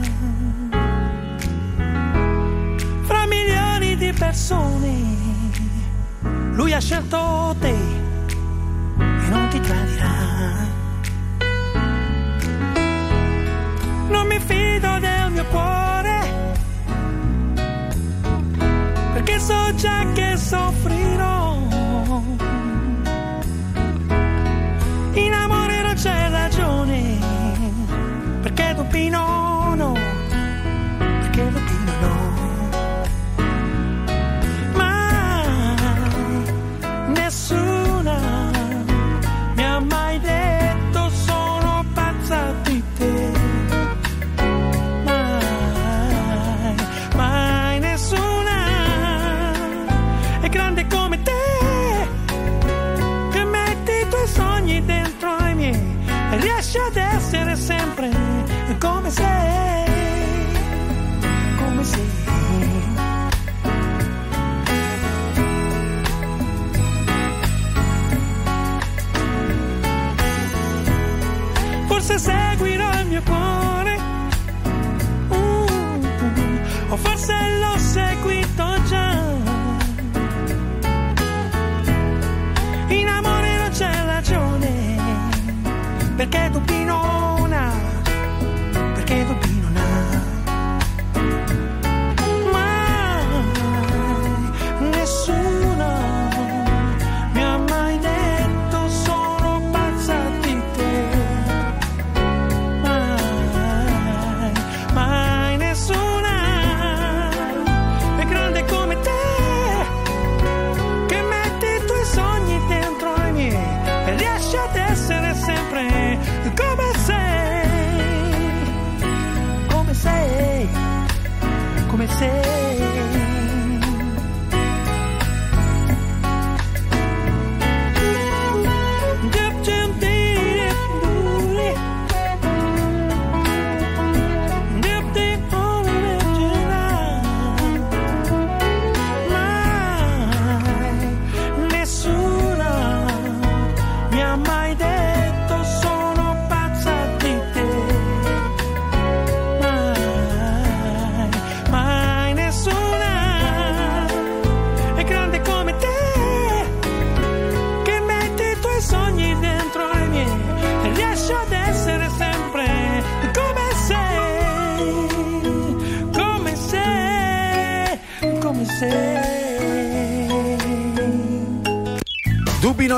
Fra 3.03 3.25
milioni 3.27 3.95
di 3.95 4.11
persone, 4.11 4.91
lui 6.51 6.73
ha 6.73 6.79
scelto 6.79 7.55
te 7.59 7.76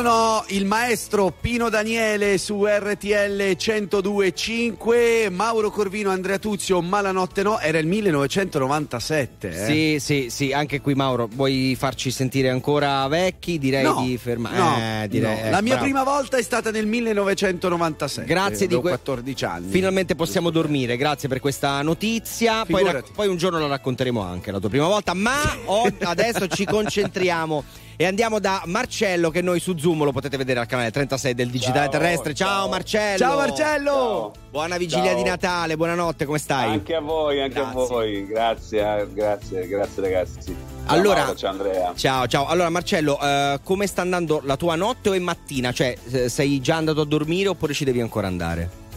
Ho, 0.01 0.43
il 0.47 0.65
maestro 0.65 1.31
Pino 1.39 1.69
Daniele 1.69 2.37
su 2.37 2.65
RTL 2.65 3.41
102.5, 3.57 5.29
Mauro 5.31 5.69
Corvino, 5.71 6.09
Andrea 6.09 6.39
Tuzio, 6.39 6.81
Malanotte 6.81 7.43
no, 7.43 7.59
era 7.59 7.77
il 7.79 7.85
1997. 7.87 9.49
eh. 9.49 9.65
Sì, 9.65 9.97
sì, 9.99 10.29
sì, 10.29 10.53
anche 10.53 10.79
qui 10.81 10.93
Mauro, 10.95 11.27
vuoi 11.31 11.75
farci 11.77 12.11
sentire 12.11 12.49
ancora 12.49 13.05
vecchi? 13.07 13.59
Direi 13.59 13.83
No, 13.83 14.01
di 14.03 14.17
fermare. 14.17 14.57
no, 14.57 14.75
eh, 15.03 15.07
direi, 15.09 15.35
no. 15.35 15.41
eh, 15.43 15.49
La 15.49 15.61
mia 15.61 15.73
bravo. 15.75 15.83
prima 15.83 16.03
volta 16.03 16.37
è 16.37 16.41
stata 16.43 16.71
nel 16.71 16.87
1997. 16.87 18.27
Grazie 18.27 18.67
di 18.67 18.75
que- 18.75 18.89
14 18.91 19.45
anni. 19.45 19.69
Finalmente 19.69 20.15
possiamo 20.15 20.49
dormire, 20.49 20.97
grazie 20.97 21.27
per 21.27 21.39
questa 21.39 21.81
notizia. 21.81 22.65
Poi, 22.65 22.83
poi 23.13 23.27
un 23.27 23.37
giorno 23.37 23.59
la 23.59 23.67
racconteremo 23.67 24.21
anche 24.21 24.51
la 24.51 24.59
tua 24.59 24.69
prima 24.69 24.87
volta, 24.87 25.13
ma 25.13 25.33
o- 25.65 25.91
adesso 26.03 26.47
ci 26.47 26.65
concentriamo 26.65 27.63
e 28.01 28.05
andiamo 28.05 28.39
da 28.39 28.61
Marcello 28.63 29.29
che 29.29 29.41
noi 29.41 29.59
su 29.59 29.77
Zoom 29.77 30.05
lo 30.05 30.13
potete 30.13 30.37
vedere 30.37 30.61
al 30.61 30.67
canale 30.67 30.89
36 30.89 31.33
del 31.33 31.49
Digitale 31.49 31.79
Ciao, 31.79 31.89
Terrestre. 31.89 32.33
Ciao, 32.33 32.47
ciao. 32.47 32.69
Marcello. 32.69 33.17
Ciao 33.17 33.37
Marcello. 33.37 34.33
Buona 34.49 34.77
vigilia 34.77 35.07
Ciao. 35.07 35.15
di 35.15 35.23
Natale, 35.23 35.75
buonanotte, 35.75 36.23
come 36.23 36.37
stai? 36.37 36.69
Anche 36.71 36.95
a 36.95 37.01
voi, 37.01 37.41
anche 37.41 37.59
a 37.59 37.71
voi. 37.73 38.25
Grazie, 38.25 39.01
eh, 39.01 39.13
grazie, 39.13 39.67
grazie 39.67 40.01
ragazzi. 40.01 40.39
Ciao 40.45 40.95
Allora- 40.95 41.23
Mauro, 41.23 41.35
ciao 41.35 41.51
Andrea. 41.51 41.91
Ciao, 41.93 42.25
ciao. 42.27 42.47
Allora, 42.47 42.69
Marcello, 42.69 43.19
eh, 43.21 43.59
come 43.65 43.85
sta 43.85 44.01
andando 44.01 44.39
la 44.45 44.55
tua 44.55 44.75
notte 44.75 45.09
o 45.09 45.11
è 45.11 45.19
mattina? 45.19 45.73
Cioè, 45.73 45.93
eh, 46.09 46.29
sei 46.29 46.61
già 46.61 46.77
andato 46.77 47.01
a 47.01 47.05
dormire 47.05 47.49
oppure 47.49 47.73
ci 47.73 47.83
devi 47.83 47.99
ancora 47.99 48.27
andare? 48.27 48.87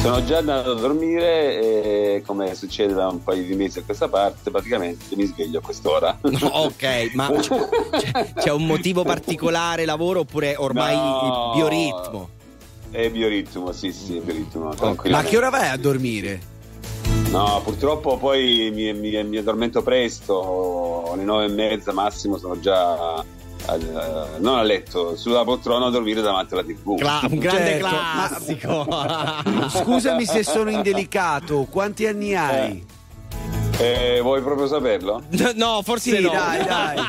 Sono 0.00 0.24
già 0.24 0.38
andato 0.38 0.70
a 0.70 0.74
dormire 0.74 2.14
e 2.14 2.22
come 2.24 2.54
succede 2.54 2.94
da 2.94 3.08
un 3.08 3.22
paio 3.22 3.42
di 3.42 3.54
mesi 3.54 3.80
a 3.80 3.82
questa 3.82 4.08
parte, 4.08 4.50
praticamente 4.50 5.16
mi 5.16 5.24
sveglio 5.26 5.58
a 5.58 5.62
quest'ora. 5.62 6.16
No, 6.22 6.46
ok, 6.46 7.10
ma 7.14 7.30
c'è, 7.32 8.32
c'è- 8.34 8.52
un 8.52 8.64
motivo 8.64 9.02
particolare 9.02 9.84
lavoro 9.84 10.20
oppure 10.20 10.54
ormai 10.56 10.94
No. 10.94 11.50
il 11.54 11.58
bioritmo? 11.60 12.28
È 12.90 13.10
bioritmo, 13.10 13.72
sì, 13.72 13.92
sì, 13.92 14.20
bioritmo. 14.20 14.72
Ma 15.10 15.18
a 15.18 15.22
che 15.24 15.36
ora 15.36 15.50
vai 15.50 15.68
a 15.68 15.76
dormire? 15.76 16.40
No, 17.30 17.60
purtroppo 17.64 18.16
poi 18.16 18.70
mi, 18.72 18.92
mi- 18.94 19.24
mi 19.24 19.36
addormento 19.36 19.82
presto, 19.82 21.10
alle 21.12 21.24
nove 21.24 21.46
e 21.46 21.48
mezza 21.48 21.92
massimo 21.92 22.38
sono 22.38 22.58
già 22.60 23.22
al- 23.68 24.36
non 24.38 24.58
a 24.58 24.62
letto, 24.62 25.16
sulla 25.16 25.44
poltrona 25.44 25.86
a 25.86 25.90
dormire 25.90 26.20
davanti 26.20 26.54
alla 26.54 26.62
tv. 26.64 26.96
Cla- 26.96 27.20
un 27.30 27.38
grande 27.38 27.80
Certo, 27.80 27.86
classico. 28.86 28.86
Scusami 29.68 30.24
se 30.26 30.42
sono 30.44 30.70
indelicato, 30.70 31.66
quanti 31.70 32.06
anni 32.06 32.34
hai? 32.34 32.70
Eh, 32.70 33.67
vuoi 34.22 34.42
proprio 34.42 34.66
saperlo? 34.66 35.22
no, 35.54 35.80
forse 35.84 36.16
Sì, 36.16 36.20
no. 36.22 36.30
dai, 36.30 36.64
dai. 36.64 36.96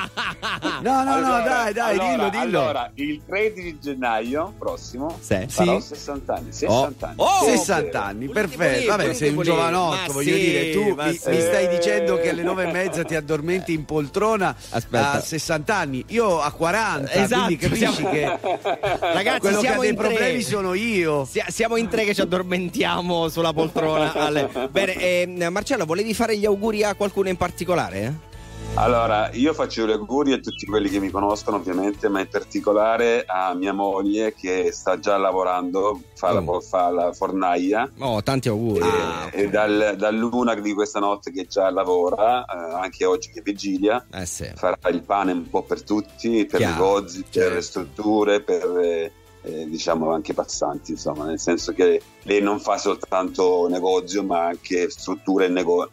No, 0.81 1.03
no, 1.03 1.19
no, 1.19 1.41
dai, 1.43 1.73
dai, 1.73 1.97
allora, 1.97 2.29
dillo, 2.29 2.29
dillo. 2.45 2.59
Allora, 2.61 2.91
il 2.95 3.21
13 3.25 3.79
gennaio 3.81 4.53
prossimo 4.57 5.17
Sì. 5.19 5.45
farò 5.49 5.79
Sì. 5.79 5.87
60 5.87 6.33
anni. 6.33 6.51
60 6.53 7.05
anni. 7.07 7.15
Oh, 7.17 7.43
60 7.43 8.03
anni, 8.03 8.29
perfetto. 8.29 8.87
Vabbè, 8.87 9.13
sei 9.13 9.33
un 9.35 9.41
giovanotto, 9.43 10.13
voglio 10.13 10.33
sì, 10.33 10.39
dire, 10.39 10.71
tu 10.71 10.93
mi, 10.95 11.13
sì. 11.13 11.29
mi 11.29 11.39
stai 11.41 11.65
Eh. 11.65 11.69
dicendo 11.77 12.17
che 12.17 12.29
alle 12.29 12.43
nove 12.43 12.67
e 12.67 12.71
mezza 12.71 13.03
ti 13.03 13.15
addormenti 13.15 13.73
in 13.73 13.83
poltrona 13.85 14.55
Aspetta. 14.69 15.11
a 15.13 15.21
60 15.21 15.75
anni. 15.75 16.03
Io 16.09 16.39
a 16.39 16.51
40, 16.51 17.11
Esatto, 17.11 17.43
quindi 17.45 17.57
capisci 17.57 17.93
siamo- 17.93 18.09
che 18.11 18.37
Ragazzi, 18.99 19.39
quello 19.39 19.61
che 19.61 19.67
ha 19.67 19.77
dei 19.79 19.93
problemi 19.93 20.41
sono 20.41 20.73
io. 20.73 21.25
Sia- 21.25 21.45
Siamo 21.49 21.75
in 21.75 21.87
tre 21.89 22.05
che 22.05 22.13
ci 22.13 22.21
addormentiamo 22.21 23.27
sulla 23.27 23.53
poltrona. 23.53 24.13
alle- 24.13 24.49
Bene, 24.71 24.95
eh, 24.95 25.49
Marcello, 25.49 25.85
volevi 25.85 26.13
fare 26.13 26.37
gli 26.37 26.45
auguri 26.45 26.58
a 26.85 26.93
qualcuno 26.95 27.29
in 27.29 27.37
particolare? 27.37 28.27
Allora, 28.75 29.29
io 29.33 29.53
faccio 29.53 29.85
gli 29.87 29.91
auguri 29.91 30.33
a 30.33 30.37
tutti 30.37 30.65
quelli 30.65 30.89
che 30.89 30.99
mi 30.99 31.09
conoscono, 31.09 31.57
ovviamente, 31.57 32.07
ma 32.07 32.19
in 32.19 32.27
particolare 32.29 33.23
a 33.25 33.53
mia 33.55 33.73
moglie 33.73 34.33
che 34.35 34.71
sta 34.71 34.99
già 34.99 35.17
lavorando, 35.17 36.01
fa, 36.13 36.33
la, 36.33 36.41
Oh. 36.41 36.59
fa 36.61 36.89
la 36.91 37.11
fornaia. 37.11 37.89
Oh, 37.99 38.21
tanti 38.21 38.47
auguri. 38.47 38.85
E, 39.31 39.41
e 39.43 39.49
dal- 39.49 39.95
dall'una 39.97 40.53
di 40.55 40.73
questa 40.73 40.99
notte 40.99 41.31
che 41.31 41.47
già 41.47 41.69
lavora, 41.71 42.45
eh, 42.45 42.73
anche 42.81 43.05
oggi 43.05 43.31
che 43.31 43.39
è 43.39 43.41
vigilia, 43.41 44.05
Eh 44.13 44.25
sì. 44.25 44.49
farà 44.55 44.77
il 44.89 45.01
pane 45.01 45.31
un 45.31 45.49
po' 45.49 45.63
per 45.63 45.81
tutti, 45.83 46.45
per 46.45 46.59
Chiaro, 46.59 46.71
i 46.71 46.75
negozi, 46.75 47.21
per 47.23 47.31
certo. 47.31 47.53
le 47.55 47.61
strutture, 47.61 48.41
per 48.41 48.77
eh, 48.77 49.11
eh, 49.41 49.65
diciamo 49.69 50.11
anche 50.11 50.33
passanti, 50.33 50.91
insomma, 50.91 51.25
nel 51.25 51.39
senso 51.39 51.73
che 51.73 52.01
lei 52.23 52.41
non 52.41 52.59
fa 52.59 52.77
soltanto 52.77 53.67
negozio, 53.69 54.21
ma 54.23 54.45
anche 54.47 54.89
strutture 54.89 55.45
e 55.45 55.49
nego- 55.49 55.89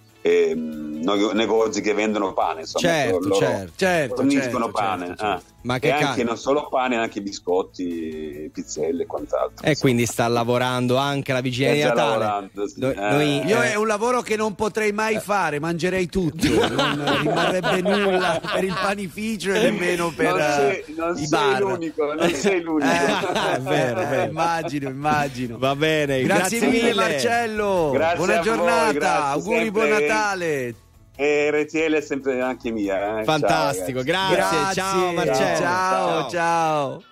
no- 0.55 1.33
negozi 1.33 1.81
che 1.81 1.95
vendono 1.95 2.33
pane, 2.33 2.61
insomma, 2.61 2.87
Certo, 2.89 3.19
loro 3.21 3.35
certo. 3.37 3.73
Certo, 3.77 4.15
forniscono 4.17 4.65
certo, 4.65 4.71
pane. 4.81 5.07
certo, 5.07 5.25
ah. 5.25 5.41
Ma 5.67 5.81
che 5.81 5.89
e 5.89 5.91
anche 5.91 6.23
non 6.23 6.37
solo 6.39 6.69
pane, 6.69 6.97
anche 6.97 7.21
biscotti, 7.21 8.49
pizzelle 8.53 9.03
e 9.03 9.07
quant'altro. 9.07 9.67
E 9.67 9.77
quindi 9.77 10.07
sta 10.07 10.29
lavorando 10.29 10.97
anche 10.97 11.33
la 11.33 11.41
vigilia 11.41 11.73
di 11.73 11.83
Natale. 11.83 12.51
sì. 12.69 12.75
Noi- 12.81 12.95
Eh. 12.95 13.11
noi, 13.11 13.47
Io 13.47 13.63
eh, 13.63 13.73
è 13.73 13.75
un 13.75 13.87
lavoro 13.89 14.23
che 14.23 14.37
non 14.37 14.55
potrei 14.55 14.93
mai 14.93 15.19
fare, 15.19 15.59
mangerei 15.59 16.07
tutto, 16.09 16.47
non 16.69 17.19
rimarrebbe 17.21 17.81
nulla 17.83 18.41
per 18.53 18.63
il 18.63 18.77
panificio 18.81 19.53
e 19.53 19.61
nemmeno 19.61 20.13
per 20.15 20.31
non 20.31 20.41
eh, 20.41 20.53
sei, 20.85 20.95
non 20.97 21.13
i 21.17 21.27
sei 21.27 21.29
bar. 21.29 21.61
l'unico, 21.63 22.15
non 22.15 22.31
sei 22.31 22.61
l'unico. 22.63 22.87
Eh, 22.93 23.57
È 23.57 23.61
vero, 23.61 24.01
vero. 24.01 24.31
immagino, 24.31 24.89
immino. 24.89 25.59
Va 25.59 25.75
bene, 25.75 26.23
Grazie, 26.23 26.59
grazie, 26.61 26.69
mille 26.69 26.95
Marcello, 26.95 27.91
Grazie 27.93 28.17
buona 28.17 28.35
voi, 28.35 28.45
giornata, 28.45 28.93
grazie, 28.93 29.31
auguri, 29.33 29.55
sempre. 29.65 29.71
buon 29.71 29.89
Natale. 29.89 30.75
E 31.17 31.51
RTL 31.51 31.95
è 31.95 32.01
sempre 32.01 32.41
anche 32.43 32.71
mia. 32.71 33.21
eh. 33.21 33.25
Fantastico, 33.25 34.05
Ciao, 34.05 34.35
ragazzi. 34.35 34.55
grazie. 34.55 34.83
Ciao 34.83 35.13
Marcello. 35.13 35.57
Ciao, 35.59 36.29
ciao. 36.31 37.03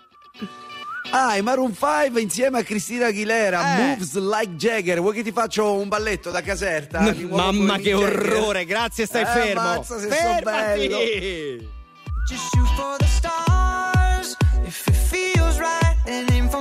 Ah, 1.11 1.37
e 1.37 1.43
Maroon 1.43 1.73
5 1.75 2.21
insieme 2.21 2.59
a 2.59 2.63
Cristina 2.63 3.07
Aguilera, 3.07 3.77
Eh. 3.77 3.81
Moves 3.83 4.15
Like 4.17 4.55
Jagger. 4.57 5.01
Vuoi 5.01 5.15
che 5.15 5.23
ti 5.23 5.33
faccio 5.33 5.75
un 5.75 5.87
balletto 5.89 6.31
da 6.31 6.43
Caserta? 6.43 7.15
Mamma 7.29 7.79
che 7.79 7.95
orrore, 7.95 8.65
grazie, 8.65 9.07
stai 9.07 9.23
Eh, 9.23 9.27
fermo. 9.27 9.61
ammazza 9.61 9.99
se 9.99 10.09
so 10.09 10.15
Fermati. 10.15 10.89
bello. 10.89 10.99
Just 12.27 12.43
shoot 12.55 12.69
for 12.75 12.97
the 12.99 13.07
stars 13.07 14.37
if 14.67 14.87
it 14.87 14.95
feels 14.95 15.59
right 15.59 15.97
and 16.07 16.29
aim 16.31 16.49
for 16.49 16.61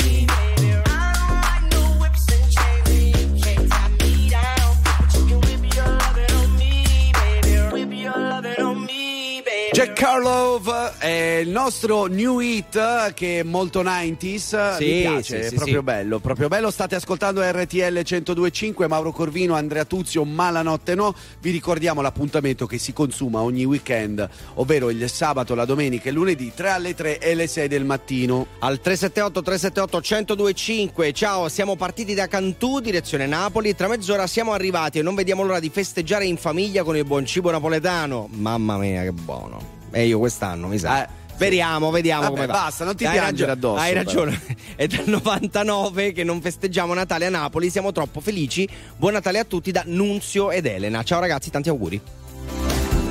Jack 9.81 9.93
Carlove 9.93 10.93
è 10.99 11.39
il 11.41 11.49
nostro 11.49 12.05
new 12.05 12.39
hit 12.39 13.13
che 13.15 13.39
è 13.39 13.43
molto 13.43 13.81
90s. 13.81 14.77
Sì, 14.77 14.85
Mi 14.85 15.01
piace, 15.01 15.23
sì, 15.23 15.33
è 15.33 15.49
sì, 15.49 15.55
proprio 15.55 15.81
bello, 15.81 16.19
proprio 16.19 16.47
bello. 16.49 16.69
State 16.69 16.93
ascoltando 16.93 17.41
RTL 17.41 17.91
1025, 17.91 18.87
Mauro 18.87 19.11
Corvino, 19.11 19.55
Andrea 19.55 19.83
Tuzio, 19.83 20.23
Malanotte 20.23 20.93
no. 20.93 21.15
Vi 21.39 21.49
ricordiamo 21.49 22.01
l'appuntamento 22.01 22.67
che 22.67 22.77
si 22.77 22.93
consuma 22.93 23.41
ogni 23.41 23.63
weekend, 23.63 24.29
ovvero 24.55 24.91
il 24.91 25.09
sabato, 25.09 25.55
la 25.55 25.65
domenica 25.65 26.09
e 26.09 26.11
lunedì, 26.11 26.51
tra 26.53 26.77
le 26.77 26.93
3 26.93 27.17
e 27.17 27.33
le 27.33 27.47
6 27.47 27.67
del 27.67 27.83
mattino. 27.83 28.45
Al 28.59 28.79
378 28.79 29.41
378 29.41 30.35
1025 30.35 31.11
ciao 31.11 31.49
siamo 31.49 31.75
partiti 31.75 32.13
da 32.13 32.27
Cantù 32.27 32.81
direzione 32.81 33.25
Napoli 33.25 33.73
tra 33.73 33.87
mezz'ora 33.87 34.27
siamo 34.27 34.53
arrivati 34.53 34.99
e 34.99 35.01
non 35.01 35.15
vediamo 35.15 35.41
l'ora 35.41 35.59
di 35.59 35.71
festeggiare 35.71 36.25
in 36.25 36.37
famiglia 36.37 36.83
con 36.83 36.95
il 36.95 37.03
buon 37.03 37.25
cibo 37.25 37.49
napoletano 37.49 38.27
mamma 38.31 38.77
mia 38.77 39.01
che 39.01 39.11
buono 39.11 39.70
e 39.91 40.07
io 40.07 40.19
quest'anno 40.19 40.67
mi 40.67 40.77
sa 40.77 41.07
Vediamo, 41.41 41.89
vediamo 41.89 42.21
Vabbè, 42.21 42.33
come 42.33 42.45
va. 42.45 42.53
basta, 42.53 42.85
non 42.85 42.95
ti 42.95 43.03
piangere 43.03 43.51
addosso, 43.51 43.81
Hai 43.81 43.93
però. 43.93 44.03
ragione. 44.03 44.41
È 44.75 44.85
dal 44.85 45.07
99 45.07 46.11
che 46.11 46.23
non 46.23 46.39
festeggiamo 46.39 46.93
Natale 46.93 47.25
a 47.25 47.29
Napoli. 47.29 47.71
Siamo 47.71 47.91
troppo 47.91 48.19
felici. 48.19 48.69
Buon 48.95 49.13
Natale 49.13 49.39
a 49.39 49.43
tutti 49.43 49.71
da 49.71 49.81
Nunzio 49.87 50.51
ed 50.51 50.67
Elena. 50.67 51.01
Ciao 51.01 51.19
ragazzi, 51.19 51.49
tanti 51.49 51.69
auguri. 51.69 51.99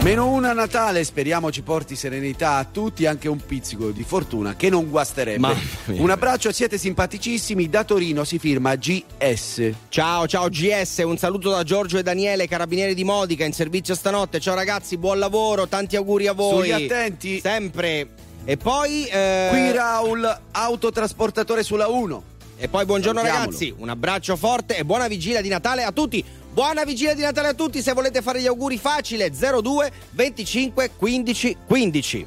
Meno 0.03 0.29
una 0.31 0.55
Natale, 0.55 1.05
speriamo 1.05 1.53
ci 1.53 1.61
porti 1.61 1.95
serenità 1.95 2.55
a 2.55 2.65
tutti, 2.65 3.05
anche 3.05 3.29
un 3.29 3.39
pizzico 3.45 3.91
di 3.91 4.03
fortuna 4.03 4.57
che 4.57 4.71
non 4.71 4.89
guasterebbe. 4.89 5.55
Un 5.89 6.09
abbraccio, 6.09 6.51
siete 6.53 6.79
simpaticissimi. 6.79 7.69
Da 7.69 7.85
Torino 7.85 8.25
si 8.25 8.39
firma 8.39 8.75
GS. 8.77 9.71
Ciao, 9.91 10.27
ciao 10.27 10.49
GS, 10.49 11.03
un 11.05 11.19
saluto 11.19 11.51
da 11.51 11.63
Giorgio 11.65 11.99
e 11.99 12.03
Daniele, 12.03 12.49
carabinieri 12.49 12.95
di 12.95 13.05
Modica, 13.05 13.45
in 13.45 13.53
servizio 13.53 13.95
stanotte. 13.95 14.41
Ciao 14.41 14.55
ragazzi, 14.55 14.97
buon 14.97 15.19
lavoro, 15.19 15.69
tanti 15.69 15.97
auguri 15.97 16.29
a 16.29 16.33
voi. 16.33 16.71
Sugli 16.71 16.73
attenti. 16.73 17.39
Sempre. 17.39 18.09
E 18.47 18.57
poi. 18.57 19.05
eh, 19.05 19.49
Qui 19.51 19.71
Raul, 19.73 20.41
autotrasportatore 20.53 21.63
sulla 21.63 21.89
1. 21.89 22.23
E 22.57 22.69
poi 22.69 22.85
buongiorno 22.85 23.23
ragazzi, 23.23 23.73
un 23.79 23.89
abbraccio 23.89 24.37
forte 24.37 24.77
e 24.77 24.85
buona 24.85 25.09
vigilia 25.09 25.41
di 25.41 25.49
Natale 25.49 25.83
a 25.83 25.93
tutti. 25.93 26.23
Buona 26.61 26.85
vigilia 26.85 27.15
di 27.15 27.23
Natale 27.23 27.49
a 27.49 27.55
tutti, 27.55 27.81
se 27.81 27.95
volete 27.95 28.21
fare 28.21 28.39
gli 28.39 28.47
auguri 28.47 28.77
facile 28.77 29.31
02 29.31 29.91
25 30.11 30.91
15 30.95 31.57
15. 31.67 32.27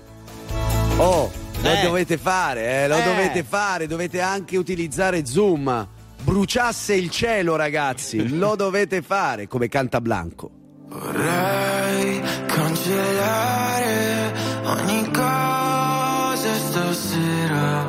Oh, 0.97 1.31
lo 1.61 1.69
Eh. 1.69 1.81
dovete 1.83 2.17
fare, 2.17 2.81
eh, 2.83 2.87
lo 2.87 2.97
Eh. 2.97 3.03
dovete 3.03 3.43
fare, 3.43 3.85
dovete 3.85 4.21
anche 4.21 4.57
utilizzare 4.57 5.23
Zoom. 5.27 5.87
Bruciasse 6.23 6.95
il 6.95 7.11
cielo, 7.11 7.55
ragazzi, 7.55 8.27
lo 8.35 8.55
dovete 8.55 9.03
fare, 9.03 9.47
come 9.47 9.67
canta 9.67 10.01
Blanco. 10.01 10.49
Vorrei 10.87 12.19
cancellare 12.47 14.33
ogni 14.63 15.11
cosa 15.11 16.55
stasera, 16.71 17.81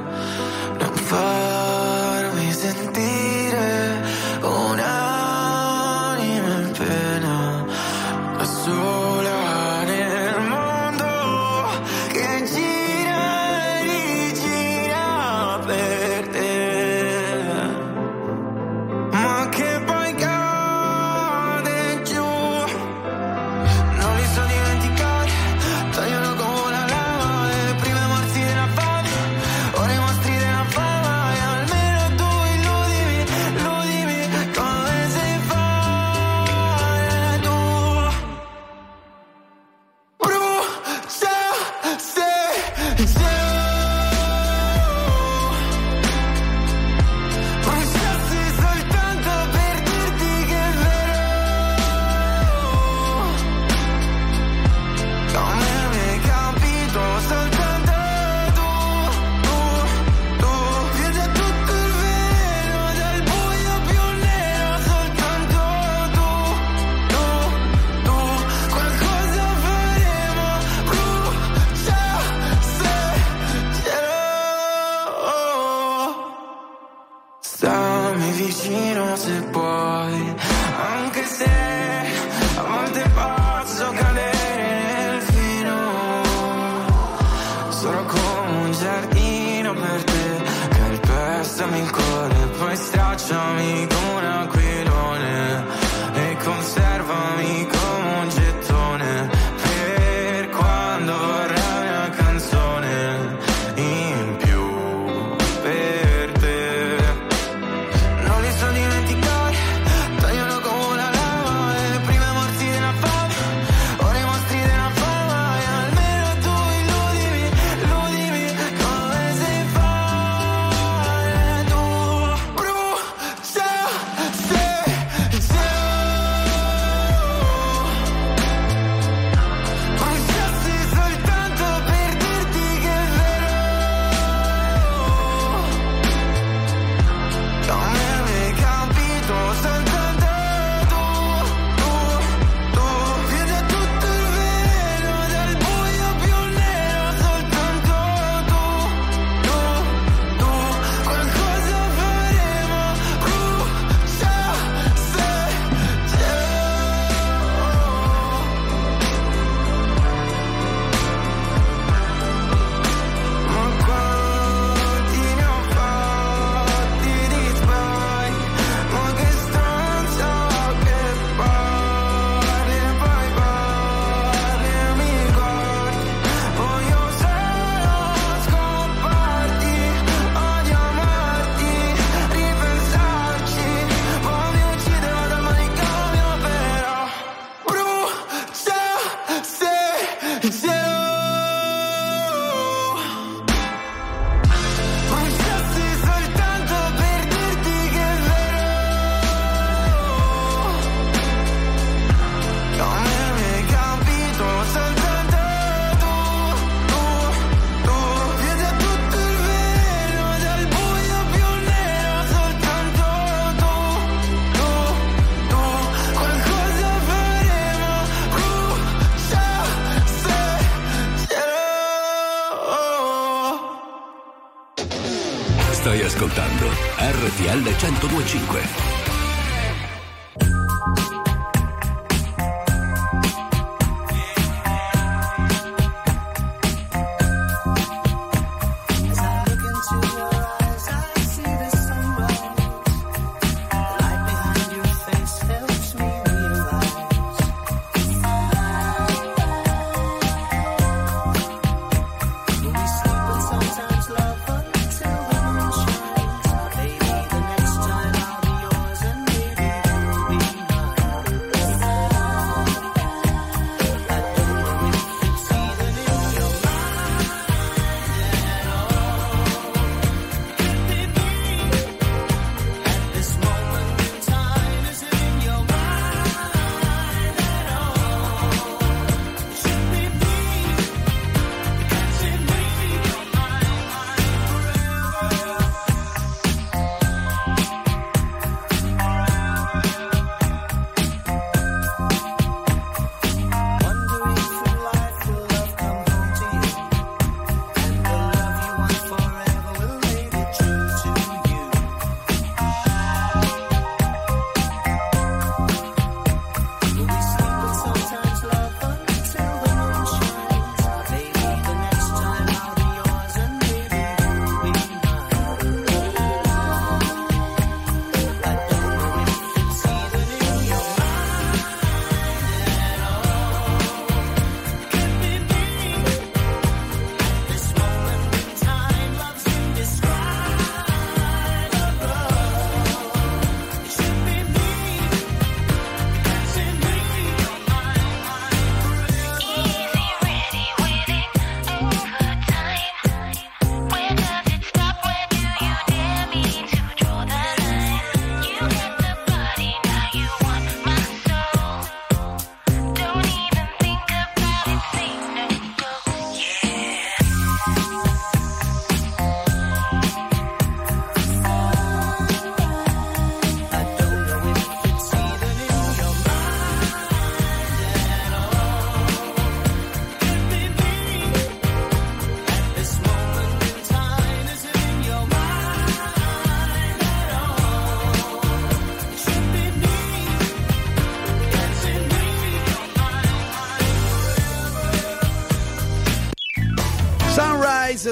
non 0.79 0.93
farmi 0.93 2.04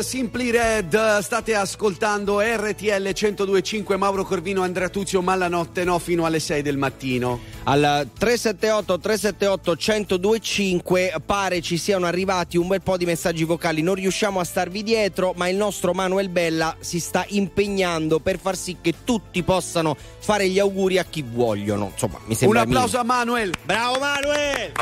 Simply 0.02 0.50
Red, 0.50 1.18
state 1.20 1.54
ascoltando 1.54 2.40
RTL 2.40 3.12
1025 3.14 3.96
Mauro 3.96 4.24
Corvino, 4.24 4.62
Andrea 4.62 4.88
Tuzio, 4.88 5.22
Malanotte, 5.22 5.84
no, 5.84 5.98
fino 5.98 6.24
alle 6.24 6.40
6 6.40 6.62
del 6.62 6.76
mattino. 6.76 7.40
Al 7.64 8.08
378 8.18 8.98
378 8.98 9.76
1025 9.76 11.14
pare 11.24 11.60
ci 11.60 11.76
siano 11.76 12.06
arrivati 12.06 12.56
un 12.56 12.66
bel 12.66 12.82
po' 12.82 12.96
di 12.96 13.04
messaggi 13.04 13.44
vocali, 13.44 13.82
non 13.82 13.94
riusciamo 13.94 14.40
a 14.40 14.44
starvi 14.44 14.82
dietro, 14.82 15.32
ma 15.36 15.48
il 15.48 15.56
nostro 15.56 15.92
Manuel 15.92 16.28
Bella 16.28 16.76
si 16.80 16.98
sta 16.98 17.24
impegnando 17.28 18.18
per 18.18 18.38
far 18.38 18.56
sì 18.56 18.78
che 18.80 18.94
tutti 19.04 19.42
possano 19.42 19.96
fare 20.22 20.48
gli 20.48 20.58
auguri 20.60 20.98
a 20.98 21.04
chi 21.04 21.24
vogliono. 21.26 21.90
Insomma, 21.92 22.18
mi 22.24 22.30
Un 22.30 22.36
sembra 22.36 22.60
applauso 22.60 22.98
a 22.98 23.02
Manuel. 23.02 23.52
Bravo 23.64 23.98
Manuel! 23.98 24.72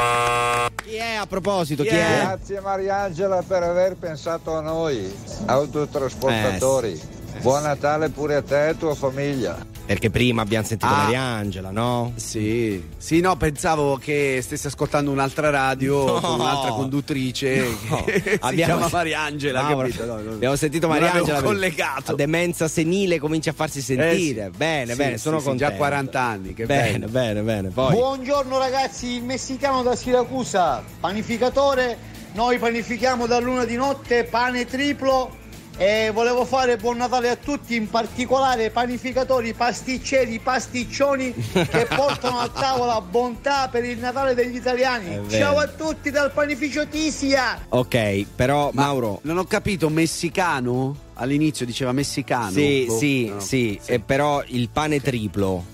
Chi 0.85 0.95
è 0.97 1.15
a 1.15 1.27
proposito? 1.27 1.83
Chi 1.83 1.89
Chi 1.89 1.95
è? 1.97 2.19
è? 2.21 2.23
Grazie 2.25 2.61
Mariangela 2.61 3.43
per 3.47 3.63
aver 3.63 3.97
pensato 3.97 4.55
a 4.55 4.61
noi, 4.61 5.11
autotrasportatori. 5.47 6.93
Eh, 6.93 7.20
Buon 7.39 7.63
Natale 7.63 8.11
pure 8.11 8.35
a 8.35 8.43
te 8.43 8.69
e 8.69 8.77
tua 8.77 8.95
famiglia. 8.95 9.57
Perché 9.87 10.11
prima 10.11 10.43
abbiamo 10.43 10.65
sentito 10.67 10.93
Ah. 10.93 10.99
Mariangela, 11.05 11.71
no? 11.71 12.13
Sì, 12.17 12.85
sì, 12.97 13.21
no, 13.21 13.35
pensavo 13.37 13.97
che 13.97 14.39
stessi 14.43 14.67
ascoltando 14.69 15.11
un'altra 15.11 15.51
radio 15.51 16.05
No. 16.07 16.21
con 16.21 16.35
un'altra 16.41 16.71
conduttrice 16.73 17.67
No. 17.89 18.05
che 18.05 18.21
si 18.23 18.39
Abbiamo- 18.41 18.75
chiama 18.77 18.89
Mariangela, 18.93 19.63
Mauro, 19.63 19.87
capito? 19.89 20.05
No, 20.05 20.19
no. 20.21 20.31
Abbiamo 20.33 20.55
sentito 20.57 20.87
Mariangela. 20.87 21.43
collegato. 21.43 22.11
La 22.13 22.17
demenza 22.17 22.69
senile 22.69 23.19
comincia 23.19 23.51
a 23.51 23.55
farsi 23.55 23.81
sentire. 23.81 24.43
Eh 24.43 24.51
sì. 24.53 24.57
Bene, 24.57 24.91
Sì, 24.93 24.97
bene, 24.99 25.17
sì, 25.17 25.23
sono 25.23 25.39
sì, 25.39 25.45
contento. 25.47 25.73
già 25.73 25.79
40 25.79 26.21
anni, 26.21 26.55
che 26.55 26.67
bene, 26.67 26.93
bello. 26.99 27.09
bene, 27.09 27.41
bene. 27.43 27.69
Poi. 27.71 27.93
Buongiorno 27.95 28.59
ragazzi, 28.59 29.07
il 29.15 29.25
messicano 29.25 29.83
da 29.83 29.97
Siracusa, 29.97 30.85
panificatore, 31.01 31.97
noi 32.35 32.59
panifichiamo 32.59 33.27
da 33.27 33.41
luna 33.41 33.65
di 33.65 33.75
notte 33.75 34.23
pane 34.25 34.67
triplo 34.67 35.37
e 35.81 36.11
volevo 36.13 36.45
fare 36.45 36.77
buon 36.77 36.99
Natale 36.99 37.31
a 37.31 37.37
tutti, 37.37 37.75
in 37.75 37.89
particolare 37.89 38.69
panificatori, 38.69 39.55
pasticceri, 39.55 40.39
pasticcioni 40.39 41.33
che 41.33 41.87
portano 41.97 42.39
a 42.39 42.49
tavola 42.51 43.01
bontà 43.01 43.67
per 43.69 43.87
il 43.87 43.99
Natale 43.99 44.35
degli 44.35 44.57
italiani. 44.57 45.23
Ciao 45.31 45.57
a 45.57 45.67
tutti 45.69 46.11
dal 46.11 46.33
panificio 46.33 46.87
Tisia! 46.87 47.65
Ok, 47.71 48.27
però 48.37 48.69
Mauro. 48.75 49.21
Non 49.23 49.39
ho 49.39 49.45
capito, 49.45 49.89
messicano? 49.89 50.95
All'inizio 51.15 51.65
diceva 51.65 51.93
messicano. 51.93 52.51
Sì, 52.51 52.85
Boh, 52.87 52.99
sì, 52.99 53.27
no. 53.29 53.41
sì, 53.41 53.81
eh, 53.87 54.01
però 54.01 54.43
il 54.49 54.69
pane 54.69 55.01
triplo. 55.01 55.65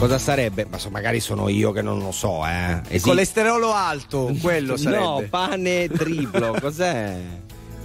Cosa 0.00 0.18
sarebbe? 0.18 0.66
Ma 0.68 0.76
so, 0.76 0.90
magari 0.90 1.20
sono 1.20 1.48
io 1.48 1.70
che 1.70 1.82
non 1.82 2.00
lo 2.00 2.10
so, 2.10 2.44
eh. 2.44 2.80
Il 2.88 2.96
Esi- 2.96 3.04
colesterolo 3.08 3.72
alto, 3.72 4.34
quello 4.42 4.74
sarebbe. 4.76 5.04
No, 5.04 5.22
pane 5.30 5.88
triplo, 5.88 6.56
cos'è? 6.60 7.16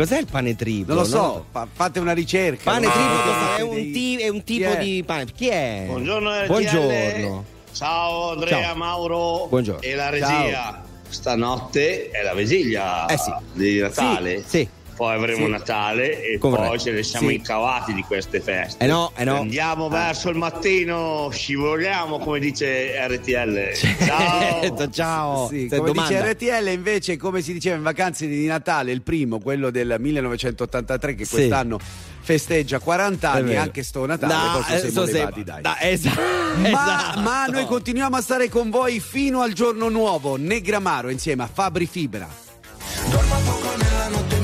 Cos'è 0.01 0.17
il 0.17 0.25
pane 0.25 0.55
triplo? 0.55 0.95
Non 0.95 1.03
lo 1.03 1.07
so, 1.09 1.17
No. 1.21 1.45
fa- 1.51 1.67
fate 1.71 1.99
una 1.99 2.13
ricerca. 2.13 2.71
Pane 2.71 2.87
No, 2.87 2.91
triplo 2.91 3.55
è, 3.57 3.61
un 3.61 3.91
ti- 3.91 4.17
è 4.17 4.27
un 4.29 4.43
tipo 4.43 4.69
è? 4.71 4.77
di 4.79 5.03
pane. 5.05 5.25
Chi 5.25 5.47
è? 5.47 5.83
Buongiorno 5.85 6.31
RTL. 6.39 6.47
Buongiorno. 6.47 7.45
Ciao 7.71 8.31
Andrea, 8.31 8.61
Ciao. 8.63 8.75
Mauro 8.75 9.45
Buongiorno. 9.47 9.81
e 9.83 9.93
la 9.93 10.09
regia. 10.09 10.83
Stanotte 11.07 12.09
è 12.09 12.23
la 12.23 12.33
vigilia 12.33 13.05
Eh 13.05 13.17
sì. 13.17 13.31
di 13.53 13.77
Natale. 13.79 14.37
Sì, 14.39 14.47
sì. 14.47 14.69
Poi 15.01 15.15
avremo 15.15 15.45
Sì. 15.45 15.51
Natale 15.51 16.21
e 16.21 16.37
Corretto. 16.37 16.67
poi 16.67 16.79
ce 16.79 16.91
ne 16.91 17.01
siamo 17.01 17.29
Sì. 17.29 17.33
incavati 17.33 17.91
di 17.91 18.03
queste 18.03 18.39
feste. 18.39 18.83
Eh 18.83 18.87
no, 18.87 19.11
eh 19.15 19.23
no. 19.23 19.39
Andiamo 19.39 19.87
Eh. 19.87 19.89
verso 19.89 20.29
il 20.29 20.37
mattino, 20.37 21.27
scivoliamo 21.31 22.19
come 22.19 22.37
dice 22.37 22.93
RTL. 23.07 23.71
Ciao. 24.05 24.89
Ciao. 24.91 25.47
Sì, 25.47 25.67
come 25.69 25.91
domanda. 25.91 26.21
dice 26.21 26.31
RTL 26.33 26.67
invece 26.69 27.17
come 27.17 27.41
si 27.41 27.51
diceva 27.53 27.77
in 27.77 27.81
vacanze 27.81 28.27
di 28.27 28.45
Natale 28.45 28.91
il 28.91 29.01
primo 29.01 29.39
quello 29.39 29.71
del 29.71 29.95
1983 29.97 31.15
che 31.15 31.25
Sì. 31.25 31.33
quest'anno 31.33 31.79
festeggia 32.23 32.77
40 32.77 33.33
È 33.33 33.37
anni 33.39 33.55
anche 33.55 33.81
sto 33.81 34.05
Natale 34.05 34.33
No, 34.35 34.59
eh, 34.59 34.77
siamo 34.81 34.91
so 34.91 35.05
se- 35.07 35.13
levati, 35.13 35.43
dai. 35.43 35.61
da- 35.63 35.79
esa- 35.79 36.11
ma, 36.61 36.67
esatto. 36.69 37.19
ma 37.21 37.45
noi 37.47 37.65
continuiamo 37.65 38.17
a 38.17 38.21
stare 38.21 38.49
con 38.49 38.69
voi 38.69 38.99
fino 38.99 39.41
al 39.41 39.53
giorno 39.53 39.89
nuovo 39.89 40.35
Negramaro 40.37 41.09
insieme 41.09 41.41
a 41.41 41.49
Fabri 41.51 41.87
Fibra 41.87 42.27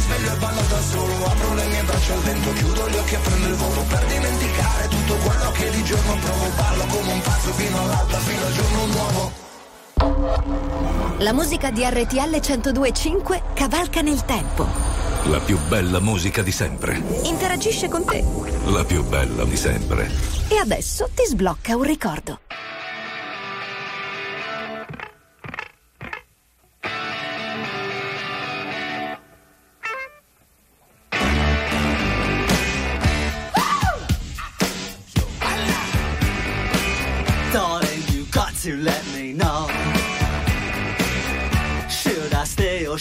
sveglio 0.00 0.32
e 0.32 0.36
ballo 0.36 0.60
da 0.68 0.80
solo 0.80 1.24
Apro 1.26 1.54
le 1.54 1.66
mie 1.66 1.82
braccia 1.82 2.12
al 2.14 2.20
vento, 2.20 2.52
chiudo 2.52 2.88
gli 2.88 2.96
occhi 2.96 3.14
e 3.14 3.18
prendo 3.18 3.46
il 3.46 3.54
volo 3.54 3.82
Per 3.82 4.04
dimenticare 4.06 4.88
tutto 4.88 5.14
quello 5.16 5.50
che 5.52 5.70
di 5.70 5.84
giorno 5.84 6.16
provo 6.16 6.46
Ballo 6.56 6.84
come 6.86 7.12
un 7.12 7.20
pazzo 7.20 7.52
fino 7.52 7.80
all'alba, 7.80 8.18
fino 8.18 8.46
al 8.46 8.52
giorno 8.52 8.86
nuovo 8.86 9.48
La 11.18 11.32
musica 11.32 11.70
di 11.70 11.82
RTL 11.84 12.40
1025 12.40 13.42
cavalca 13.54 14.00
nel 14.00 14.24
tempo. 14.24 14.66
La 15.24 15.38
più 15.38 15.58
bella 15.68 16.00
musica 16.00 16.40
di 16.42 16.50
sempre. 16.50 17.00
Interagisce 17.24 17.88
con 17.88 18.04
te. 18.06 18.24
La 18.64 18.84
più 18.84 19.04
bella 19.04 19.44
di 19.44 19.56
sempre. 19.56 20.10
E 20.48 20.56
adesso 20.56 21.10
ti 21.14 21.24
sblocca 21.26 21.76
un 21.76 21.82
ricordo. 21.82 22.40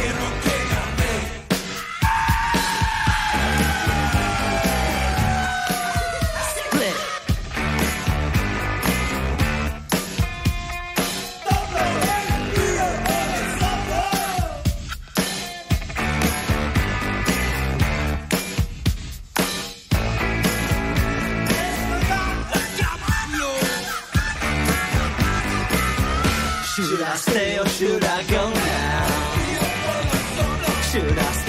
Stay 27.31 27.57
or 27.57 27.67
should 27.67 28.03
I 28.03 28.23
go 28.23 28.43
now? 28.49 29.07
Should 30.91 31.17
I 31.17 31.40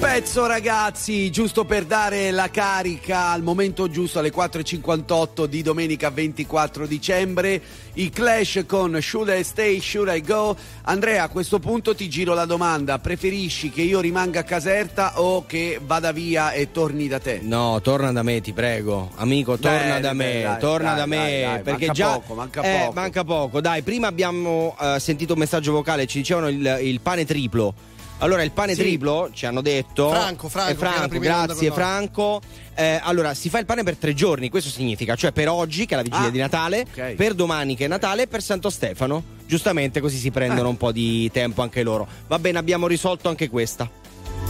pezzo 0.00 0.46
ragazzi, 0.46 1.30
giusto 1.30 1.66
per 1.66 1.84
dare 1.84 2.30
la 2.30 2.48
carica 2.48 3.26
al 3.28 3.42
momento 3.42 3.90
giusto 3.90 4.18
alle 4.18 4.32
4.58 4.32 5.44
di 5.44 5.60
domenica 5.60 6.08
24 6.08 6.86
dicembre, 6.86 7.60
i 7.94 8.08
Clash 8.08 8.64
con 8.66 8.98
Should 8.98 9.28
I 9.28 9.44
Stay, 9.44 9.78
Should 9.78 10.10
I 10.10 10.22
Go? 10.22 10.56
Andrea 10.84 11.24
a 11.24 11.28
questo 11.28 11.58
punto 11.58 11.94
ti 11.94 12.08
giro 12.08 12.32
la 12.32 12.46
domanda, 12.46 12.98
preferisci 12.98 13.68
che 13.68 13.82
io 13.82 14.00
rimanga 14.00 14.40
a 14.40 14.42
Caserta 14.42 15.20
o 15.20 15.44
che 15.44 15.78
vada 15.84 16.12
via 16.12 16.52
e 16.52 16.70
torni 16.70 17.06
da 17.06 17.18
te? 17.18 17.40
No, 17.42 17.82
torna 17.82 18.10
da 18.10 18.22
me, 18.22 18.40
ti 18.40 18.54
prego. 18.54 19.10
Amico, 19.16 19.58
torna 19.58 19.78
Bene, 19.80 20.00
da 20.00 20.12
me, 20.14 20.24
bene, 20.24 20.42
dai, 20.42 20.58
torna 20.60 20.88
dai, 20.94 20.96
da 20.98 21.06
me. 21.06 21.40
dai, 21.42 21.62
perché 21.62 21.86
manca 21.86 21.92
già. 21.92 22.12
poco, 22.12 22.34
manca 22.34 22.62
eh, 22.62 22.78
poco. 22.80 22.92
manca 22.94 23.24
poco. 23.24 23.60
Dai, 23.60 23.82
prima 23.82 24.06
abbiamo 24.06 24.74
eh, 24.80 24.98
sentito 24.98 25.34
un 25.34 25.40
messaggio 25.40 25.72
vocale, 25.72 26.06
ci 26.06 26.18
dicevano 26.18 26.48
il, 26.48 26.78
il 26.80 27.00
pane 27.02 27.26
triplo. 27.26 27.74
Allora, 28.22 28.42
il 28.42 28.50
pane 28.50 28.74
Sì. 28.74 28.80
triplo 28.82 29.30
ci 29.32 29.46
hanno 29.46 29.60
detto. 29.62 30.10
Franco, 30.10 30.48
Franco, 30.48 30.70
Eh, 30.72 30.74
Franco 30.74 31.18
grazie. 31.18 31.70
Franco. 31.70 32.40
Eh, 32.74 33.00
allora, 33.02 33.34
si 33.34 33.48
fa 33.48 33.58
il 33.58 33.66
pane 33.66 33.82
per 33.82 33.96
tre 33.96 34.14
giorni, 34.14 34.48
questo 34.50 34.68
significa, 34.70 35.14
cioè 35.14 35.32
per 35.32 35.48
oggi, 35.48 35.86
che 35.86 35.94
è 35.94 35.96
la 35.96 36.02
vigilia 36.02 36.26
Ah, 36.26 36.30
di 36.30 36.38
Natale, 36.38 36.86
ok. 36.90 37.14
per 37.14 37.34
domani, 37.34 37.76
che 37.76 37.86
è 37.86 37.88
Natale, 37.88 38.22
e 38.22 38.26
per 38.26 38.42
Santo 38.42 38.68
Stefano. 38.70 39.38
Giustamente, 39.46 40.00
così 40.00 40.16
si 40.18 40.30
prendono 40.30 40.68
Eh. 40.68 40.70
un 40.70 40.76
po' 40.76 40.92
di 40.92 41.30
tempo 41.32 41.62
anche 41.62 41.82
loro. 41.82 42.06
Va 42.28 42.38
bene, 42.38 42.58
abbiamo 42.58 42.86
risolto 42.86 43.28
anche 43.28 43.48
questa. 43.48 43.90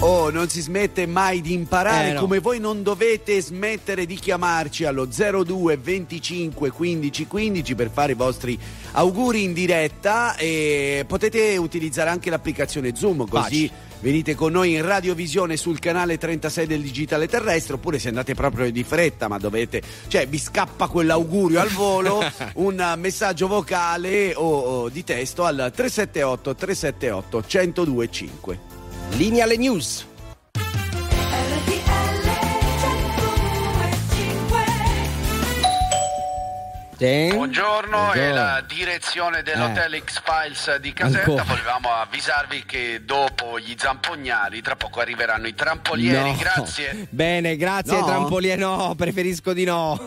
Oh, 0.03 0.31
non 0.31 0.49
si 0.49 0.63
smette 0.63 1.05
mai 1.05 1.43
di 1.43 1.53
imparare, 1.53 2.09
Eh, 2.09 2.13
no. 2.15 2.21
come 2.21 2.39
voi 2.39 2.59
non 2.59 2.83
dovete 2.83 3.39
smettere 3.43 4.07
di 4.07 4.15
chiamarci 4.15 4.85
allo 4.87 5.05
02 5.07 5.77
25 5.77 6.71
15 6.71 7.27
15 7.27 7.75
per 7.75 7.91
fare 7.93 8.13
i 8.13 8.15
vostri 8.15 8.59
auguri 8.93 9.43
in 9.43 9.53
diretta 9.53 10.37
e 10.37 11.05
potete 11.07 11.59
utilizzare 11.59 12.09
anche 12.09 12.31
l'applicazione 12.31 12.97
Zoom 12.97 13.29
così 13.29 13.69
Facile. 13.69 13.71
venite 14.01 14.35
con 14.35 14.53
noi 14.53 14.73
in 14.73 14.87
radiovisione 14.87 15.59
sul 15.59 15.79
canale 15.79 16.17
36 16.17 16.67
del 16.67 16.81
digitale 16.81 17.29
terrestre 17.29 17.75
oppure 17.75 17.99
se 17.99 18.09
andate 18.09 18.35
proprio 18.35 18.71
di 18.73 18.83
fretta 18.83 19.29
ma 19.29 19.37
dovete, 19.37 19.83
cioè 20.09 20.27
vi 20.27 20.39
scappa 20.39 20.89
quell'augurio 20.89 21.61
al 21.61 21.69
volo, 21.69 22.23
un 22.55 22.95
messaggio 22.97 23.49
vocale 23.49 24.33
o, 24.35 24.61
o 24.61 24.89
di 24.89 25.05
testo 25.05 25.45
al 25.45 25.71
378 25.75 26.55
378 26.55 27.45
1025. 27.47 28.79
Linea 29.19 29.45
alle 29.45 29.59
news. 29.59 30.10
Buongiorno, 37.01 38.13
è 38.13 38.17
Buongiorno. 38.19 38.35
la 38.35 38.65
direzione 38.69 39.43
dell'Hotel 39.43 40.03
X-Files 40.05 40.77
di 40.81 40.93
Caserta. 40.93 41.31
Ancora. 41.31 41.45
Volevamo 41.45 41.89
avvisarvi 41.95 42.65
che 42.67 43.01
dopo 43.07 43.59
gli 43.59 43.75
zampognari, 43.75 44.61
tra 44.61 44.77
poco 44.77 45.01
arriveranno 45.01 45.47
i 45.47 45.55
trampolieri. 45.55 46.33
No. 46.33 46.37
Grazie. 46.37 47.07
Bene, 47.09 47.57
grazie 47.57 47.99
No? 48.01 48.05
Trampolie. 48.05 48.55
No, 48.57 48.93
preferisco 48.99 49.55
di 49.55 49.65
no. 49.65 49.99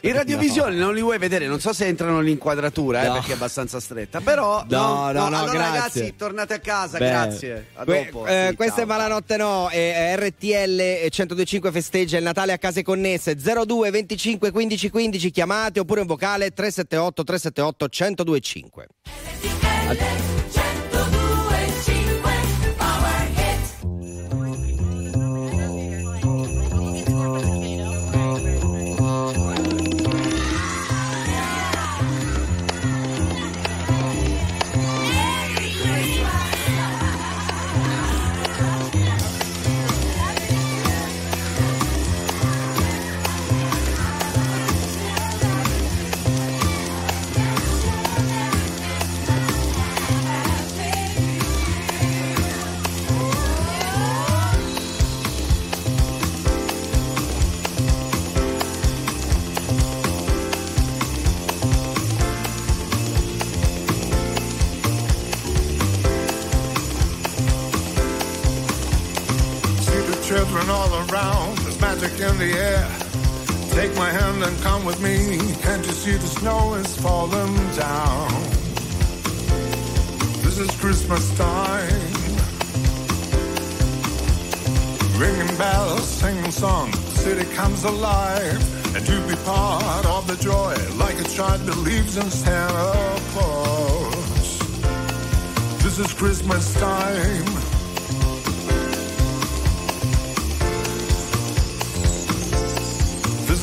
In 0.00 0.12
radiovisione 0.12 0.74
non 0.74 0.94
li 0.94 1.00
vuoi 1.00 1.18
vedere, 1.18 1.46
non 1.46 1.60
so 1.60 1.72
se 1.72 1.86
entrano 1.86 2.16
nell'inquadratura 2.16 3.02
eh, 3.02 3.06
No. 3.06 3.12
perché 3.12 3.30
è 3.30 3.34
abbastanza 3.34 3.78
stretta, 3.78 4.20
però 4.20 4.64
No, 4.68 5.12
no, 5.12 5.28
no, 5.28 5.38
allora 5.38 5.40
grazie. 5.42 5.58
ragazzi, 5.58 6.16
tornate 6.16 6.54
a 6.54 6.58
casa, 6.58 6.98
Beh, 6.98 7.06
grazie. 7.08 7.66
A 7.74 7.84
que- 7.84 8.10
dopo. 8.10 8.26
eh, 8.26 8.46
Sì, 8.50 8.56
questa 8.56 8.74
ciao. 8.78 8.84
è 8.84 8.86
Malanotte 8.88 9.36
No, 9.36 9.70
e 9.70 10.16
RTL 10.16 10.98
1025 11.08 11.70
festeggia 11.70 12.16
il 12.18 12.24
Natale 12.24 12.52
a 12.52 12.58
case 12.58 12.82
connesse 12.82 13.36
02 13.36 13.90
25 13.90 14.50
15 14.50 14.90
15 14.90 15.30
chiamate 15.30 15.78
oppure 15.78 16.00
un 16.00 16.06
vocale 16.06 16.14
378 16.18 17.24
378 17.24 17.88
1025. 17.88 20.65
All 70.76 70.94
around, 71.08 71.56
there's 71.58 71.80
magic 71.80 72.12
in 72.20 72.36
the 72.38 72.52
air. 72.70 72.86
Take 73.78 73.92
my 73.96 74.10
hand 74.10 74.42
and 74.42 74.54
come 74.62 74.84
with 74.84 75.00
me. 75.00 75.16
Can't 75.64 75.84
you 75.86 75.92
see 75.92 76.16
the 76.24 76.30
snow 76.40 76.74
is 76.74 76.90
falling 77.04 77.56
down? 77.74 78.28
This 80.44 80.58
is 80.58 80.70
Christmas 80.82 81.24
time. 81.38 82.12
Ringing 85.22 85.56
bells, 85.56 86.06
singing 86.20 86.50
songs, 86.50 86.96
the 87.06 87.18
city 87.26 87.46
comes 87.54 87.84
alive. 87.84 88.62
And 88.94 89.02
you 89.08 89.18
be 89.32 89.36
part 89.44 90.04
of 90.16 90.26
the 90.26 90.36
joy, 90.50 90.74
like 91.04 91.18
a 91.18 91.28
child 91.36 91.64
believes 91.64 92.16
in 92.18 92.28
Santa 92.30 93.20
Claus. 93.32 94.58
This 95.82 95.98
is 95.98 96.12
Christmas 96.12 96.74
time. 96.74 97.75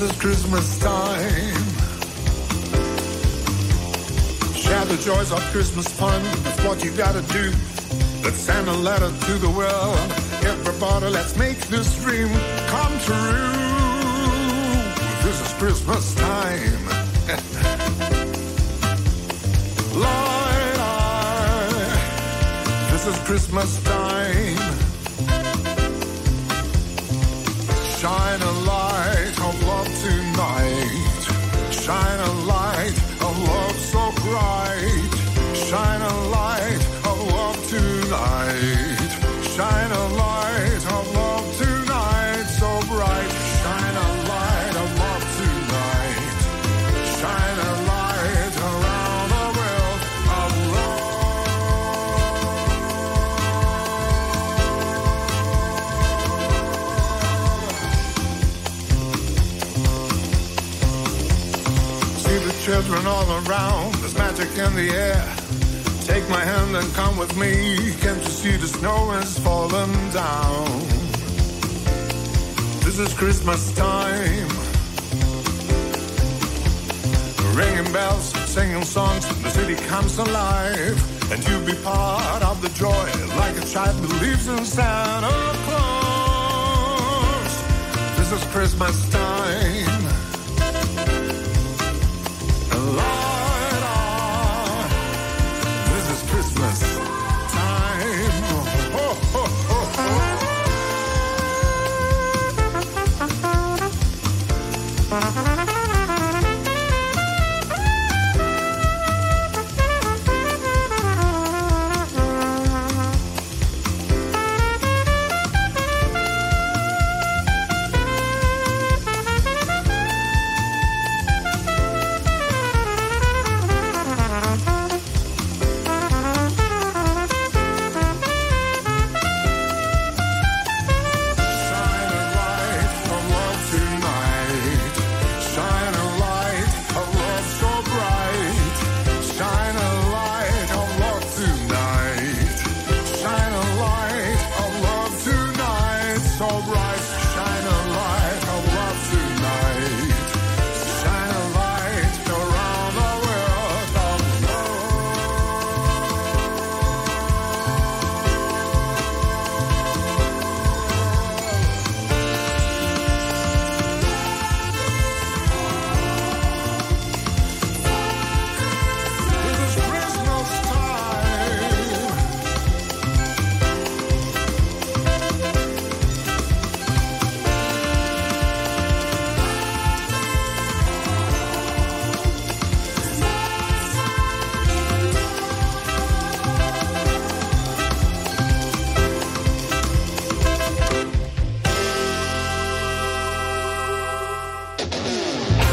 Is 0.03 0.11
Christmas 0.19 0.79
time. 0.79 1.55
Share 4.53 4.85
the 4.85 4.97
joys 5.01 5.31
of 5.31 5.39
Christmas 5.53 5.87
fun. 5.87 6.21
That's 6.43 6.61
what 6.65 6.83
you 6.83 6.91
gotta 6.91 7.21
do. 7.31 7.53
Let's 8.21 8.35
send 8.35 8.67
a 8.67 8.73
letter 8.73 9.07
to 9.07 9.33
the 9.39 9.49
world. 9.49 9.97
Everybody, 10.43 11.07
let's 11.07 11.37
make 11.37 11.57
this 11.67 11.95
dream 12.03 12.27
come 12.67 12.99
true. 13.07 13.53
This 15.23 15.39
is 15.39 15.53
Christmas 15.53 16.13
time. 16.15 16.85
Light 20.03 20.79
eye. 20.79 22.89
This 22.91 23.07
is 23.07 23.17
Christmas 23.19 23.81
time. 23.83 24.57
Shine 27.99 28.41
a 28.41 28.51
light. 28.67 28.92
Shine 31.83 32.19
a 32.21 32.33
light 32.45 32.95
of 33.19 33.33
love 33.43 33.77
so 33.77 34.09
bright. 34.23 35.09
Shine 35.53 36.01
a 36.01 36.15
light 36.29 36.79
of 37.03 37.17
love 37.33 37.59
tonight. 37.67 39.11
Shine 39.43 39.91
children 63.03 63.27
all 63.27 63.47
around, 63.47 63.93
there's 63.95 64.15
magic 64.15 64.49
in 64.57 64.75
the 64.75 64.89
air. 64.89 65.35
Take 66.05 66.27
my 66.29 66.39
hand 66.39 66.75
and 66.75 66.93
come 66.93 67.17
with 67.17 67.35
me. 67.37 67.93
Can't 67.99 68.21
you 68.21 68.29
see 68.29 68.55
the 68.57 68.67
snow 68.67 69.11
is 69.13 69.37
falling 69.39 69.93
down? 70.11 70.79
This 72.83 72.99
is 72.99 73.13
Christmas 73.13 73.73
time. 73.73 74.47
Ringing 77.55 77.91
bells, 77.91 78.33
singing 78.49 78.83
songs, 78.83 79.27
the 79.43 79.49
city 79.49 79.75
comes 79.87 80.17
alive. 80.17 80.97
And 81.31 81.45
you 81.47 81.59
be 81.65 81.75
part 81.83 82.43
of 82.43 82.61
the 82.61 82.69
joy, 82.69 83.07
like 83.37 83.57
a 83.57 83.65
child 83.65 84.01
believes 84.01 84.47
in 84.47 84.63
Santa 84.65 85.53
Claus. 85.65 87.53
This 88.17 88.31
is 88.31 88.43
Christmas 88.51 89.09
time. 89.09 90.32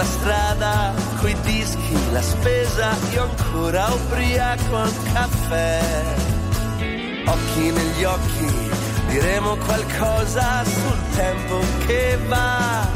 La 0.00 0.06
strada, 0.06 0.94
coi 1.20 1.34
dischi, 1.42 2.12
la 2.12 2.22
spesa, 2.22 2.96
io 3.12 3.22
ancora 3.24 3.86
ubriaco 3.92 4.76
al 4.76 4.92
caffè. 5.12 5.82
Occhi 7.26 7.70
negli 7.70 8.04
occhi, 8.04 8.70
diremo 9.08 9.56
qualcosa 9.56 10.64
sul 10.64 10.98
tempo 11.14 11.58
che 11.86 12.18
va. 12.28 12.88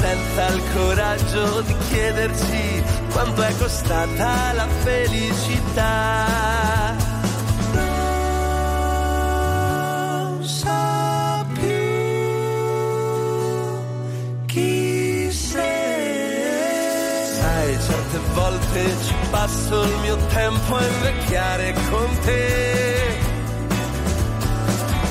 Senza 0.00 0.46
il 0.48 0.62
coraggio 0.74 1.60
di 1.60 1.76
chiederci 1.90 2.82
quanto 3.12 3.42
è 3.42 3.56
costata 3.56 4.52
la 4.52 4.66
felicità. 4.82 6.77
Volte 18.68 18.94
ci 19.02 19.14
passo 19.30 19.82
il 19.82 19.96
mio 20.00 20.16
tempo 20.28 20.76
a 20.76 20.86
invecchiare 20.86 21.74
con 21.90 22.18
te. 22.20 23.18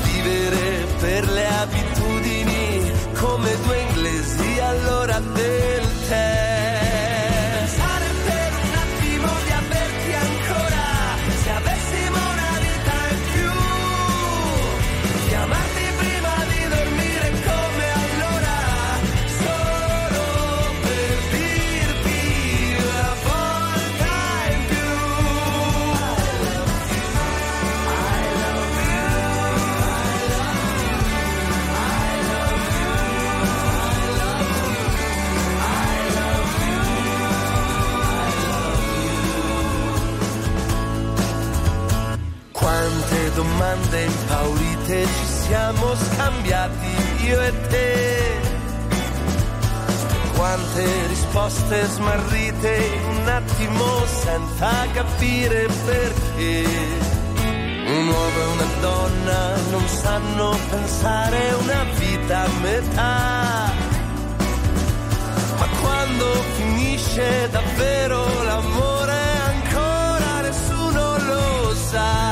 Vivere 0.04 0.86
per 1.00 1.30
le 1.30 1.48
abitudini 1.48 2.92
come 3.14 3.56
due 3.64 3.80
inglesi 3.80 4.60
all'ora 4.60 5.20
del 5.20 6.08
tè. 6.08 6.47
Domande 43.58 44.04
impaurite 44.04 45.06
ci 45.06 45.26
siamo 45.26 45.96
scambiati 45.96 47.26
io 47.26 47.42
e 47.42 47.68
te. 47.70 48.40
Quante 50.36 51.08
risposte 51.08 51.86
smarrite 51.86 52.76
in 52.76 53.18
un 53.18 53.28
attimo 53.28 54.06
senza 54.06 54.70
capire 54.94 55.68
perché. 55.86 56.66
Un 57.88 58.08
uomo 58.08 58.40
e 58.40 58.46
una 58.46 58.70
donna 58.80 59.56
non 59.72 59.88
sanno 59.88 60.58
pensare 60.70 61.56
una 61.60 61.84
vita 61.98 62.44
a 62.44 62.50
metà. 62.62 63.72
Ma 65.58 65.68
quando 65.82 66.26
finisce 66.58 67.50
davvero 67.50 68.44
l'amore 68.44 69.20
ancora 69.48 70.42
nessuno 70.42 71.18
lo 71.18 71.74
sa. 71.74 72.27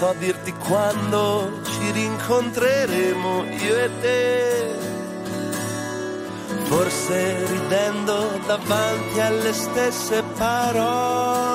So 0.00 0.14
dirti 0.18 0.50
quando 0.54 1.60
ci 1.62 1.90
rincontreremo 1.90 3.44
io 3.44 3.76
e 3.84 3.90
te. 4.00 4.78
Forse 6.64 7.44
ridendo 7.46 8.40
davanti 8.46 9.20
alle 9.20 9.52
stesse 9.52 10.22
parole. 10.38 11.49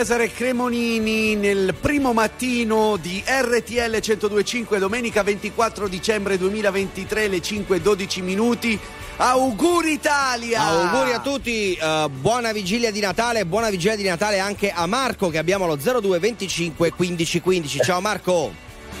Cesare 0.00 0.32
Cremonini 0.32 1.34
nel 1.34 1.74
primo 1.78 2.14
mattino 2.14 2.96
di 2.96 3.22
RTL 3.22 3.98
1025 4.00 4.78
domenica 4.78 5.22
24 5.22 5.88
dicembre 5.88 6.38
2023 6.38 7.28
le 7.28 7.36
5.12 7.36 8.22
minuti. 8.22 8.80
Auguri 9.18 9.92
Italia! 9.92 10.62
Auguri 10.62 11.12
a 11.12 11.20
tutti, 11.20 11.74
eh, 11.74 12.08
buona 12.10 12.50
vigilia 12.52 12.90
di 12.90 13.00
Natale, 13.00 13.44
buona 13.44 13.68
vigilia 13.68 13.94
di 13.94 14.04
Natale 14.04 14.38
anche 14.38 14.70
a 14.70 14.86
Marco 14.86 15.28
che 15.28 15.36
abbiamo 15.36 15.66
allo 15.66 15.76
0225 15.76 16.92
15 16.92 17.40
15. 17.42 17.80
Ciao 17.80 18.00
Marco. 18.00 18.54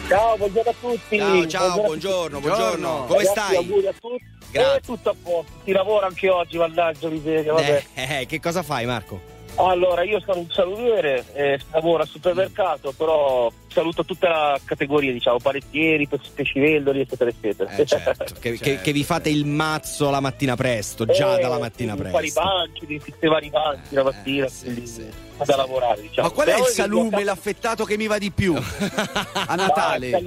Ciao, 0.06 0.36
buongiorno 0.36 0.70
a 0.70 0.74
tutti. 0.78 1.16
Ciao, 1.16 1.46
ciao, 1.46 1.80
buongiorno, 1.80 2.36
tutti. 2.40 2.46
buongiorno. 2.46 3.04
Come 3.06 3.24
Ragazzi, 3.24 3.40
stai? 3.40 3.56
Auguri 3.56 3.86
a 3.86 3.94
tutti. 3.98 4.24
Grazie. 4.50 4.76
Eh, 4.76 4.80
tutto 4.80 5.08
a 5.08 5.14
posto. 5.22 5.52
Si 5.64 5.72
lavora 5.72 6.08
anche 6.08 6.28
oggi, 6.28 6.58
mannaggia 6.58 7.08
miseria, 7.08 7.54
vabbè. 7.54 7.84
Eh, 7.94 8.20
eh, 8.20 8.26
che 8.26 8.38
cosa 8.38 8.62
fai 8.62 8.84
Marco? 8.84 9.29
Allora, 9.56 10.02
io 10.04 10.20
sono 10.24 10.38
un 10.40 10.50
salumiere, 10.50 11.24
eh, 11.34 11.60
lavoro 11.72 12.02
al 12.02 12.08
supermercato, 12.08 12.92
però 12.96 13.50
saluto 13.68 14.04
tutta 14.04 14.28
la 14.28 14.60
categoria, 14.64 15.12
diciamo, 15.12 15.38
parecchieri, 15.38 16.08
pescivendoli, 16.34 17.00
eccetera, 17.00 17.30
eccetera. 17.30 17.70
Eh, 17.76 17.84
certo, 17.84 18.24
che, 18.40 18.58
che- 18.58 18.80
che 18.80 18.92
vi 18.92 19.04
fate 19.04 19.28
il 19.28 19.44
mazzo 19.44 20.08
la 20.08 20.20
mattina 20.20 20.56
presto, 20.56 21.04
già 21.04 21.36
Eh, 21.36 21.40
dalla 21.42 21.58
mattina 21.58 21.94
di 21.94 22.02
Fare 22.02 22.08
i 22.26 22.32
presto. 22.32 22.40
banchi, 22.40 22.86
di 22.86 23.00
sistemare 23.04 23.46
i 23.46 23.50
banchi 23.50 23.94
la 23.94 24.02
mattina, 24.04 24.46
quindi 24.62 24.92
da 25.44 25.56
lavorare, 25.56 26.00
diciamo. 26.02 26.28
Ma 26.28 26.34
qual 26.34 26.46
è 26.46 26.50
il 26.50 26.56
Però 26.56 26.66
io- 26.68 26.74
salume, 26.74 27.24
l'affettato 27.24 27.84
che 27.84 27.96
mi 27.98 28.06
va 28.06 28.16
di 28.18 28.30
più? 28.30 28.54
A 29.46 29.54
Natale? 29.56 30.22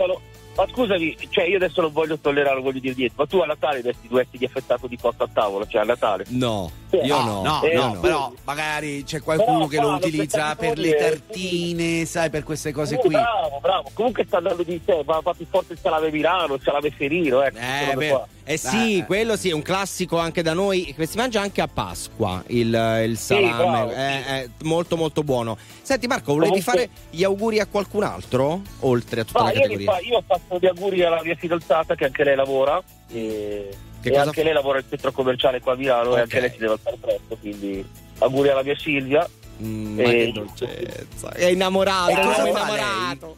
ma 0.56 0.68
scusami, 0.70 1.18
cioè 1.32 1.46
io 1.46 1.56
adesso 1.56 1.82
non 1.82 1.92
voglio 1.92 2.20
tollerare, 2.20 2.62
voglio 2.62 2.80
dire 2.80 2.94
niente, 2.96 3.16
ma 3.18 3.26
tu 3.26 3.40
a 3.40 3.48
Natale 3.48 3.82
vesti 3.82 4.08
due 4.08 4.28
di 4.30 4.46
affettato 4.46 4.86
di 4.86 5.00
cotta 5.00 5.24
a 5.24 5.30
tavola, 5.34 5.66
cioè 5.66 5.82
a 5.82 5.86
Natale? 5.86 6.26
No, 6.28 6.70
io 7.02 7.22
no, 7.24 7.42
no, 7.42 7.64
Eh, 7.64 7.74
no, 7.74 7.98
però 8.00 8.32
magari 8.44 9.04
c'è 9.04 9.22
qualcuno 9.22 9.68
Però, 9.68 9.68
che 9.68 9.80
lo 9.80 9.96
utilizza 9.96 10.56
per 10.56 10.78
le 10.78 10.96
tartine, 10.96 12.06
sai, 12.06 12.30
per 12.30 12.44
queste 12.44 12.72
cose 12.72 12.98
qui. 12.98 13.10
Bravo, 13.10 13.60
bravo, 13.62 13.90
comunque 13.94 14.26
sta 14.26 14.38
andando 14.38 14.64
di 14.64 14.80
sé, 14.86 15.02
va, 15.04 15.20
va 15.22 15.34
più 15.34 15.46
forte 15.50 15.74
il 15.74 15.80
salame 15.82 16.12
Milano, 16.12 16.54
il 16.56 16.62
salame 16.64 16.92
Ferino, 16.92 17.42
ecco. 17.42 17.58
Eh, 17.58 17.96
beh. 17.96 18.22
Eh 18.46 18.58
sì, 18.58 18.98
Eh, 19.00 19.06
quello 19.06 19.38
sì, 19.38 19.50
è 19.50 19.54
un 19.54 19.62
classico 19.62 20.18
anche 20.18 20.42
da 20.42 20.54
noi, 20.54 20.94
che 20.96 21.06
si 21.06 21.16
mangia 21.18 21.40
anche 21.42 21.62
a 21.62 21.68
Pasqua, 21.68 22.44
il, 22.48 23.04
il 23.08 23.18
salame, 23.18 23.56
bravo, 23.72 23.90
è, 23.92 24.24
è 24.26 24.50
molto 24.64 24.98
molto 24.98 25.24
buono. 25.24 25.58
Senti 25.82 26.08
Marco, 26.08 26.34
volevi 26.34 26.62
Comunque- 26.62 26.72
fare 26.74 26.90
gli 27.10 27.24
auguri 27.24 27.60
a 27.60 27.66
qualcun 27.66 28.04
altro? 28.04 28.62
Oltre 28.82 29.22
a 29.22 29.24
tutta 29.24 29.40
Ma 29.40 29.46
la 29.46 29.54
io, 29.54 29.62
categoria? 29.62 29.92
fa- 29.92 30.00
io 30.00 30.18
ho 30.18 30.24
fatto 30.28 30.58
gli 30.60 30.66
auguri 30.66 31.04
alla 31.04 31.22
mia 31.24 31.36
fidanzata 31.36 31.96
che 31.96 32.06
anche 32.06 32.24
lei 32.26 32.36
lavora 32.36 32.82
e, 33.10 33.70
Che 34.04 34.10
e 34.10 34.12
cosa 34.12 34.24
anche 34.26 34.40
fa? 34.42 34.44
lei 34.44 34.54
lavora 34.54 34.78
al 34.80 34.86
centro 34.90 35.12
commerciale 35.14 35.60
qua 35.62 35.74
a 35.74 35.76
Milano 35.78 36.10
Ok. 36.10 36.18
e 36.18 36.22
anche 36.22 36.40
lei 36.42 36.52
si 36.52 36.58
deve 36.58 36.72
alzare 36.74 36.98
presto, 37.00 37.38
quindi 37.40 37.86
auguri 38.20 38.50
alla 38.50 38.64
mia 38.64 38.78
Silvia. 38.78 39.30
Mm, 39.64 40.00
E- 40.00 40.04
ma 40.04 40.10
che 40.10 40.32
dolcezza. 40.34 41.32
È 41.32 41.46
innamorato, 41.46 42.12
cosa 42.22 42.32
è 42.32 42.36
fa 42.36 42.48
innamorato. 42.50 43.36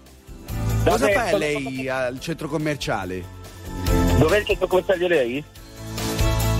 Cosa 0.83 0.97
Vabbè, 1.07 1.29
fa 1.29 1.37
lei 1.37 1.87
al 1.89 2.19
centro 2.19 2.47
commerciale? 2.47 3.23
Dov'è 4.19 4.39
il 4.39 4.45
centro 4.45 4.67
commerciale 4.67 4.99
di 4.99 5.07
lei? 5.07 5.43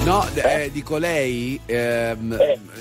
No, 0.03 0.23
eh, 0.35 0.69
dico 0.71 0.97
lei 0.97 1.59
ehm, 1.65 2.37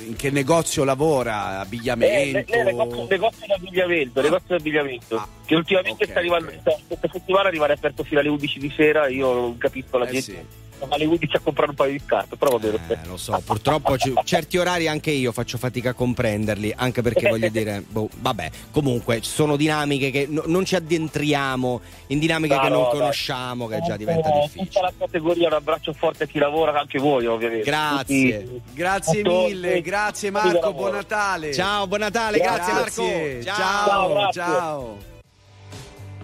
in 0.08 0.16
che 0.16 0.30
negozio 0.30 0.84
lavora? 0.84 1.32
Eh, 1.32 1.52
lei- 1.52 1.60
Abbigliamento? 1.62 2.52
lei 2.52 2.60
è 2.60 2.62
negozio, 2.64 3.06
negozio 3.08 3.46
di 3.46 3.52
abbigliamento, 3.52 4.20
negozio 4.20 4.46
di 4.48 4.54
abbigliamento 4.56 5.16
Ah, 5.16 5.28
che 5.46 5.54
ultimamente 5.54 6.06
sta 6.06 6.18
arrivando, 6.18 6.50
sta- 6.60 6.76
questa 6.86 7.08
settimana 7.10 7.48
rimane 7.48 7.72
aperto 7.72 8.04
fino 8.04 8.20
alle 8.20 8.28
11 8.28 8.58
di 8.58 8.70
sera, 8.76 9.08
io 9.08 9.32
non 9.32 9.56
capisco 9.56 9.96
la 9.96 10.06
Eh, 10.06 10.12
gente. 10.12 10.32
sì. 10.32 10.38
Ma 10.88 10.94
alle 10.96 11.04
11 11.06 11.36
a 11.36 11.40
comprare 11.40 11.70
un 11.70 11.76
paio 11.76 11.92
di 11.92 12.00
scarpe, 12.04 12.36
però 12.36 12.52
va 12.52 12.58
bene. 12.58 12.78
Eh, 12.88 12.98
lo 13.06 13.16
so, 13.16 13.40
purtroppo 13.44 13.96
ci- 13.98 14.12
certi 14.24 14.56
orari 14.58 14.88
anche 14.88 15.10
io 15.10 15.32
faccio 15.32 15.58
fatica 15.58 15.90
a 15.90 15.92
comprenderli, 15.94 16.72
anche 16.76 17.02
perché 17.02 17.28
voglio 17.28 17.48
dire, 17.48 17.82
boh, 17.86 18.08
vabbè, 18.18 18.50
comunque 18.70 19.20
ci 19.20 19.30
sono 19.30 19.56
dinamiche 19.56 20.10
che 20.10 20.26
no- 20.28 20.42
non 20.46 20.64
ci 20.64 20.74
addentriamo 20.76 21.80
in 22.08 22.18
dinamiche 22.18 22.54
No, 22.54 22.60
che 22.60 22.68
non 22.68 22.78
no, 22.82 22.88
dai. 22.90 22.98
conosciamo, 22.98 23.66
che 23.66 23.80
già 23.86 23.96
diventa 23.96 24.28
Eh, 24.28 24.40
difficile. 24.42 24.64
Tutta 24.66 24.80
la 24.82 24.92
categoria, 24.98 25.46
un 25.48 25.52
abbraccio 25.54 25.92
forte 25.92 26.24
a 26.24 26.26
chi 26.26 26.38
lavora, 26.38 26.78
anche 26.78 26.98
voi 26.98 27.26
ovviamente. 27.26 27.64
Grazie. 27.64 28.42
Tutti- 28.44 28.62
Grazie 28.74 29.22
tutto- 29.22 29.46
mille, 29.46 29.80
grazie 29.80 30.30
Marco, 30.30 30.72
buon 30.72 30.92
Natale. 30.92 31.52
Ciao, 31.52 31.86
buon 31.86 32.00
Natale, 32.00 32.38
grazie, 32.38 32.72
Grazie, 32.72 33.02
Marco. 33.02 33.42
Ciao, 33.44 33.54
Ciao, 33.56 34.30
ciao. 34.32 34.80
grazie. 34.98 35.12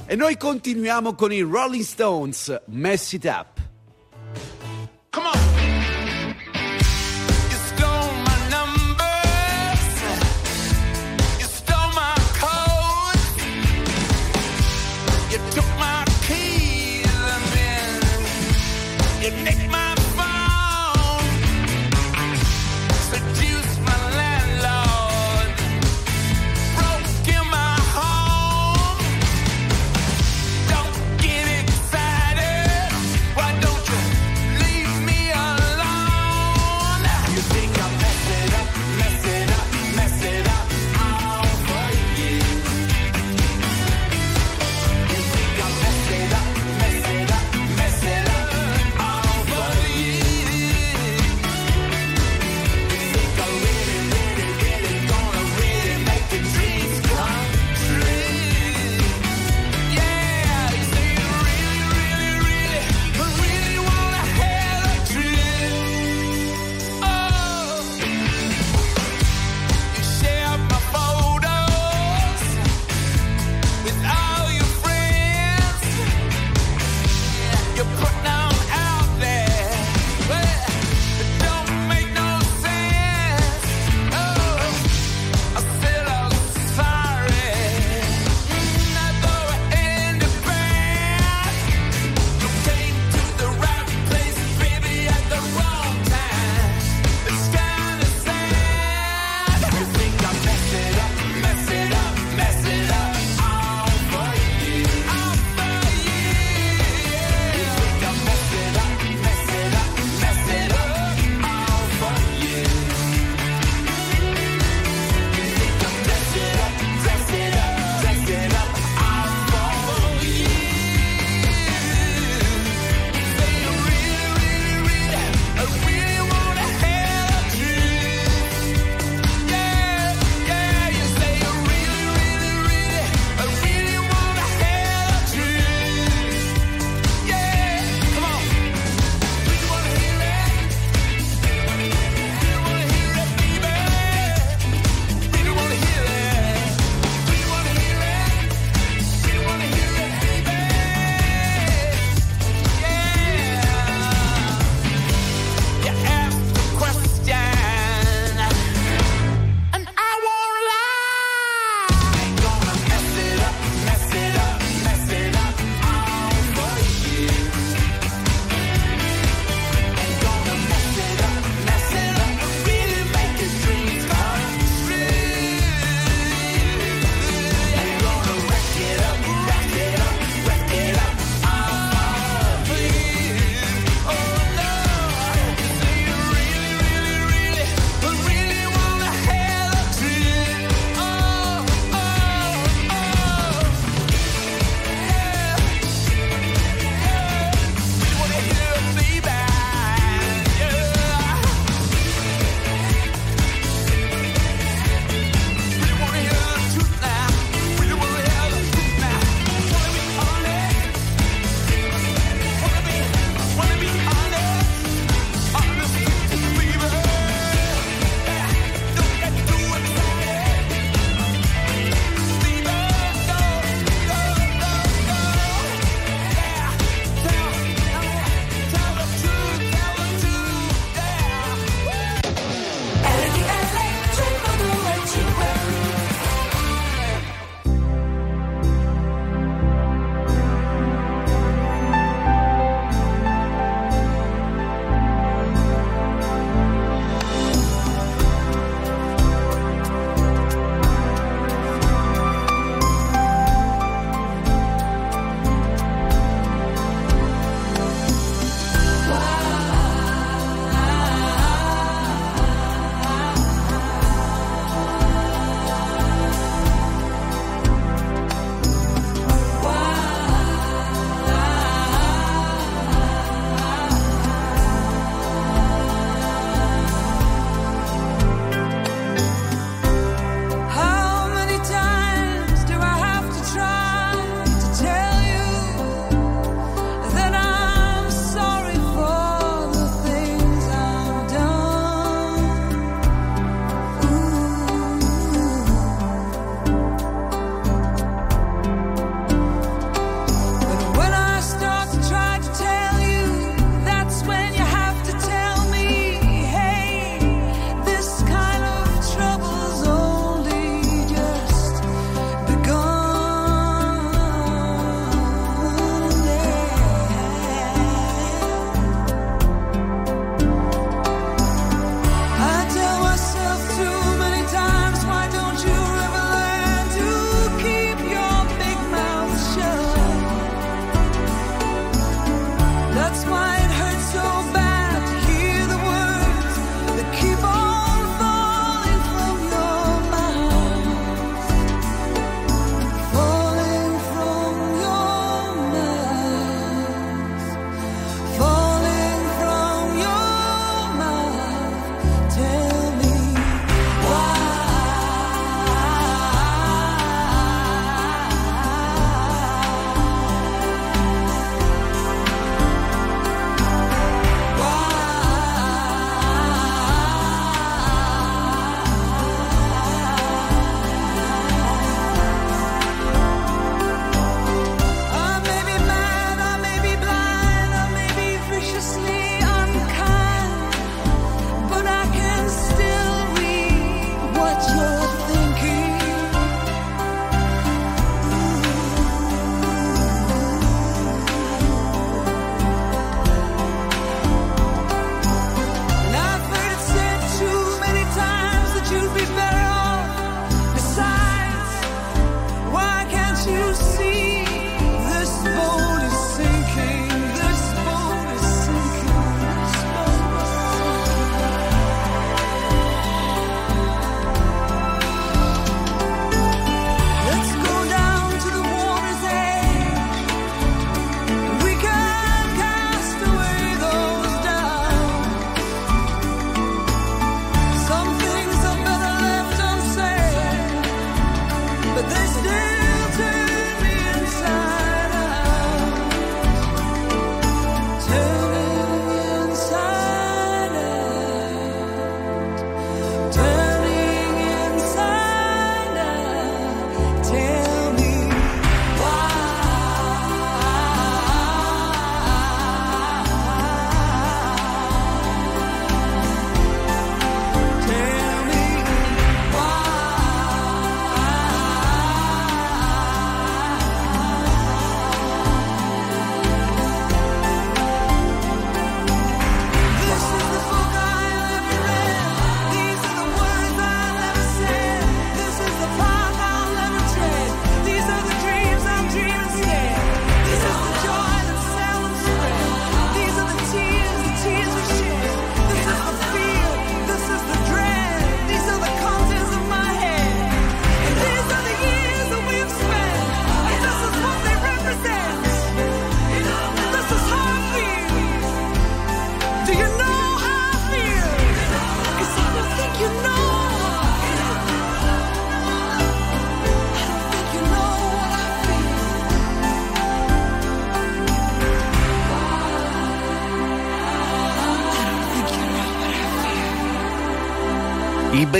E 0.07 0.17
noi 0.17 0.37
continuiamo 0.37 1.15
con 1.15 1.33
i 1.33 1.41
Rolling 1.41 1.85
Stones, 1.85 2.63
Mess 2.67 3.13
It 3.13 3.25
Up. 3.27 3.50
You 5.13 5.50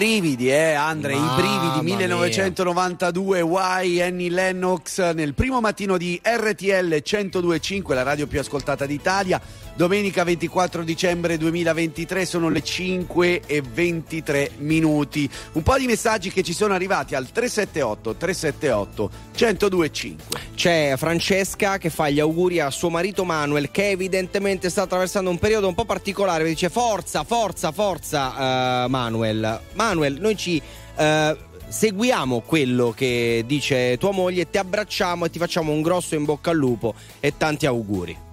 brividi, 0.01 0.49
eh, 0.51 0.73
Andre, 0.73 1.13
i 1.13 1.21
brividi 1.37 1.83
mia. 1.83 1.97
1992, 1.97 3.43
Y, 3.43 4.01
Annie 4.01 4.31
Lennox 4.31 5.13
nel 5.13 5.35
primo 5.35 5.61
mattino 5.61 5.99
di 5.99 6.19
RTL 6.23 7.03
1025, 7.05 7.95
la 7.95 8.03
radio 8.03 8.27
più 8.27 8.41
ascoltata 8.41 8.87
d'Italia. 8.87 9.39
Domenica 9.75 10.25
24 10.25 10.83
dicembre 10.83 11.39
2023 11.39 12.27
sono 12.27 12.49
le 12.49 12.63
5 12.63 13.43
e 13.47 13.63
23 13.63 14.53
minuti. 14.59 15.29
Un 15.53 15.63
po' 15.63 15.79
di 15.79 15.87
messaggi 15.87 16.31
che 16.31 16.43
ci 16.43 16.53
sono 16.53 16.75
arrivati 16.75 17.15
al 17.15 17.31
378 17.31 18.17
378 18.17 19.11
1025. 19.39 20.41
C'è 20.55 20.95
Francesca 20.97 21.79
che 21.79 21.89
fa 21.89 22.11
gli 22.11 22.21
auguri 22.21 22.61
a 22.61 22.71
suo 22.71 22.91
marito 22.91 23.25
Manuel 23.25 23.71
che 23.71 23.91
evidentemente 23.91 24.69
sta 24.69 24.83
attraversando 24.83 25.31
un 25.31 25.39
periodo 25.39 25.69
un 25.69 25.75
po' 25.75 25.85
particolare. 25.85 26.45
Dice 26.45 26.69
forza, 26.69 27.25
forza, 27.25 27.73
forza 27.73 28.85
eh, 28.85 28.89
Manuel. 28.89 29.61
Manuel, 29.75 30.21
noi 30.21 30.37
ci 30.37 30.61
eh, 30.97 31.37
seguiamo 31.71 32.41
quello 32.41 32.91
che 32.91 33.45
dice 33.47 33.97
tua 33.97 34.11
moglie, 34.11 34.51
ti 34.51 34.59
abbracciamo 34.59 35.25
e 35.25 35.31
ti 35.31 35.39
facciamo 35.39 35.73
un 35.73 35.81
grosso 35.81 36.17
in 36.17 36.25
bocca 36.25 36.51
al 36.51 36.57
lupo 36.57 36.95
e 37.21 37.37
tanti 37.37 37.65
auguri. 37.65 38.29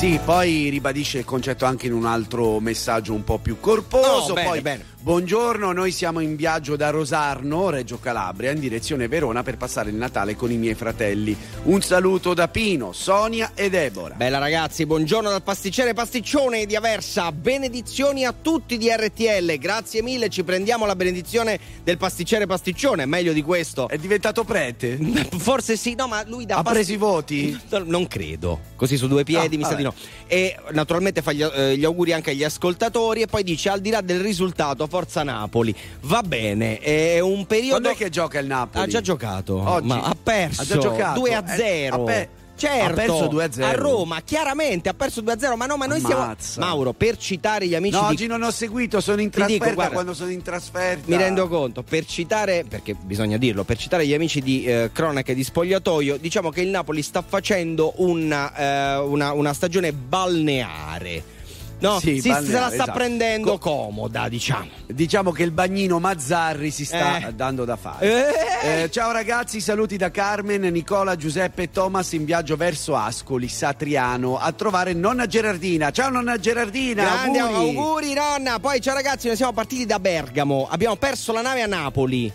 Sì, 0.00 0.18
poi 0.24 0.70
ribadisce 0.70 1.18
il 1.18 1.26
concetto 1.26 1.66
anche 1.66 1.86
in 1.86 1.92
un 1.92 2.06
altro 2.06 2.58
messaggio 2.58 3.12
un 3.12 3.22
po' 3.22 3.36
più 3.36 3.60
corposo. 3.60 4.30
Oh, 4.30 4.32
bene, 4.32 4.48
poi, 4.48 4.60
bene. 4.62 4.84
Buongiorno, 5.02 5.72
noi 5.72 5.92
siamo 5.92 6.20
in 6.20 6.36
viaggio 6.36 6.76
da 6.76 6.90
Rosarno, 6.90 7.70
Reggio 7.70 7.98
Calabria, 7.98 8.50
in 8.50 8.60
direzione 8.60 9.08
Verona 9.08 9.42
per 9.42 9.56
passare 9.56 9.88
il 9.90 9.96
Natale 9.96 10.36
con 10.36 10.50
i 10.52 10.56
miei 10.56 10.74
fratelli. 10.74 11.36
Un 11.64 11.80
saluto 11.80 12.34
da 12.34 12.48
Pino, 12.48 12.92
Sonia 12.92 13.52
e 13.54 13.70
Deborah. 13.70 14.14
Bella 14.14 14.38
ragazzi, 14.38 14.84
buongiorno 14.84 15.30
dal 15.30 15.42
pasticcere 15.42 15.94
Pasticcione 15.94 16.66
di 16.66 16.76
Aversa. 16.76 17.32
Benedizioni 17.32 18.24
a 18.24 18.34
tutti 18.38 18.76
di 18.76 18.90
RTL. 18.90 19.56
Grazie 19.58 20.02
mille, 20.02 20.28
ci 20.28 20.44
prendiamo 20.44 20.84
la 20.84 20.94
benedizione 20.94 21.58
del 21.82 21.96
pasticcere 21.96 22.46
Pasticcione. 22.46 23.06
Meglio 23.06 23.32
di 23.32 23.42
questo. 23.42 23.88
È 23.88 23.96
diventato 23.96 24.44
prete? 24.44 24.98
Forse 25.38 25.76
sì, 25.76 25.94
no, 25.94 26.08
ma 26.08 26.22
lui 26.26 26.44
da 26.44 26.56
Ha 26.56 26.62
pasti- 26.62 26.74
preso 26.78 26.92
i 26.92 26.96
voti? 26.96 27.60
Non 27.90 28.06
credo. 28.06 28.60
Così 28.76 28.96
su 28.96 29.08
due 29.08 29.24
piedi 29.24 29.54
Ah, 29.56 29.58
mi 29.58 29.64
sa 29.64 29.74
di 29.74 29.82
no. 29.82 29.94
E 30.26 30.56
naturalmente 30.72 31.22
fa 31.22 31.32
gli, 31.32 31.42
eh, 31.42 31.76
gli 31.76 31.84
auguri 31.84 32.12
anche 32.12 32.30
agli 32.30 32.44
ascoltatori 32.44 33.22
e 33.22 33.26
poi 33.26 33.42
dice 33.42 33.68
al 33.70 33.80
di 33.80 33.90
là 33.90 34.00
del 34.00 34.20
risultato, 34.20 34.86
forza 34.90 35.22
Napoli. 35.22 35.74
Va 36.02 36.22
bene, 36.22 36.78
è 36.80 37.18
un 37.20 37.46
periodo 37.46 37.80
Quando 37.80 37.90
è 37.90 37.94
che 37.96 38.10
gioca 38.10 38.38
il 38.40 38.46
Napoli? 38.46 38.84
Ha 38.84 38.86
già 38.88 39.00
giocato. 39.00 39.66
Oggi? 39.66 39.86
Ma 39.86 40.02
ha 40.02 40.16
perso 40.22 40.60
Ha 40.60 40.64
già 40.66 40.76
giocato? 40.78 41.18
2 41.20 41.34
a 41.34 41.44
Eh, 41.46 41.56
0. 41.56 41.94
ha 41.94 41.98
pe- 42.04 42.28
Certo, 42.60 42.84
ha 42.84 42.90
perso 42.92 43.26
2 43.28 43.44
a 43.44 43.50
0. 43.50 43.66
A 43.66 43.72
Roma, 43.72 44.20
chiaramente 44.20 44.90
ha 44.90 44.92
perso 44.92 45.22
2 45.22 45.32
a 45.32 45.38
0, 45.38 45.56
ma 45.56 45.64
no, 45.64 45.78
ma 45.78 45.86
noi 45.86 46.02
Ammazza. 46.04 46.42
siamo 46.60 46.66
Mauro, 46.66 46.92
per 46.92 47.16
citare 47.16 47.66
gli 47.66 47.74
amici 47.74 47.94
No, 47.94 48.08
di 48.08 48.12
oggi 48.12 48.26
non 48.26 48.42
ho 48.42 48.50
seguito, 48.50 49.00
sono 49.00 49.22
in 49.22 49.30
Ti 49.30 49.36
dico, 49.38 49.46
trasferta 49.46 49.74
guarda, 49.74 49.92
quando 49.94 50.12
sono 50.12 50.30
in 50.30 50.42
trasferta. 50.42 51.04
mi 51.06 51.16
rendo 51.16 51.48
conto, 51.48 51.82
per 51.82 52.04
citare, 52.04 52.66
perché 52.68 52.94
bisogna 53.00 53.38
dirlo, 53.38 53.64
per 53.64 53.78
citare 53.78 54.06
gli 54.06 54.12
amici 54.12 54.42
di 54.42 54.64
eh, 54.66 54.90
Cronache 54.92 55.34
di 55.34 55.42
Spogliatoio, 55.42 56.18
diciamo 56.18 56.50
che 56.50 56.60
il 56.60 56.68
Napoli 56.68 57.00
sta 57.00 57.22
facendo 57.26 57.94
una, 57.96 58.54
eh, 58.54 58.98
una- 58.98 59.32
una 59.32 59.54
stagione 59.54 59.94
balneare. 59.94 61.38
No, 61.80 61.98
Sì, 61.98 62.20
si, 62.20 62.28
balneare, 62.28 62.46
se 62.46 62.52
la 62.52 62.66
sta 62.66 62.74
esatto. 62.74 62.92
prendendo 62.92 63.58
comoda, 63.58 64.28
diciamo. 64.28 64.68
Diciamo 64.86 65.32
che 65.32 65.42
il 65.44 65.50
bagnino 65.50 65.98
Mazzarri 65.98 66.70
si 66.70 66.84
sta 66.84 67.28
Eh. 67.28 67.34
dando 67.34 67.64
da 67.64 67.76
fare. 67.76 68.82
Eh, 68.84 68.90
ciao 68.90 69.12
ragazzi, 69.12 69.60
saluti 69.60 69.96
da 69.96 70.10
Carmen, 70.10 70.60
Nicola, 70.62 71.16
Giuseppe 71.16 71.62
e 71.62 71.70
Thomas 71.70 72.12
in 72.12 72.24
viaggio 72.26 72.56
verso 72.56 72.94
Ascoli, 72.96 73.48
Satriano, 73.48 74.38
a 74.38 74.52
trovare 74.52 74.92
nonna 74.92 75.26
Gerardina. 75.26 75.90
Ciao 75.90 76.10
nonna 76.10 76.36
Gerardina, 76.38 77.02
Grande 77.04 77.38
auguri. 77.38 77.76
auguri, 77.76 78.12
nonna. 78.14 78.58
Poi, 78.60 78.80
ciao 78.80 78.94
ragazzi, 78.94 79.26
noi 79.28 79.36
siamo 79.36 79.52
partiti 79.52 79.86
da 79.86 79.98
Bergamo. 79.98 80.68
Abbiamo 80.70 80.96
perso 80.96 81.32
la 81.32 81.40
nave 81.42 81.62
a 81.62 81.66
Napoli. 81.66 82.30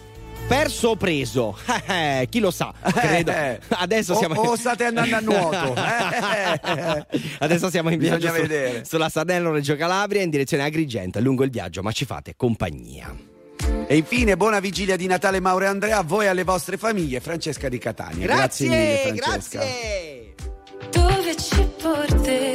Perso 0.48 0.90
o 0.90 0.96
preso? 0.96 1.58
Eh, 1.88 2.28
Chi 2.30 2.40
lo 2.40 2.52
sa? 2.52 2.74
Credo. 2.94 3.32
Eh. 3.32 3.60
Adesso 3.70 4.14
O- 4.14 4.18
siamo 4.18 4.42
o 4.42 4.56
state 4.56 4.86
andando 4.86 5.16
a 5.16 5.20
nuoto. 5.20 5.74
Eh. 6.66 7.06
Adesso 7.40 7.70
siamo 7.70 7.90
in 7.90 8.00
viaggio 8.00 8.32
su- 8.34 8.82
sulla 8.84 9.10
Sardello 9.10 9.52
Reggio 9.52 9.76
Calabria 9.76 10.22
in 10.22 10.30
direzione 10.30 10.64
Agrigento. 10.64 11.18
È 11.20 11.22
lungo 11.22 11.44
il 11.44 11.50
viaggio, 11.50 11.82
ma 11.82 11.92
ci 11.92 12.06
fate 12.06 12.34
compagnia. 12.36 13.14
E 13.88 13.96
infine, 13.98 14.36
buona 14.38 14.60
vigilia 14.60 14.96
di 14.96 15.08
Natale 15.08 15.40
Mauro 15.40 15.66
e 15.66 15.68
Andrea, 15.68 15.98
a 16.00 16.04
voi 16.04 16.26
e 16.26 16.28
alle 16.30 16.44
vostre 16.44 16.78
famiglie, 16.78 17.20
Francesca 17.20 17.70
di 17.70 17.78
Catania. 17.78 18.26
Grazie, 18.26 18.68
mille, 18.70 18.98
Francesca. 19.16 19.58
grazie. 19.60 20.34
Dove 20.92 21.36
ci 21.38 21.68
porterà? 21.82 22.55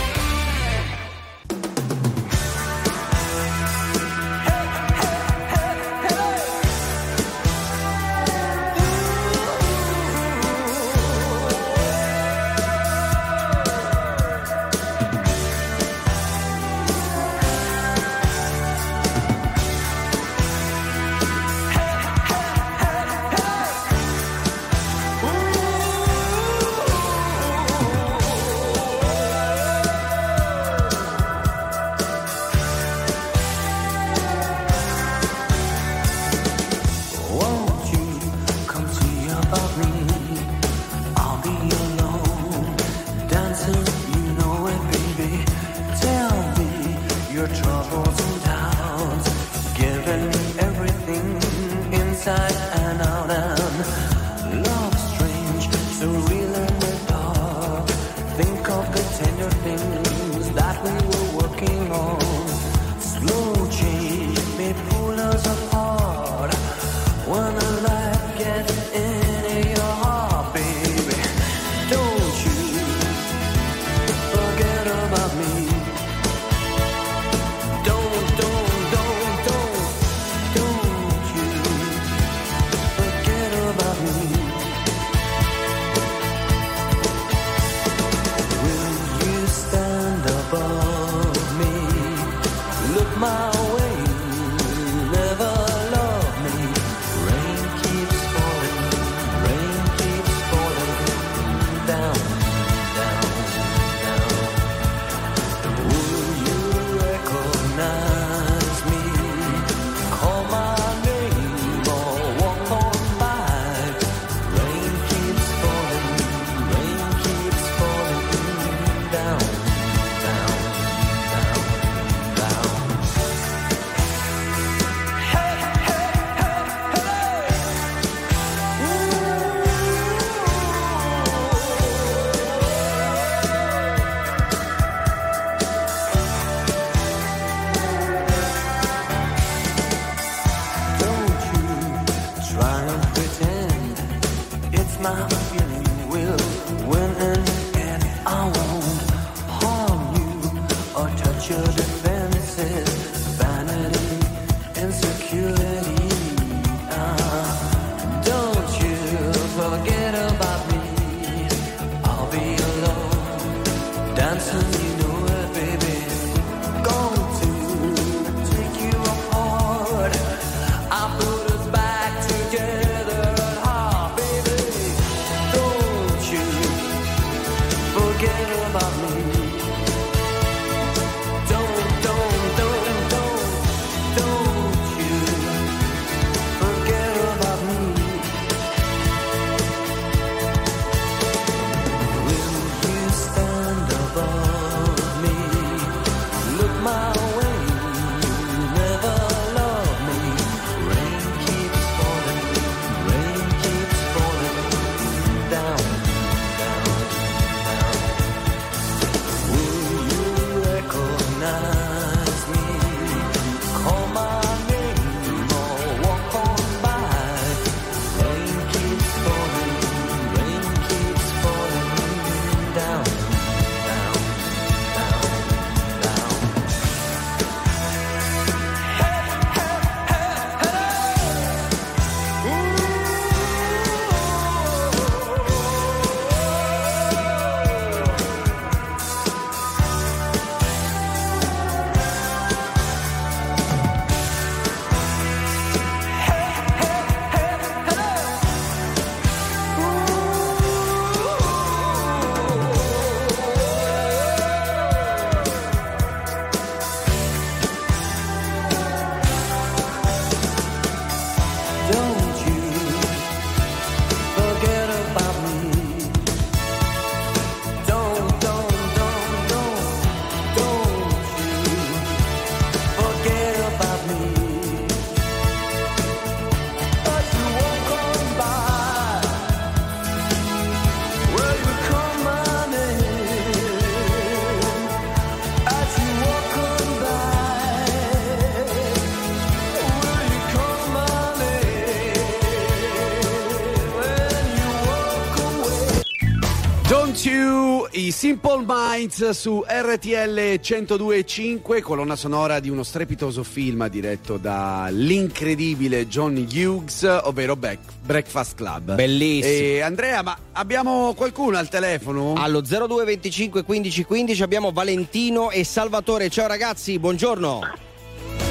Simple 298.21 298.65
Minds 298.67 299.31
su 299.31 299.63
RTL 299.67 300.37
102.5, 300.61 301.81
colonna 301.81 302.15
sonora 302.15 302.59
di 302.59 302.69
uno 302.69 302.83
strepitoso 302.83 303.43
film 303.43 303.89
diretto 303.89 304.37
dall'incredibile 304.37 306.07
Johnny 306.07 306.45
Hughes, 306.45 307.01
ovvero 307.23 307.55
Back- 307.55 307.93
Breakfast 308.03 308.53
Club. 308.53 308.93
Bellissimo. 308.93 309.51
E 309.51 309.81
Andrea, 309.81 310.21
ma 310.21 310.37
abbiamo 310.51 311.15
qualcuno 311.15 311.57
al 311.57 311.67
telefono? 311.67 312.35
Allo 312.37 312.61
0225 312.61 313.63
15 313.63 314.05
15 314.05 314.43
abbiamo 314.43 314.71
Valentino 314.71 315.49
e 315.49 315.63
Salvatore. 315.63 316.29
Ciao 316.29 316.45
ragazzi, 316.45 316.99
buongiorno. 316.99 317.61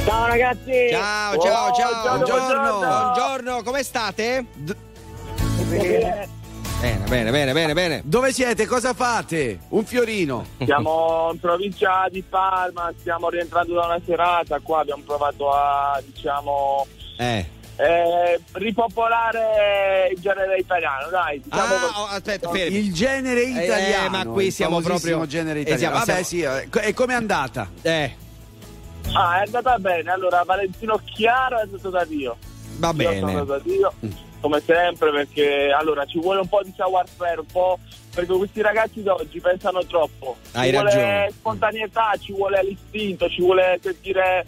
Ciao 0.05 0.27
ragazzi! 0.27 0.89
Ciao, 0.91 1.39
ciao, 1.39 1.73
ciao. 1.75 2.17
Buongiorno, 2.17 2.79
Buongiorno, 2.81 3.63
come 3.63 3.85
state? 3.85 4.47
Bene. 5.69 6.39
Bene, 6.81 7.05
bene, 7.09 7.31
bene, 7.31 7.53
bene, 7.53 7.73
bene. 7.75 8.03
Dove 8.05 8.33
siete? 8.33 8.67
Cosa 8.67 8.95
fate? 8.95 9.59
Un 9.69 9.85
fiorino. 9.85 10.47
Siamo 10.65 11.29
in 11.33 11.39
provincia 11.39 12.07
di 12.11 12.23
Parma, 12.27 12.91
stiamo 12.99 13.29
rientrando 13.29 13.75
da 13.75 13.85
una 13.87 14.01
serata, 14.05 14.59
qua 14.61 14.81
abbiamo 14.81 15.03
provato 15.05 15.51
a, 15.51 16.01
diciamo, 16.05 16.87
Eh. 17.19 17.47
eh, 17.77 18.41
ripopolare 18.53 20.09
il 20.15 20.21
genere 20.21 20.57
italiano, 20.57 21.11
dai. 21.11 21.43
Diciamo 21.43 21.63
Ah, 21.75 21.79
così. 21.81 21.93
oh, 21.99 22.05
aspetta, 22.17 22.49
fermi. 22.51 22.77
Il 22.79 22.95
genere 22.95 23.43
Eh, 23.43 23.65
italiano. 23.65 24.09
ma 24.11 24.25
qui 24.33 24.51
siamo 24.51 24.81
proprio- 24.81 25.27
genere 25.27 25.59
eh, 25.59 25.63
italiano. 25.63 25.97
siamo- 25.97 26.05
Vabbè, 26.07 26.23
sì, 26.23 26.41
eh, 26.41 26.69
co- 26.71 26.81
e 26.81 26.95
com'è 26.95 27.15
andata? 27.15 27.71
Eh, 27.83 28.17
Ah, 29.13 29.41
è 29.41 29.45
andata 29.45 29.77
bene, 29.79 30.11
allora 30.13 30.43
Valentino 30.45 31.01
Chiaro 31.05 31.59
è 31.59 31.63
andato 31.63 31.91
da 31.91 32.05
Dio. 32.05 32.37
va 32.79 32.89
Io 32.97 33.03
sono 33.03 33.11
bene. 33.11 33.27
andato 33.27 33.45
da 33.45 33.59
Dio, 33.59 33.93
come 34.41 34.63
sempre, 34.65 35.11
perché 35.11 35.71
allora 35.71 36.05
ci 36.07 36.19
vuole 36.19 36.41
un 36.41 36.49
po' 36.49 36.63
di 36.65 36.73
savoir-faire, 36.77 37.41
un 37.41 37.47
po' 37.47 37.79
perché 38.15 38.33
questi 38.33 38.61
ragazzi 38.63 39.03
d'oggi 39.03 39.41
pensano 39.41 39.85
troppo. 39.85 40.37
Ci 40.51 40.57
Hai 40.57 40.71
vuole 40.71 40.85
ragione. 40.91 41.31
spontaneità, 41.33 42.13
ci 42.19 42.33
vuole 42.33 42.63
l'istinto, 42.65 43.29
ci 43.29 43.41
vuole 43.41 43.79
sentire 43.83 44.47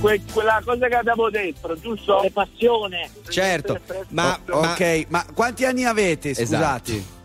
que- 0.00 0.20
quella 0.32 0.60
cosa 0.64 0.88
che 0.88 0.94
abbiamo 0.96 1.30
dentro, 1.30 1.78
giusto? 1.78 2.20
Le 2.22 2.30
passione. 2.30 3.10
Certo, 3.28 3.78
ma, 4.08 4.38
ma- 4.46 4.56
ok, 4.72 5.06
ma 5.08 5.24
quanti 5.34 5.64
anni 5.64 5.84
avete? 5.84 6.30
Esatto. 6.30 6.46
Scusate. 6.92 7.16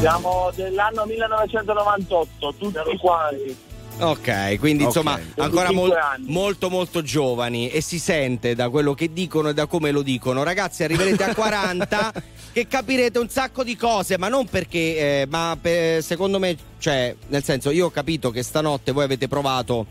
Siamo 0.00 0.50
dell'anno 0.54 1.04
1998, 1.06 2.54
tutti 2.58 2.96
quanti. 2.98 3.56
Ok, 4.00 4.58
quindi 4.58 4.84
Ok. 4.84 4.88
insomma 4.88 5.18
ancora 5.36 5.68
25 5.68 5.72
mol- 5.74 6.20
molto 6.26 6.70
molto 6.70 7.02
giovani 7.02 7.68
e 7.68 7.80
si 7.80 7.98
sente 7.98 8.54
da 8.54 8.68
quello 8.68 8.94
che 8.94 9.12
dicono 9.12 9.48
e 9.48 9.54
da 9.54 9.66
come 9.66 9.90
lo 9.90 10.02
dicono. 10.02 10.42
Ragazzi, 10.44 10.84
arriverete 10.84 11.24
a 11.24 11.34
40 11.36 12.12
che 12.52 12.66
capirete 12.68 13.18
un 13.18 13.28
sacco 13.28 13.64
di 13.64 13.76
cose, 13.76 14.16
ma 14.16 14.28
non 14.28 14.46
perché, 14.46 15.22
eh, 15.22 15.26
ma 15.28 15.56
per- 15.60 16.02
secondo 16.02 16.38
me, 16.38 16.56
cioè, 16.78 17.14
nel 17.28 17.42
senso, 17.42 17.70
io 17.70 17.86
ho 17.86 17.90
capito 17.90 18.30
che 18.30 18.42
stanotte 18.42 18.92
voi 18.92 19.04
avete 19.04 19.26
provato 19.26 19.86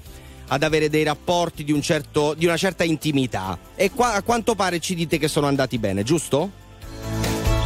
ad 0.49 0.63
avere 0.63 0.89
dei 0.89 1.03
rapporti 1.03 1.65
di, 1.65 1.73
un 1.73 1.81
certo, 1.81 2.33
di 2.33 2.45
una 2.45 2.55
certa 2.55 2.85
intimità 2.85 3.57
e 3.75 3.91
qua, 3.91 4.13
a 4.13 4.21
quanto 4.21 4.55
pare 4.55 4.79
ci 4.79 4.95
dite 4.95 5.17
che 5.17 5.27
sono 5.27 5.47
andati 5.47 5.77
bene, 5.77 6.03
giusto? 6.03 6.65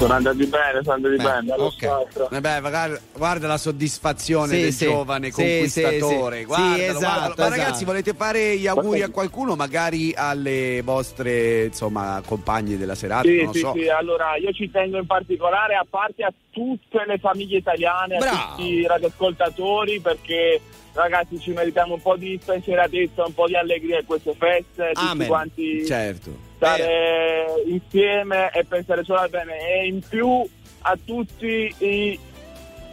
Sono 0.01 0.13
andati 0.15 0.45
bene, 0.47 0.79
sono 0.81 0.95
andati 0.95 1.15
bene. 1.15 1.53
allo 1.53 1.65
ok. 1.65 1.73
stato. 1.73 2.29
Eh 2.31 2.41
beh, 2.41 2.59
guarda, 2.59 2.99
guarda 3.15 3.47
la 3.47 3.57
soddisfazione 3.57 4.55
Sì, 4.55 4.61
del 4.61 4.73
sì. 4.73 4.85
giovane 4.85 5.27
Sì, 5.29 5.41
conquistatore. 5.43 6.39
sì. 6.39 6.45
Guardalo, 6.45 6.75
Sì, 6.75 6.81
esatto, 6.81 6.99
guardalo. 6.99 7.33
Ma 7.37 7.47
ragazzi, 7.49 7.69
esatto. 7.69 7.85
volete 7.85 8.13
fare 8.15 8.57
gli 8.57 8.65
auguri 8.67 9.01
a 9.03 9.09
qualcuno, 9.09 9.55
magari 9.55 10.11
alle 10.15 10.81
vostre 10.83 11.65
insomma 11.65 12.19
compagne 12.25 12.77
della 12.77 12.95
serata? 12.95 13.27
Sì, 13.27 13.35
non 13.37 13.45
lo 13.45 13.53
sì, 13.53 13.59
so. 13.59 13.73
sì, 13.75 13.89
allora 13.89 14.35
io 14.37 14.51
ci 14.53 14.71
tengo 14.71 14.97
in 14.97 15.05
particolare 15.05 15.75
a 15.75 15.85
parte 15.87 16.23
a 16.23 16.33
tutte 16.49 17.03
le 17.05 17.19
famiglie 17.19 17.57
italiane, 17.57 18.15
a 18.15 18.19
Bravo. 18.19 18.55
tutti 18.55 18.63
i 18.69 18.87
radioascoltatori 18.87 19.99
perché 19.99 20.59
ragazzi 20.93 21.39
ci 21.39 21.51
meritiamo 21.51 21.93
un 21.93 22.01
po' 22.01 22.15
di 22.17 22.39
spensieratezza, 22.41 23.23
un 23.23 23.33
po' 23.35 23.45
di 23.45 23.55
allegria 23.55 23.99
in 23.99 24.05
queste 24.07 24.33
feste, 24.35 24.93
tutti 24.93 25.05
Amen. 25.07 25.27
quanti 25.27 25.85
Certo. 25.85 26.49
Stare 26.61 27.63
insieme 27.65 28.51
e 28.51 28.63
pensare 28.65 29.03
solo 29.03 29.19
al 29.19 29.29
bene 29.29 29.57
e 29.57 29.87
in 29.87 29.99
più 30.07 30.47
a 30.83 30.97
tutti 31.03 31.73
i 31.79 32.19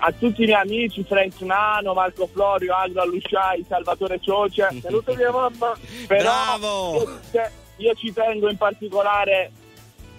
a 0.01 0.13
tutti 0.13 0.45
i 0.45 0.47
miei 0.47 0.61
amici, 0.61 1.03
Frank 1.03 1.41
Nano, 1.41 1.93
Marco 1.93 2.29
Florio, 2.29 2.73
Aldo 2.73 3.01
Alusciai, 3.01 3.65
Salvatore 3.69 4.21
Ciocia, 4.21 4.69
saluto 4.81 5.13
mia 5.17 5.33
mamma. 5.33 5.77
Però 6.07 6.23
Bravo! 6.23 7.03
Io, 7.33 7.51
io 7.79 7.95
ci 7.95 8.13
tengo 8.13 8.49
in 8.49 8.57
particolare, 8.57 9.51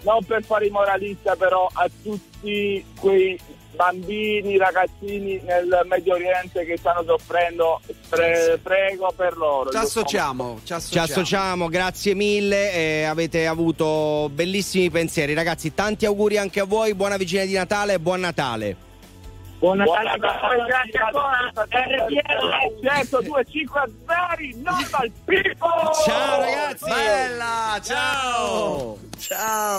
non 0.02 0.22
per 0.22 0.44
fare 0.44 0.66
i 0.66 0.70
moralista, 0.70 1.34
però 1.34 1.66
a 1.72 1.88
tutti 2.02 2.84
quei 3.00 3.40
bambini, 3.74 4.56
ragazzini 4.58 5.40
nel 5.44 5.82
Medio 5.88 6.14
Oriente 6.14 6.64
che 6.64 6.76
stanno 6.76 7.02
soffrendo, 7.06 7.80
pre- 8.08 8.58
prego 8.62 9.12
per 9.16 9.36
loro. 9.36 9.70
Ci 9.70 9.76
associamo, 9.76 10.58
ci 10.60 10.66
Ci 10.66 10.72
associamo. 10.74 11.04
associamo, 11.04 11.68
grazie 11.68 12.14
mille. 12.14 12.72
eh, 12.72 13.04
avete 13.04 13.46
avuto 13.46 14.28
bellissimi 14.32 14.90
pensieri, 14.90 15.34
ragazzi. 15.34 15.74
Tanti 15.74 16.06
auguri 16.06 16.36
anche 16.38 16.60
a 16.60 16.64
voi. 16.64 16.94
Buona 16.94 17.16
vigilia 17.16 17.46
di 17.46 17.54
Natale 17.54 17.94
e 17.94 17.98
buon 17.98 18.20
Natale. 18.20 18.76
Buon 19.58 19.76
Natale, 19.76 20.16
grazie 20.18 20.98
ancora. 21.04 21.52
RTL 21.54 22.80
102 22.82 23.44
0 23.46 23.84
non 24.62 24.86
dal 24.90 25.12
Pippo! 25.24 25.68
Ciao, 26.04 26.40
ragazzi. 26.40 26.84
Bella, 26.88 27.80
ciao. 27.82 28.98
Ciao. 29.18 29.78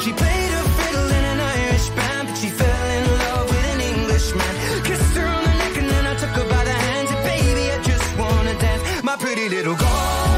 she 0.00 0.12
played 0.12 0.50
her 0.50 0.68
fiddle 0.78 1.08
in 1.08 1.24
an 1.24 1.40
Irish 1.40 1.88
band, 1.90 2.28
but 2.28 2.36
she 2.36 2.48
fell 2.48 2.86
in 2.98 3.04
love 3.18 3.46
with 3.48 3.64
an 3.74 3.80
Englishman. 3.80 4.54
Kissed 4.84 5.16
her 5.16 5.26
on 5.26 5.42
the 5.42 5.54
neck 5.62 5.76
and 5.76 5.90
then 5.90 6.06
I 6.06 6.14
took 6.14 6.30
her 6.30 6.48
by 6.48 6.64
the 6.64 6.72
hands. 6.72 7.10
And 7.10 7.22
baby, 7.24 7.64
I 7.72 7.82
just 7.82 8.16
wanna 8.16 8.54
dance, 8.58 9.02
my 9.02 9.16
pretty 9.16 9.48
little 9.48 9.74
girl. 9.74 10.37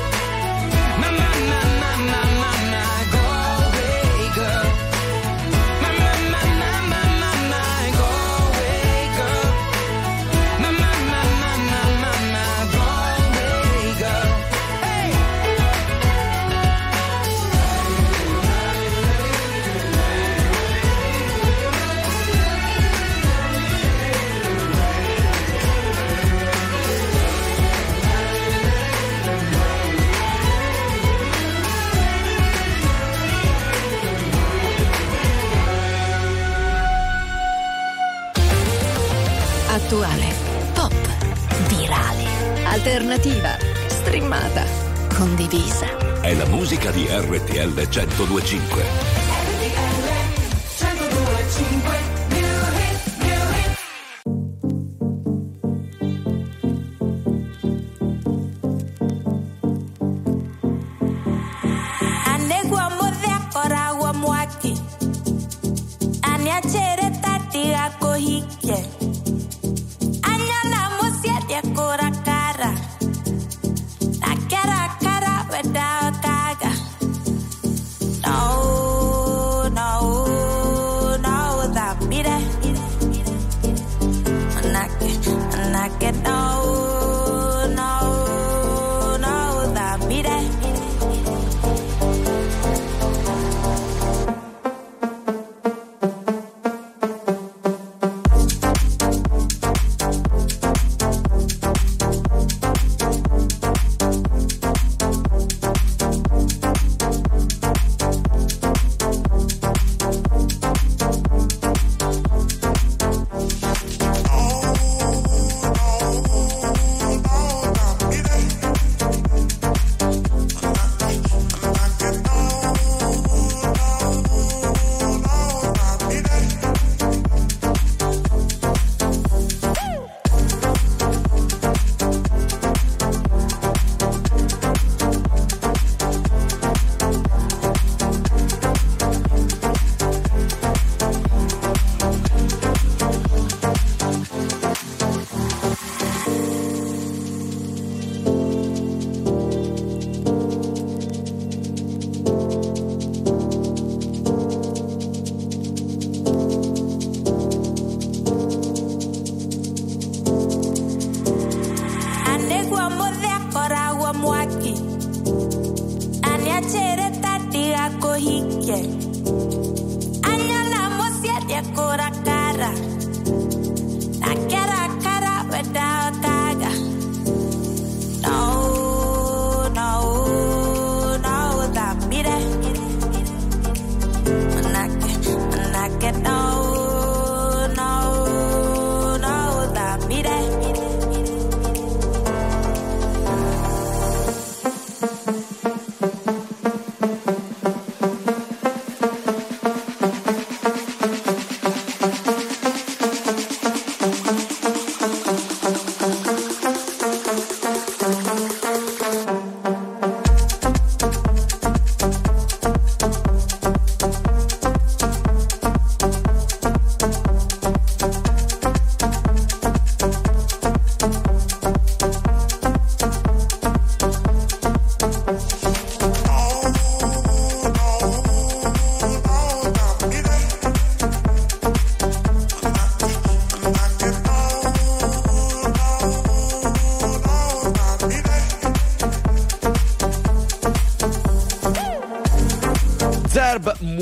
musica 46.51 46.91
di 46.91 47.07
RTL 47.09 47.71
1025. 47.71 49.20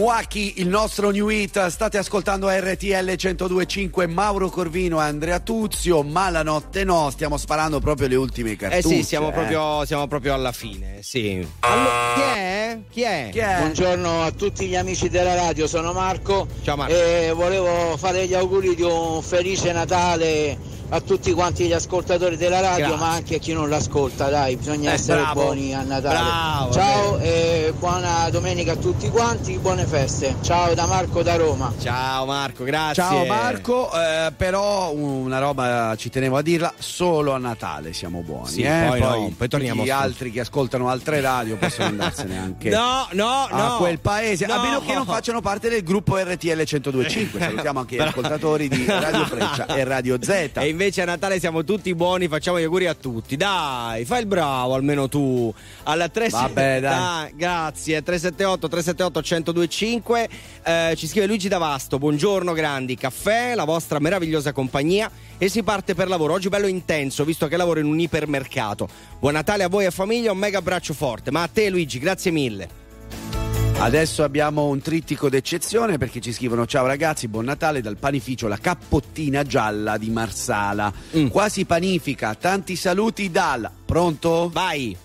Waki, 0.10 0.54
il 0.58 0.68
nostro 0.68 1.12
new 1.12 1.30
hit, 1.30 1.68
state 1.68 2.00
ascoltando 2.00 2.50
RTL 2.50 3.14
1025, 3.16 4.08
Mauro 4.08 4.50
Corvino, 4.50 4.98
Andrea 4.98 5.40
Tuzio, 5.40 6.02
ma 6.02 6.32
la 6.32 6.42
notte 6.42 6.84
no, 6.84 7.12
stiamo 7.12 7.38
sparando 7.38 7.80
proprio 7.80 8.08
le 8.08 8.16
ultime 8.16 8.56
cartucce. 8.56 8.96
Eh 8.96 8.98
sì, 8.98 9.04
siamo, 9.04 9.30
eh. 9.30 9.34
Proprio, 9.34 9.86
siamo 9.86 10.08
proprio, 10.08 10.34
alla 10.34 10.52
fine, 10.52 11.04
sì. 11.04 11.48
Allora, 11.60 12.14
chi, 12.16 12.22
è? 12.22 12.80
chi, 12.90 13.02
è? 13.04 13.30
chi 13.32 13.38
è? 13.38 13.58
Buongiorno 13.60 14.24
a 14.24 14.32
tutti 14.32 14.66
gli 14.66 14.76
amici 14.76 15.10
della 15.10 15.36
radio, 15.36 15.68
sono 15.68 15.94
Marco. 15.94 16.48
Ciao 16.64 16.76
Marco. 16.76 16.92
E 16.92 17.32
volevo 17.36 17.96
fare 17.96 18.26
gli 18.26 18.34
auguri 18.34 18.74
di 18.74 18.82
un 18.82 19.22
felice 19.22 19.72
Natale 19.72 20.58
a 20.92 21.02
tutti 21.02 21.32
quanti 21.34 21.66
gli 21.68 21.72
ascoltatori 21.74 22.36
della 22.36 22.60
radio, 22.62 22.88
Grazie. 22.88 23.06
ma 23.06 23.12
anche 23.12 23.36
a 23.36 23.38
chi 23.38 23.54
non 23.54 23.70
l'ascolta, 23.70 24.30
dai, 24.30 24.56
bisogna 24.56 24.92
Eh, 24.92 24.94
essere 24.96 25.22
bravo. 25.22 25.42
buoni 25.44 25.74
a 25.76 25.84
Natale. 25.84 26.16
Bravo, 26.20 26.74
Ciao 26.74 27.12
bene. 27.18 27.24
e 27.68 27.74
buona 27.78 28.30
domenica 28.32 28.72
a 28.72 28.76
tutti 28.76 29.08
quanti, 29.10 29.58
buone 29.60 29.86
feste. 29.86 30.36
Ciao 30.42 30.74
da 30.74 30.88
Marco 30.88 31.22
da 31.22 31.36
Roma. 31.36 31.72
Ciao 31.80 32.26
Marco, 32.26 32.64
grazie. 32.64 33.04
Ciao 33.04 33.26
Marco, 33.26 33.92
eh, 33.94 34.32
però 34.36 34.92
una 34.94 35.38
roba 35.40 35.94
ci 35.98 36.10
tenevo 36.10 36.38
a 36.38 36.42
dirla, 36.42 36.74
solo 36.80 37.34
a 37.34 37.38
Natale 37.38 37.94
siamo 37.94 38.22
buoni. 38.22 38.48
Sì, 38.48 38.62
eh? 38.62 38.86
poi 38.88 39.00
no, 39.00 39.34
poi 39.38 39.48
torniamo 39.48 39.84
Gli 39.84 39.90
altri 39.92 40.32
che 40.32 40.40
ascoltano 40.40 40.90
altre 40.90 41.22
radio 41.22 41.56
possono 41.58 41.88
andarsene 41.90 42.38
anche 42.38 42.70
No, 42.80 43.08
no, 43.12 43.48
a 43.50 43.68
no. 43.68 43.78
quel 43.78 44.00
paese, 44.00 44.46
a 44.46 44.56
No. 44.56 44.62
meno 44.64 44.82
che 44.82 44.94
non 44.94 45.06
facciano 45.06 45.40
parte 45.42 45.70
del 45.70 45.84
gruppo 45.84 46.18
RTL 46.18 46.48
1025. 46.66 47.40
Salutiamo 47.40 47.80
anche 47.80 47.96
gli 47.96 48.00
ascoltatori 48.00 48.68
di 48.68 48.86
Radio 48.90 49.26
Freccia 49.26 49.66
e 49.68 49.84
Radio 49.84 50.18
Z. 50.20 50.50
E 50.56 50.74
invece 50.80 51.02
a 51.02 51.06
Natale 51.06 51.42
siamo 51.42 51.66
tutti 51.66 51.94
buoni, 51.94 52.30
facciamo 52.30 52.58
gli 52.58 52.64
auguri 52.64 52.88
a 52.88 52.94
tutti. 52.94 53.36
Dai, 53.36 54.06
fai 54.06 54.22
il 54.22 54.28
bravo 54.28 54.76
almeno 54.76 55.10
tu. 55.10 55.54
Alla 55.84 56.08
3 56.08 56.30
Vabbè, 56.30 56.80
dai. 56.80 57.34
grazie. 57.36 58.02
378 58.02 58.70
378 58.70 59.52
1025. 59.52 60.30
Eh, 60.64 60.94
ci 60.96 61.06
scrive 61.06 61.28
Luigi 61.28 61.50
Davasto. 61.50 61.98
Buongiorno 62.00 62.54
grandi, 62.54 62.96
caffè, 62.96 63.56
la 63.56 63.66
vostra 63.66 64.00
meravigliosa 64.00 64.54
compagnia 64.54 65.12
e 65.38 65.50
si 65.50 65.64
parte 65.64 65.96
per 65.96 66.08
lavoro. 66.08 66.32
Oggi 66.32 66.48
bello 66.48 66.68
intenso, 66.68 67.26
visto 67.26 67.48
che 67.48 67.58
lavoro 67.58 67.82
in 67.82 67.86
un 67.86 68.00
ipermercato. 68.00 68.88
Buon 69.20 69.34
Natale 69.34 69.64
a 69.64 69.68
voi 69.68 69.84
e 69.84 69.92
famiglia, 69.92 70.32
un 70.32 70.38
mega 70.38 70.60
abbraccio 70.60 70.94
forte. 70.94 71.30
Ma 71.30 71.42
a 71.42 71.50
te 71.52 71.70
Luigi, 71.70 72.00
grazie 72.00 72.32
mille. 72.32 73.39
Adesso 73.80 74.24
abbiamo 74.24 74.66
un 74.66 74.82
trittico 74.82 75.30
d'eccezione 75.30 75.98
perché 75.98 76.20
ci 76.20 76.34
scrivono 76.34 76.68
ciao 76.68 76.86
ragazzi, 76.86 77.30
buon 77.30 77.46
Natale 77.46 77.82
dal 77.82 77.96
panificio 77.96 78.50
La 78.50 78.58
Cappottina 78.58 79.44
Gialla 79.44 79.98
di 79.98 80.10
Marsala. 80.10 80.92
Mm. 81.16 81.28
Quasi 81.28 81.64
panifica, 81.64 82.36
tanti 82.36 82.76
saluti 82.76 83.32
dal... 83.32 83.72
Pronto? 83.86 84.50
Vai! 84.52 84.96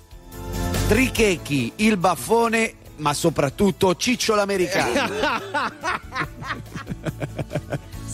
Trichechi, 0.89 1.73
il 1.77 1.97
baffone, 1.97 2.75
ma 2.97 3.15
soprattutto 3.15 3.95
Ciccio 3.95 4.35
l'americano. 4.35 5.09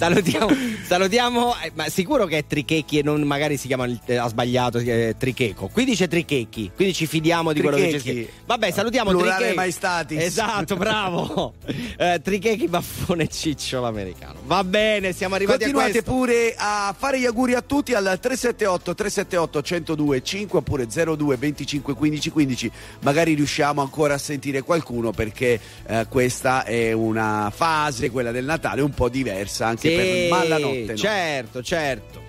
Salutiamo, 0.00 0.48
salutiamo 0.86 1.54
eh, 1.62 1.72
ma 1.74 1.86
sicuro 1.90 2.24
che 2.24 2.38
è 2.38 2.46
Trichecchi 2.46 3.00
e 3.00 3.02
non 3.02 3.20
magari 3.22 3.58
si 3.58 3.66
chiama, 3.66 3.86
eh, 4.06 4.16
ha 4.16 4.28
sbagliato, 4.28 4.78
chiama 4.78 5.14
Tricheco. 5.14 5.68
Qui 5.68 5.84
dice 5.84 6.08
Trichecchi, 6.08 6.70
quindi 6.74 6.94
ci 6.94 7.06
fidiamo 7.06 7.52
di 7.52 7.60
quello 7.60 7.76
che 7.76 7.88
c'è 7.90 7.98
scritto. 7.98 8.32
Vabbè, 8.46 8.70
salutiamo 8.70 9.10
Plurale 9.10 9.34
Trichecchi. 9.34 9.56
maestatis. 9.56 10.22
Esatto, 10.22 10.76
bravo. 10.76 11.52
eh, 11.98 12.18
Trichecchi, 12.22 12.66
baffone 12.66 13.28
ciccio 13.28 13.82
l'americano. 13.82 14.40
Va 14.46 14.64
bene, 14.64 15.12
siamo 15.12 15.34
arrivati 15.34 15.64
Continuate 15.64 15.98
a 15.98 16.02
questo. 16.02 16.10
pure 16.10 16.54
a 16.56 16.94
fare 16.96 17.20
gli 17.20 17.26
auguri 17.26 17.52
a 17.52 17.60
tutti 17.60 17.92
al 17.92 18.04
378 18.18 18.94
378 18.94 19.60
1025 19.60 20.22
5 20.22 20.58
oppure 20.58 20.86
02 20.86 21.36
25 21.36 21.94
15 21.94 22.30
15. 22.30 22.72
Magari 23.00 23.34
riusciamo 23.34 23.82
ancora 23.82 24.14
a 24.14 24.18
sentire 24.18 24.62
qualcuno 24.62 25.10
perché 25.10 25.60
eh, 25.86 26.06
questa 26.08 26.64
è 26.64 26.92
una 26.92 27.52
fase, 27.54 28.10
quella 28.10 28.30
del 28.30 28.46
Natale, 28.46 28.80
un 28.80 28.92
po' 28.94 29.10
diversa 29.10 29.66
anche 29.66 29.88
Sì, 29.89 29.89
per 29.96 30.28
Malanotte. 30.30 30.92
no? 30.92 30.96
certo, 30.96 31.62
certo. 31.62 32.20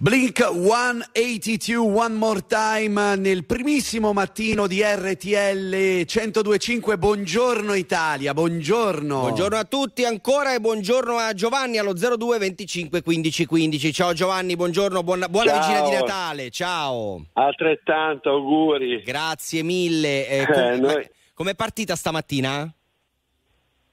Blink 0.00 0.40
182 0.44 1.74
One 1.76 2.14
More 2.14 2.42
Time 2.46 3.16
nel 3.16 3.44
primissimo 3.44 4.12
mattino 4.12 4.68
di 4.68 4.80
RTL 4.80 6.04
1025. 6.06 6.96
Buongiorno 6.96 7.74
Italia, 7.74 8.32
buongiorno. 8.32 9.18
Buongiorno 9.22 9.56
a 9.58 9.64
tutti 9.64 10.04
ancora 10.04 10.54
e 10.54 10.60
buongiorno 10.60 11.16
a 11.16 11.32
Giovanni 11.34 11.78
allo 11.78 11.94
02 11.94 12.38
25 12.38 13.02
15 13.02 13.46
15. 13.46 13.92
Ciao 13.92 14.12
Giovanni, 14.12 14.54
buongiorno, 14.54 15.02
buona, 15.02 15.28
buona 15.28 15.50
Ciao. 15.54 15.60
vigilia 15.66 15.82
di 15.82 15.90
Natale. 15.96 16.50
Ciao. 16.50 17.24
Altrettanto, 17.32 18.30
auguri. 18.30 19.02
Grazie 19.02 19.64
mille. 19.64 20.28
Eh, 20.28 20.38
Eh, 20.42 20.46
com- 20.46 20.62
noi- 20.80 20.94
ma- 20.94 21.02
Com'è 21.34 21.54
partita 21.56 21.96
stamattina? 21.96 22.72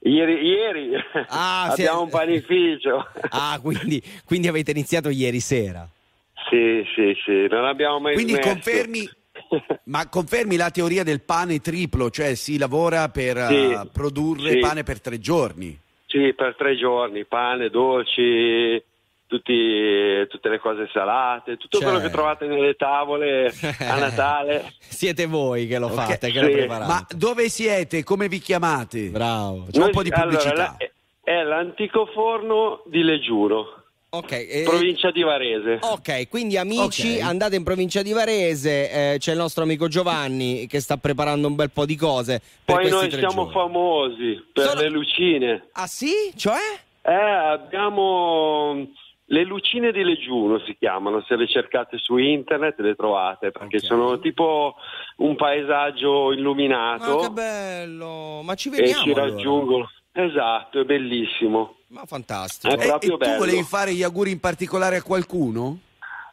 Ieri, 0.00 0.34
ieri 0.34 0.90
Ah, 1.28 1.64
abbiamo 1.72 2.02
un 2.02 2.10
panificio. 2.10 3.04
Ah, 3.30 3.58
quindi, 3.60 4.00
quindi 4.24 4.46
avete 4.46 4.70
iniziato 4.70 5.08
ieri 5.08 5.40
sera. 5.40 5.88
Sì, 6.48 6.84
sì, 6.94 7.12
sì, 7.24 7.46
non 7.48 7.64
abbiamo 7.64 7.98
mai 8.00 8.14
Quindi 8.14 8.32
smesso. 8.34 8.48
confermi, 8.48 9.10
ma 9.84 10.08
confermi 10.08 10.56
la 10.56 10.70
teoria 10.70 11.02
del 11.02 11.22
pane 11.22 11.60
triplo, 11.60 12.10
cioè 12.10 12.34
si 12.34 12.56
lavora 12.58 13.08
per 13.08 13.36
Sì, 13.48 13.54
eh, 13.70 13.88
produrre 13.92 14.50
sì. 14.52 14.58
pane 14.58 14.82
per 14.84 15.00
tre 15.00 15.18
giorni. 15.18 15.78
Sì, 16.06 16.32
per 16.34 16.54
tre 16.56 16.76
giorni, 16.76 17.24
pane, 17.24 17.68
dolci, 17.68 18.80
tutti- 19.26 20.24
tutte 20.28 20.48
le 20.48 20.60
cose 20.60 20.88
salate, 20.92 21.56
tutto 21.56 21.78
quello 21.78 21.94
Certo. 21.94 22.06
che 22.06 22.14
trovate 22.14 22.46
nelle 22.46 22.74
tavole 22.74 23.52
a 23.80 23.98
Natale. 23.98 24.72
Siete 24.78 25.26
voi 25.26 25.66
che 25.66 25.78
lo 25.80 25.86
Ok, 25.86 25.92
fate, 25.94 26.30
che 26.30 26.38
sì. 26.38 26.44
lo 26.44 26.50
preparate. 26.52 26.86
Ma 26.92 27.06
dove 27.10 27.48
siete? 27.48 28.04
Come 28.04 28.28
vi 28.28 28.38
chiamate? 28.38 29.08
Bravo. 29.10 29.66
C'è 29.70 29.78
un 29.78 29.82
Noi- 29.84 29.90
po' 29.90 30.02
di 30.04 30.10
allora, 30.10 30.28
pubblicità. 30.28 30.54
la- 30.54 30.76
è 31.24 31.42
l'antico 31.42 32.06
forno 32.06 32.82
di 32.86 33.02
Leggiuro, 33.02 33.75
Ok, 34.08 34.32
eh, 34.32 34.62
provincia 34.64 35.10
di 35.10 35.22
Varese. 35.22 35.78
Ok, 35.82 36.28
quindi 36.28 36.56
amici, 36.56 37.16
Ok. 37.16 37.22
andate 37.22 37.56
in 37.56 37.64
provincia 37.64 38.02
di 38.02 38.12
Varese, 38.12 39.14
eh, 39.14 39.18
c'è 39.18 39.32
il 39.32 39.38
nostro 39.38 39.64
amico 39.64 39.88
Giovanni 39.88 40.66
che 40.68 40.80
sta 40.80 40.96
preparando 40.96 41.48
un 41.48 41.54
bel 41.56 41.70
po' 41.70 41.84
di 41.84 41.96
cose. 41.96 42.40
Per 42.64 42.76
Poi 42.76 42.88
noi 42.88 43.08
tre 43.08 43.18
siamo 43.18 43.50
giorni. 43.50 43.52
famosi 43.52 44.44
per 44.52 44.64
Sono- 44.68 44.80
le 44.80 44.88
lucine. 44.88 45.68
Ah 45.72 45.86
sì? 45.86 46.12
Cioè? 46.36 46.54
Eh, 47.02 47.12
abbiamo 47.12 48.86
le 49.28 49.42
lucine 49.44 49.90
di 49.92 50.04
Leggiuno 50.04 50.60
si 50.60 50.76
chiamano, 50.78 51.22
se 51.26 51.34
le 51.36 51.48
cercate 51.48 51.98
su 51.98 52.16
internet 52.16 52.78
le 52.78 52.94
trovate 52.94 53.50
perché 53.50 53.78
Ok. 53.78 53.84
sono 53.84 54.18
tipo 54.20 54.76
un 55.18 55.34
paesaggio 55.34 56.32
illuminato 56.32 57.16
Ma 57.16 57.22
che 57.22 57.30
bello! 57.30 58.40
Ma 58.44 58.54
ci 58.54 58.68
e 58.68 58.70
vediamo 58.70 59.02
ci 59.02 59.10
allora. 59.10 59.26
raggiungono. 59.28 59.90
Esatto, 60.12 60.80
è 60.80 60.84
bellissimo. 60.84 61.75
Ma 61.88 62.04
fantastico. 62.04 62.74
È 62.74 62.82
E, 62.84 62.86
proprio 62.88 63.08
e 63.10 63.12
tu 63.12 63.16
bello. 63.18 63.38
volevi 63.38 63.62
fare 63.62 63.92
gli 63.94 64.02
auguri 64.02 64.30
in 64.32 64.40
particolare 64.40 64.96
a 64.96 65.02
qualcuno? 65.02 65.78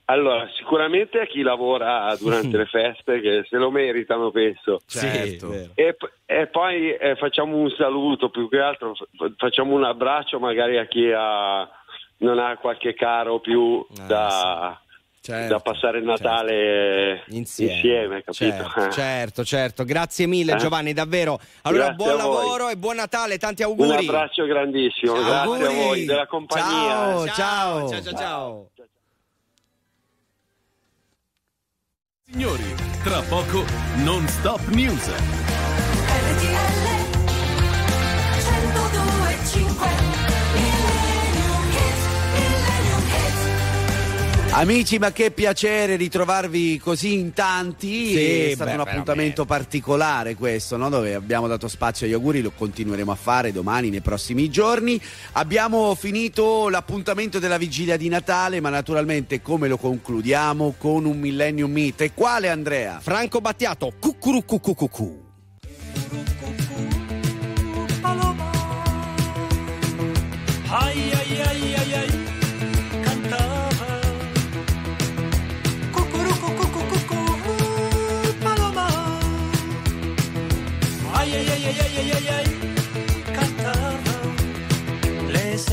Allora, 0.06 0.50
sicuramente 0.58 1.20
a 1.22 1.26
chi 1.26 1.42
lavora 1.42 2.14
durante 2.20 2.58
le 2.58 2.66
feste 2.66 3.22
che 3.22 3.46
se 3.50 3.58
lo 3.58 3.72
meritano, 3.72 4.32
penso. 4.32 4.82
Certo. 4.86 5.54
E, 5.76 5.96
e 6.26 6.48
poi 6.48 6.92
eh, 6.94 7.16
facciamo 7.16 7.56
un 7.56 7.70
saluto, 7.70 8.30
più 8.30 8.50
che 8.50 8.60
altro 8.60 8.94
fa- 8.96 9.06
facciamo 9.38 9.74
un 9.76 9.84
abbraccio 9.86 10.40
magari 10.40 10.78
a 10.78 10.86
chi 10.88 11.10
ha- 11.16 11.70
non 12.18 12.38
ha 12.40 12.58
qualche 12.58 12.94
caro 12.94 13.40
più 13.40 13.86
Ah, 14.00 14.06
da, 14.08 14.82
Certo, 15.26 15.54
da 15.54 15.60
passare 15.62 16.00
il 16.00 16.04
Natale 16.04 17.24
Insieme, 17.30 17.74
insieme, 17.76 18.24
capito? 18.24 18.44
Certo, 18.44 18.90
certo, 18.92 19.46
certo. 19.46 19.84
Grazie 19.86 20.28
mille 20.28 20.52
Eh? 20.52 20.58
Giovanni, 20.58 20.92
davvero. 20.92 21.40
Allora, 21.62 21.86
Grazie 21.94 22.04
buon 22.04 22.18
lavoro 22.18 22.68
e 22.68 22.76
buon 22.76 22.98
Natale, 22.98 23.38
tanti 23.38 23.64
Un 23.64 23.70
auguri. 23.70 24.06
abbraccio 24.06 24.44
grandissimo, 24.46 25.14
Ciao. 25.16 25.24
grazie 25.24 25.40
Auguri. 25.48 25.64
a 25.66 25.86
voi 25.86 26.06
della 26.06 26.28
compagnia. 26.28 26.66
Ciao, 26.68 27.28
ciao, 27.28 27.90
ciao, 27.90 28.02
ciao. 28.02 28.18
ciao. 28.18 28.70
Signori, 32.30 32.76
tra 33.04 33.22
poco 33.22 33.64
non 34.04 34.28
stop 34.28 34.68
news. 34.72 35.10
Amici, 44.56 45.00
ma 45.00 45.12
che 45.12 45.32
piacere 45.32 45.96
ritrovarvi 45.96 46.78
così 46.78 47.14
in 47.14 47.34
tanti. 47.34 48.10
Sì, 48.10 48.42
è 48.52 48.52
stato 48.54 48.70
beh, 48.70 48.76
un 48.76 48.88
appuntamento 48.88 49.46
particolare 49.46 50.36
questo, 50.36 50.78
no? 50.78 50.90
dove 50.90 51.16
abbiamo 51.16 51.48
dato 51.48 51.68
spazio 51.68 52.06
agli 52.06 52.14
auguri, 52.14 52.42
lo 52.42 52.52
continueremo 52.56 53.12
a 53.12 53.16
fare 53.16 53.52
domani, 53.52 53.90
nei 53.90 54.02
prossimi 54.02 54.52
giorni. 54.52 55.02
Abbiamo 55.34 55.96
finito 55.96 56.70
l'appuntamento 56.70 57.40
della 57.40 57.58
vigilia 57.58 57.98
di 57.98 58.08
Natale, 58.10 58.62
ma 58.62 58.70
naturalmente 58.70 59.42
come 59.42 59.68
lo 59.68 59.78
concludiamo? 59.78 60.76
Con 60.78 61.06
un 61.06 61.18
Millennium 61.18 61.72
Meet. 61.72 62.02
E 62.02 62.14
quale 62.14 62.50
Andrea? 62.50 63.00
Franco 63.02 63.42
Battiato, 63.42 63.92
cucurucucucucu. 64.00 65.22
Ai 70.68 71.13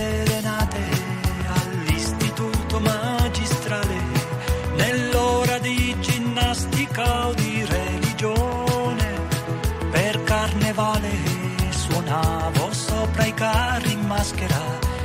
serenate 0.01 0.83
all'istituto 1.59 2.81
magistrale 2.81 3.99
Nell'ora 4.77 5.59
di 5.59 5.95
ginnastica 6.01 7.29
o 7.29 7.35
di 7.35 7.65
religione 7.67 9.09
Per 9.91 10.23
carnevale 10.23 11.13
suonavo 11.71 12.73
sopra 12.73 13.27
i 13.27 13.35
carri 13.35 13.93
in 13.93 14.07
maschera 14.07 14.63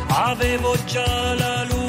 Avevo 0.08 0.78
già 0.86 1.34
la 1.34 1.64
luna 1.64 1.85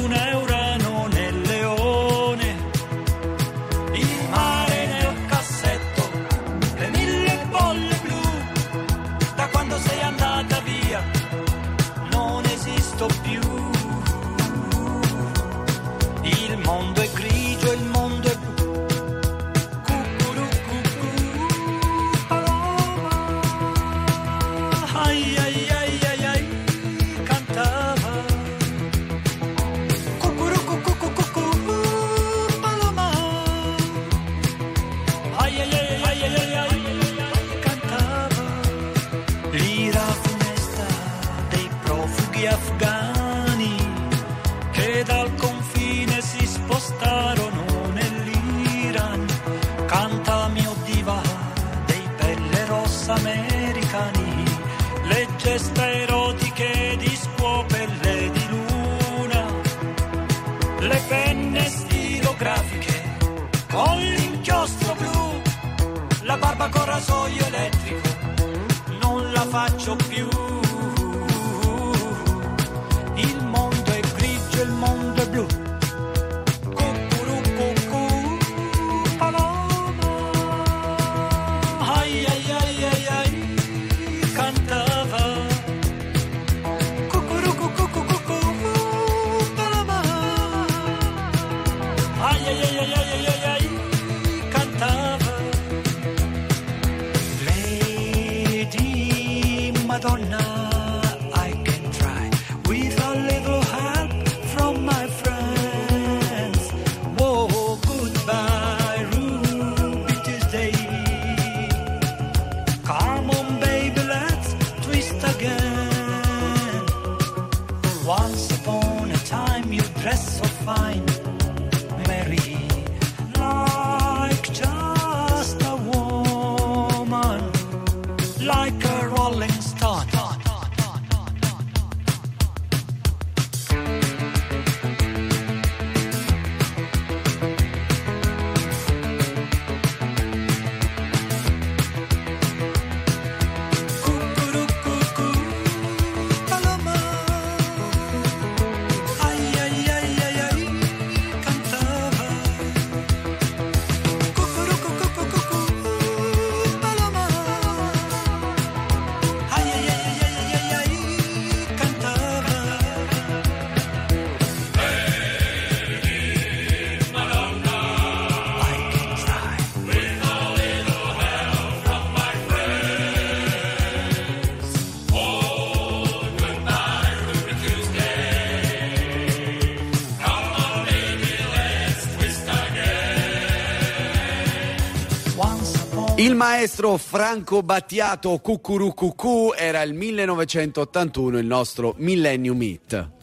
maestro 186.37 186.97
Franco 186.97 187.63
Battiato 187.63 188.37
Cucurucucù 188.37 189.53
era 189.57 189.81
il 189.81 189.95
1981 189.95 191.39
il 191.39 191.45
nostro 191.47 191.95
Millennium 191.97 192.61
Hit. 192.61 193.16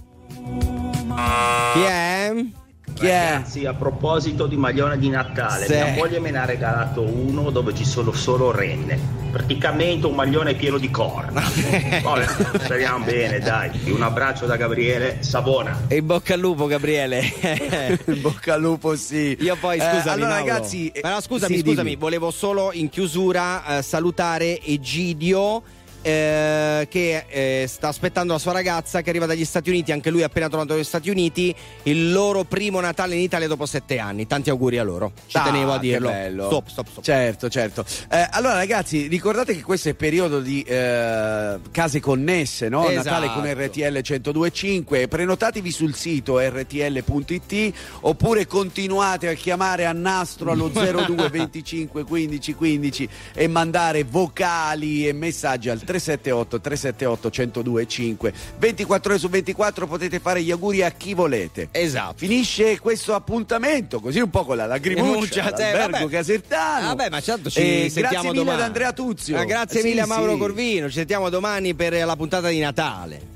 Chi 3.05 3.11
è? 3.11 3.31
Ragazzi, 3.33 3.67
a 3.67 3.75
proposito 3.75 4.47
di 4.47 4.57
maglione 4.57 4.99
di 4.99 5.09
Natale, 5.11 5.67
Sì. 5.67 5.73
mia 5.75 5.93
moglie 5.95 6.21
me 6.21 6.31
ne 6.31 6.39
ha 6.39 6.45
regalato 6.47 7.03
uno 7.03 7.51
dove 7.51 7.75
ci 7.75 7.85
sono 7.85 8.13
solo 8.13 8.51
renne. 8.51 9.23
Praticamente 9.31 10.07
un 10.07 10.15
maglione 10.15 10.55
pieno 10.55 10.79
di 10.79 10.91
corna. 10.91 11.43
Vabbè, 12.03 12.27
speriamo 12.63 13.05
bene, 13.05 13.41
dai. 13.41 13.71
Un 13.93 14.01
abbraccio 14.03 14.47
da 14.47 14.57
Gabriele 14.57 15.19
Savona. 15.21 15.83
E 15.89 15.97
in 15.97 16.07
bocca 16.07 16.35
al 16.35 16.41
lupo, 16.41 16.67
Gabriele. 16.67 17.21
In 18.07 18.21
bocca 18.21 18.55
al 18.55 18.61
lupo, 18.61 18.95
sì. 18.97 19.37
Io 19.41 19.57
poi, 19.57 19.79
Eh, 19.79 19.81
scusami, 19.81 20.09
allora, 20.23 20.29
Mauro. 20.37 20.47
ragazzi, 20.47 20.89
eh, 20.89 21.01
Però 21.01 21.21
scusami, 21.21 21.55
sì, 21.57 21.61
scusami, 21.63 21.89
dimmi. 21.91 21.97
volevo 22.01 22.31
solo 22.31 22.71
in 22.73 22.89
chiusura 22.89 23.79
eh, 23.79 23.83
salutare 23.83 24.61
Egidio. 24.63 25.63
Eh, 26.05 26.87
che 26.91 27.25
eh, 27.29 27.65
sta 27.67 27.89
aspettando 27.89 28.35
la 28.35 28.39
sua 28.39 28.53
ragazza 28.53 29.01
che 29.01 29.09
arriva 29.09 29.25
dagli 29.25 29.45
Stati 29.47 29.71
Uniti, 29.71 29.91
anche 29.91 30.11
lui 30.11 30.21
è 30.21 30.25
appena 30.25 30.49
tornato 30.51 30.75
dagli 30.75 30.85
Stati 30.85 31.09
Uniti, 31.09 31.55
il 31.85 32.13
loro 32.13 32.45
primo 32.45 32.79
Natale 32.81 33.15
in 33.15 33.23
Italia 33.23 33.49
dopo 33.49 33.65
sette 33.65 33.99
anni. 33.99 34.27
Tanti 34.27 34.51
auguri 34.51 34.77
a 34.79 34.83
loro, 34.83 35.13
ci 35.27 35.39
Ah, 35.39 35.45
tenevo 35.45 35.73
a 35.73 35.79
dirlo. 35.79 36.09
bello. 36.11 36.47
Stop, 36.47 36.69
stop, 36.69 36.89
stop. 36.91 37.05
Certo, 37.05 37.49
certo. 37.49 37.85
Eh, 38.11 38.29
allora, 38.33 38.55
ragazzi, 38.57 39.07
ricordate 39.07 39.55
che 39.57 39.63
questo 39.63 39.89
è 39.89 39.95
periodo 39.95 40.41
di 40.41 40.61
eh, 40.63 41.59
case 41.71 42.01
connesse, 42.01 42.69
no? 42.69 42.87
Esatto. 42.89 43.09
Natale 43.09 43.33
con 43.33 43.65
RTL 43.65 44.01
1025. 44.03 45.09
Prenotatevi 45.09 45.71
sul 45.71 45.95
sito 45.95 46.39
rtl.it 46.39 47.73
oppure 48.03 48.47
continuate 48.47 49.29
a 49.29 49.33
chiamare 49.33 49.87
a 49.87 49.93
nastro 49.93 50.51
allo 50.51 50.69
02 50.69 51.29
25 51.31 52.05
15 52.05 52.55
15 52.55 53.09
e 53.35 53.49
mandare 53.49 54.05
vocali 54.05 55.09
e 55.09 55.13
messaggi 55.13 55.69
al 55.71 55.81
378 55.99 56.61
378 56.61 57.31
1025. 57.63 58.33
24 58.59 59.11
ore 59.11 59.19
su 59.19 59.29
24 59.29 59.87
potete 59.87 60.19
fare 60.19 60.43
gli 60.43 60.51
auguri 60.51 60.83
a 60.83 60.91
chi 60.91 61.15
volete. 61.15 61.69
Esatto. 61.71 62.15
Finisce 62.17 62.79
questo 62.81 63.15
appuntamento 63.15 64.01
così 64.01 64.19
un 64.21 64.31
po' 64.31 64.45
con 64.45 64.57
la 64.57 64.67
lagrimuccia 64.67 65.43
eh, 65.45 65.47
all'albergo 65.47 65.99
vabbè. 65.99 66.11
Casertano. 66.11 66.87
Vabbè, 66.89 67.11
ma 67.11 67.21
certo 67.21 67.51
ci 67.51 67.59
E 67.61 67.89
sentiamo 67.91 68.09
grazie 68.11 68.29
mille 68.31 68.35
domani. 68.45 68.59
ad 68.61 68.67
Andrea 68.67 68.93
Tuzio. 68.93 69.39
Ah, 69.39 69.45
grazie 69.45 69.79
Eh, 69.79 69.83
sì, 69.83 69.89
mille 69.89 70.01
a 70.01 70.07
Mauro 70.07 70.33
sì. 70.33 70.39
Corvino. 70.39 70.89
Ci 70.89 70.95
sentiamo 70.95 71.29
domani 71.29 71.75
per 71.75 71.93
la 72.05 72.17
puntata 72.17 72.49
di 72.49 72.59
Natale. 72.59 73.33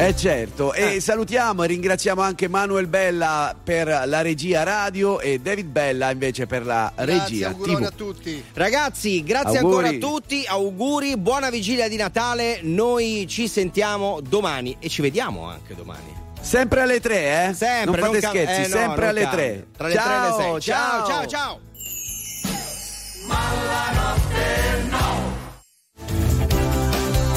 Eh 0.00 0.14
certo, 0.14 0.72
e 0.74 0.94
eh. 0.94 1.00
salutiamo 1.00 1.64
e 1.64 1.66
ringraziamo 1.66 2.22
anche 2.22 2.46
Manuel 2.46 2.86
Bella 2.86 3.52
per 3.60 4.04
la 4.06 4.20
regia 4.22 4.62
radio 4.62 5.18
e 5.18 5.40
David 5.40 5.66
Bella 5.66 6.12
invece 6.12 6.46
per 6.46 6.64
la 6.64 6.92
grazie, 6.94 7.18
regia. 7.18 7.48
Auguri 7.48 7.84
a 7.84 7.90
tutti. 7.90 8.44
Ragazzi, 8.54 9.24
grazie 9.24 9.58
auguri. 9.58 9.88
ancora 9.88 9.96
a 9.96 10.10
tutti, 10.12 10.44
auguri, 10.46 11.16
buona 11.16 11.50
vigilia 11.50 11.88
di 11.88 11.96
Natale, 11.96 12.60
noi 12.62 13.26
ci 13.28 13.48
sentiamo 13.48 14.20
domani 14.20 14.76
e 14.78 14.88
ci 14.88 15.02
vediamo 15.02 15.48
anche 15.48 15.74
domani. 15.74 16.14
Sempre 16.40 16.82
alle 16.82 17.00
tre, 17.00 17.48
eh? 17.48 17.54
Sempre, 17.54 18.00
non 18.00 18.10
fate 18.12 18.20
non 18.20 18.30
scherzi, 18.30 18.60
eh, 18.60 18.68
no, 18.68 18.76
sempre 18.76 19.06
alle 19.08 19.28
tre. 19.28 19.66
Tra 19.76 19.88
le 19.88 19.94
ciao, 19.94 20.06
3 20.06 20.14
e 20.14 20.20
le 20.20 20.50
6. 20.52 20.60
Ciao, 20.60 21.06
ciao, 21.06 21.26
ciao. 21.26 21.26
ciao. 21.26 21.60
Ma 23.26 23.36
no. 24.90 25.27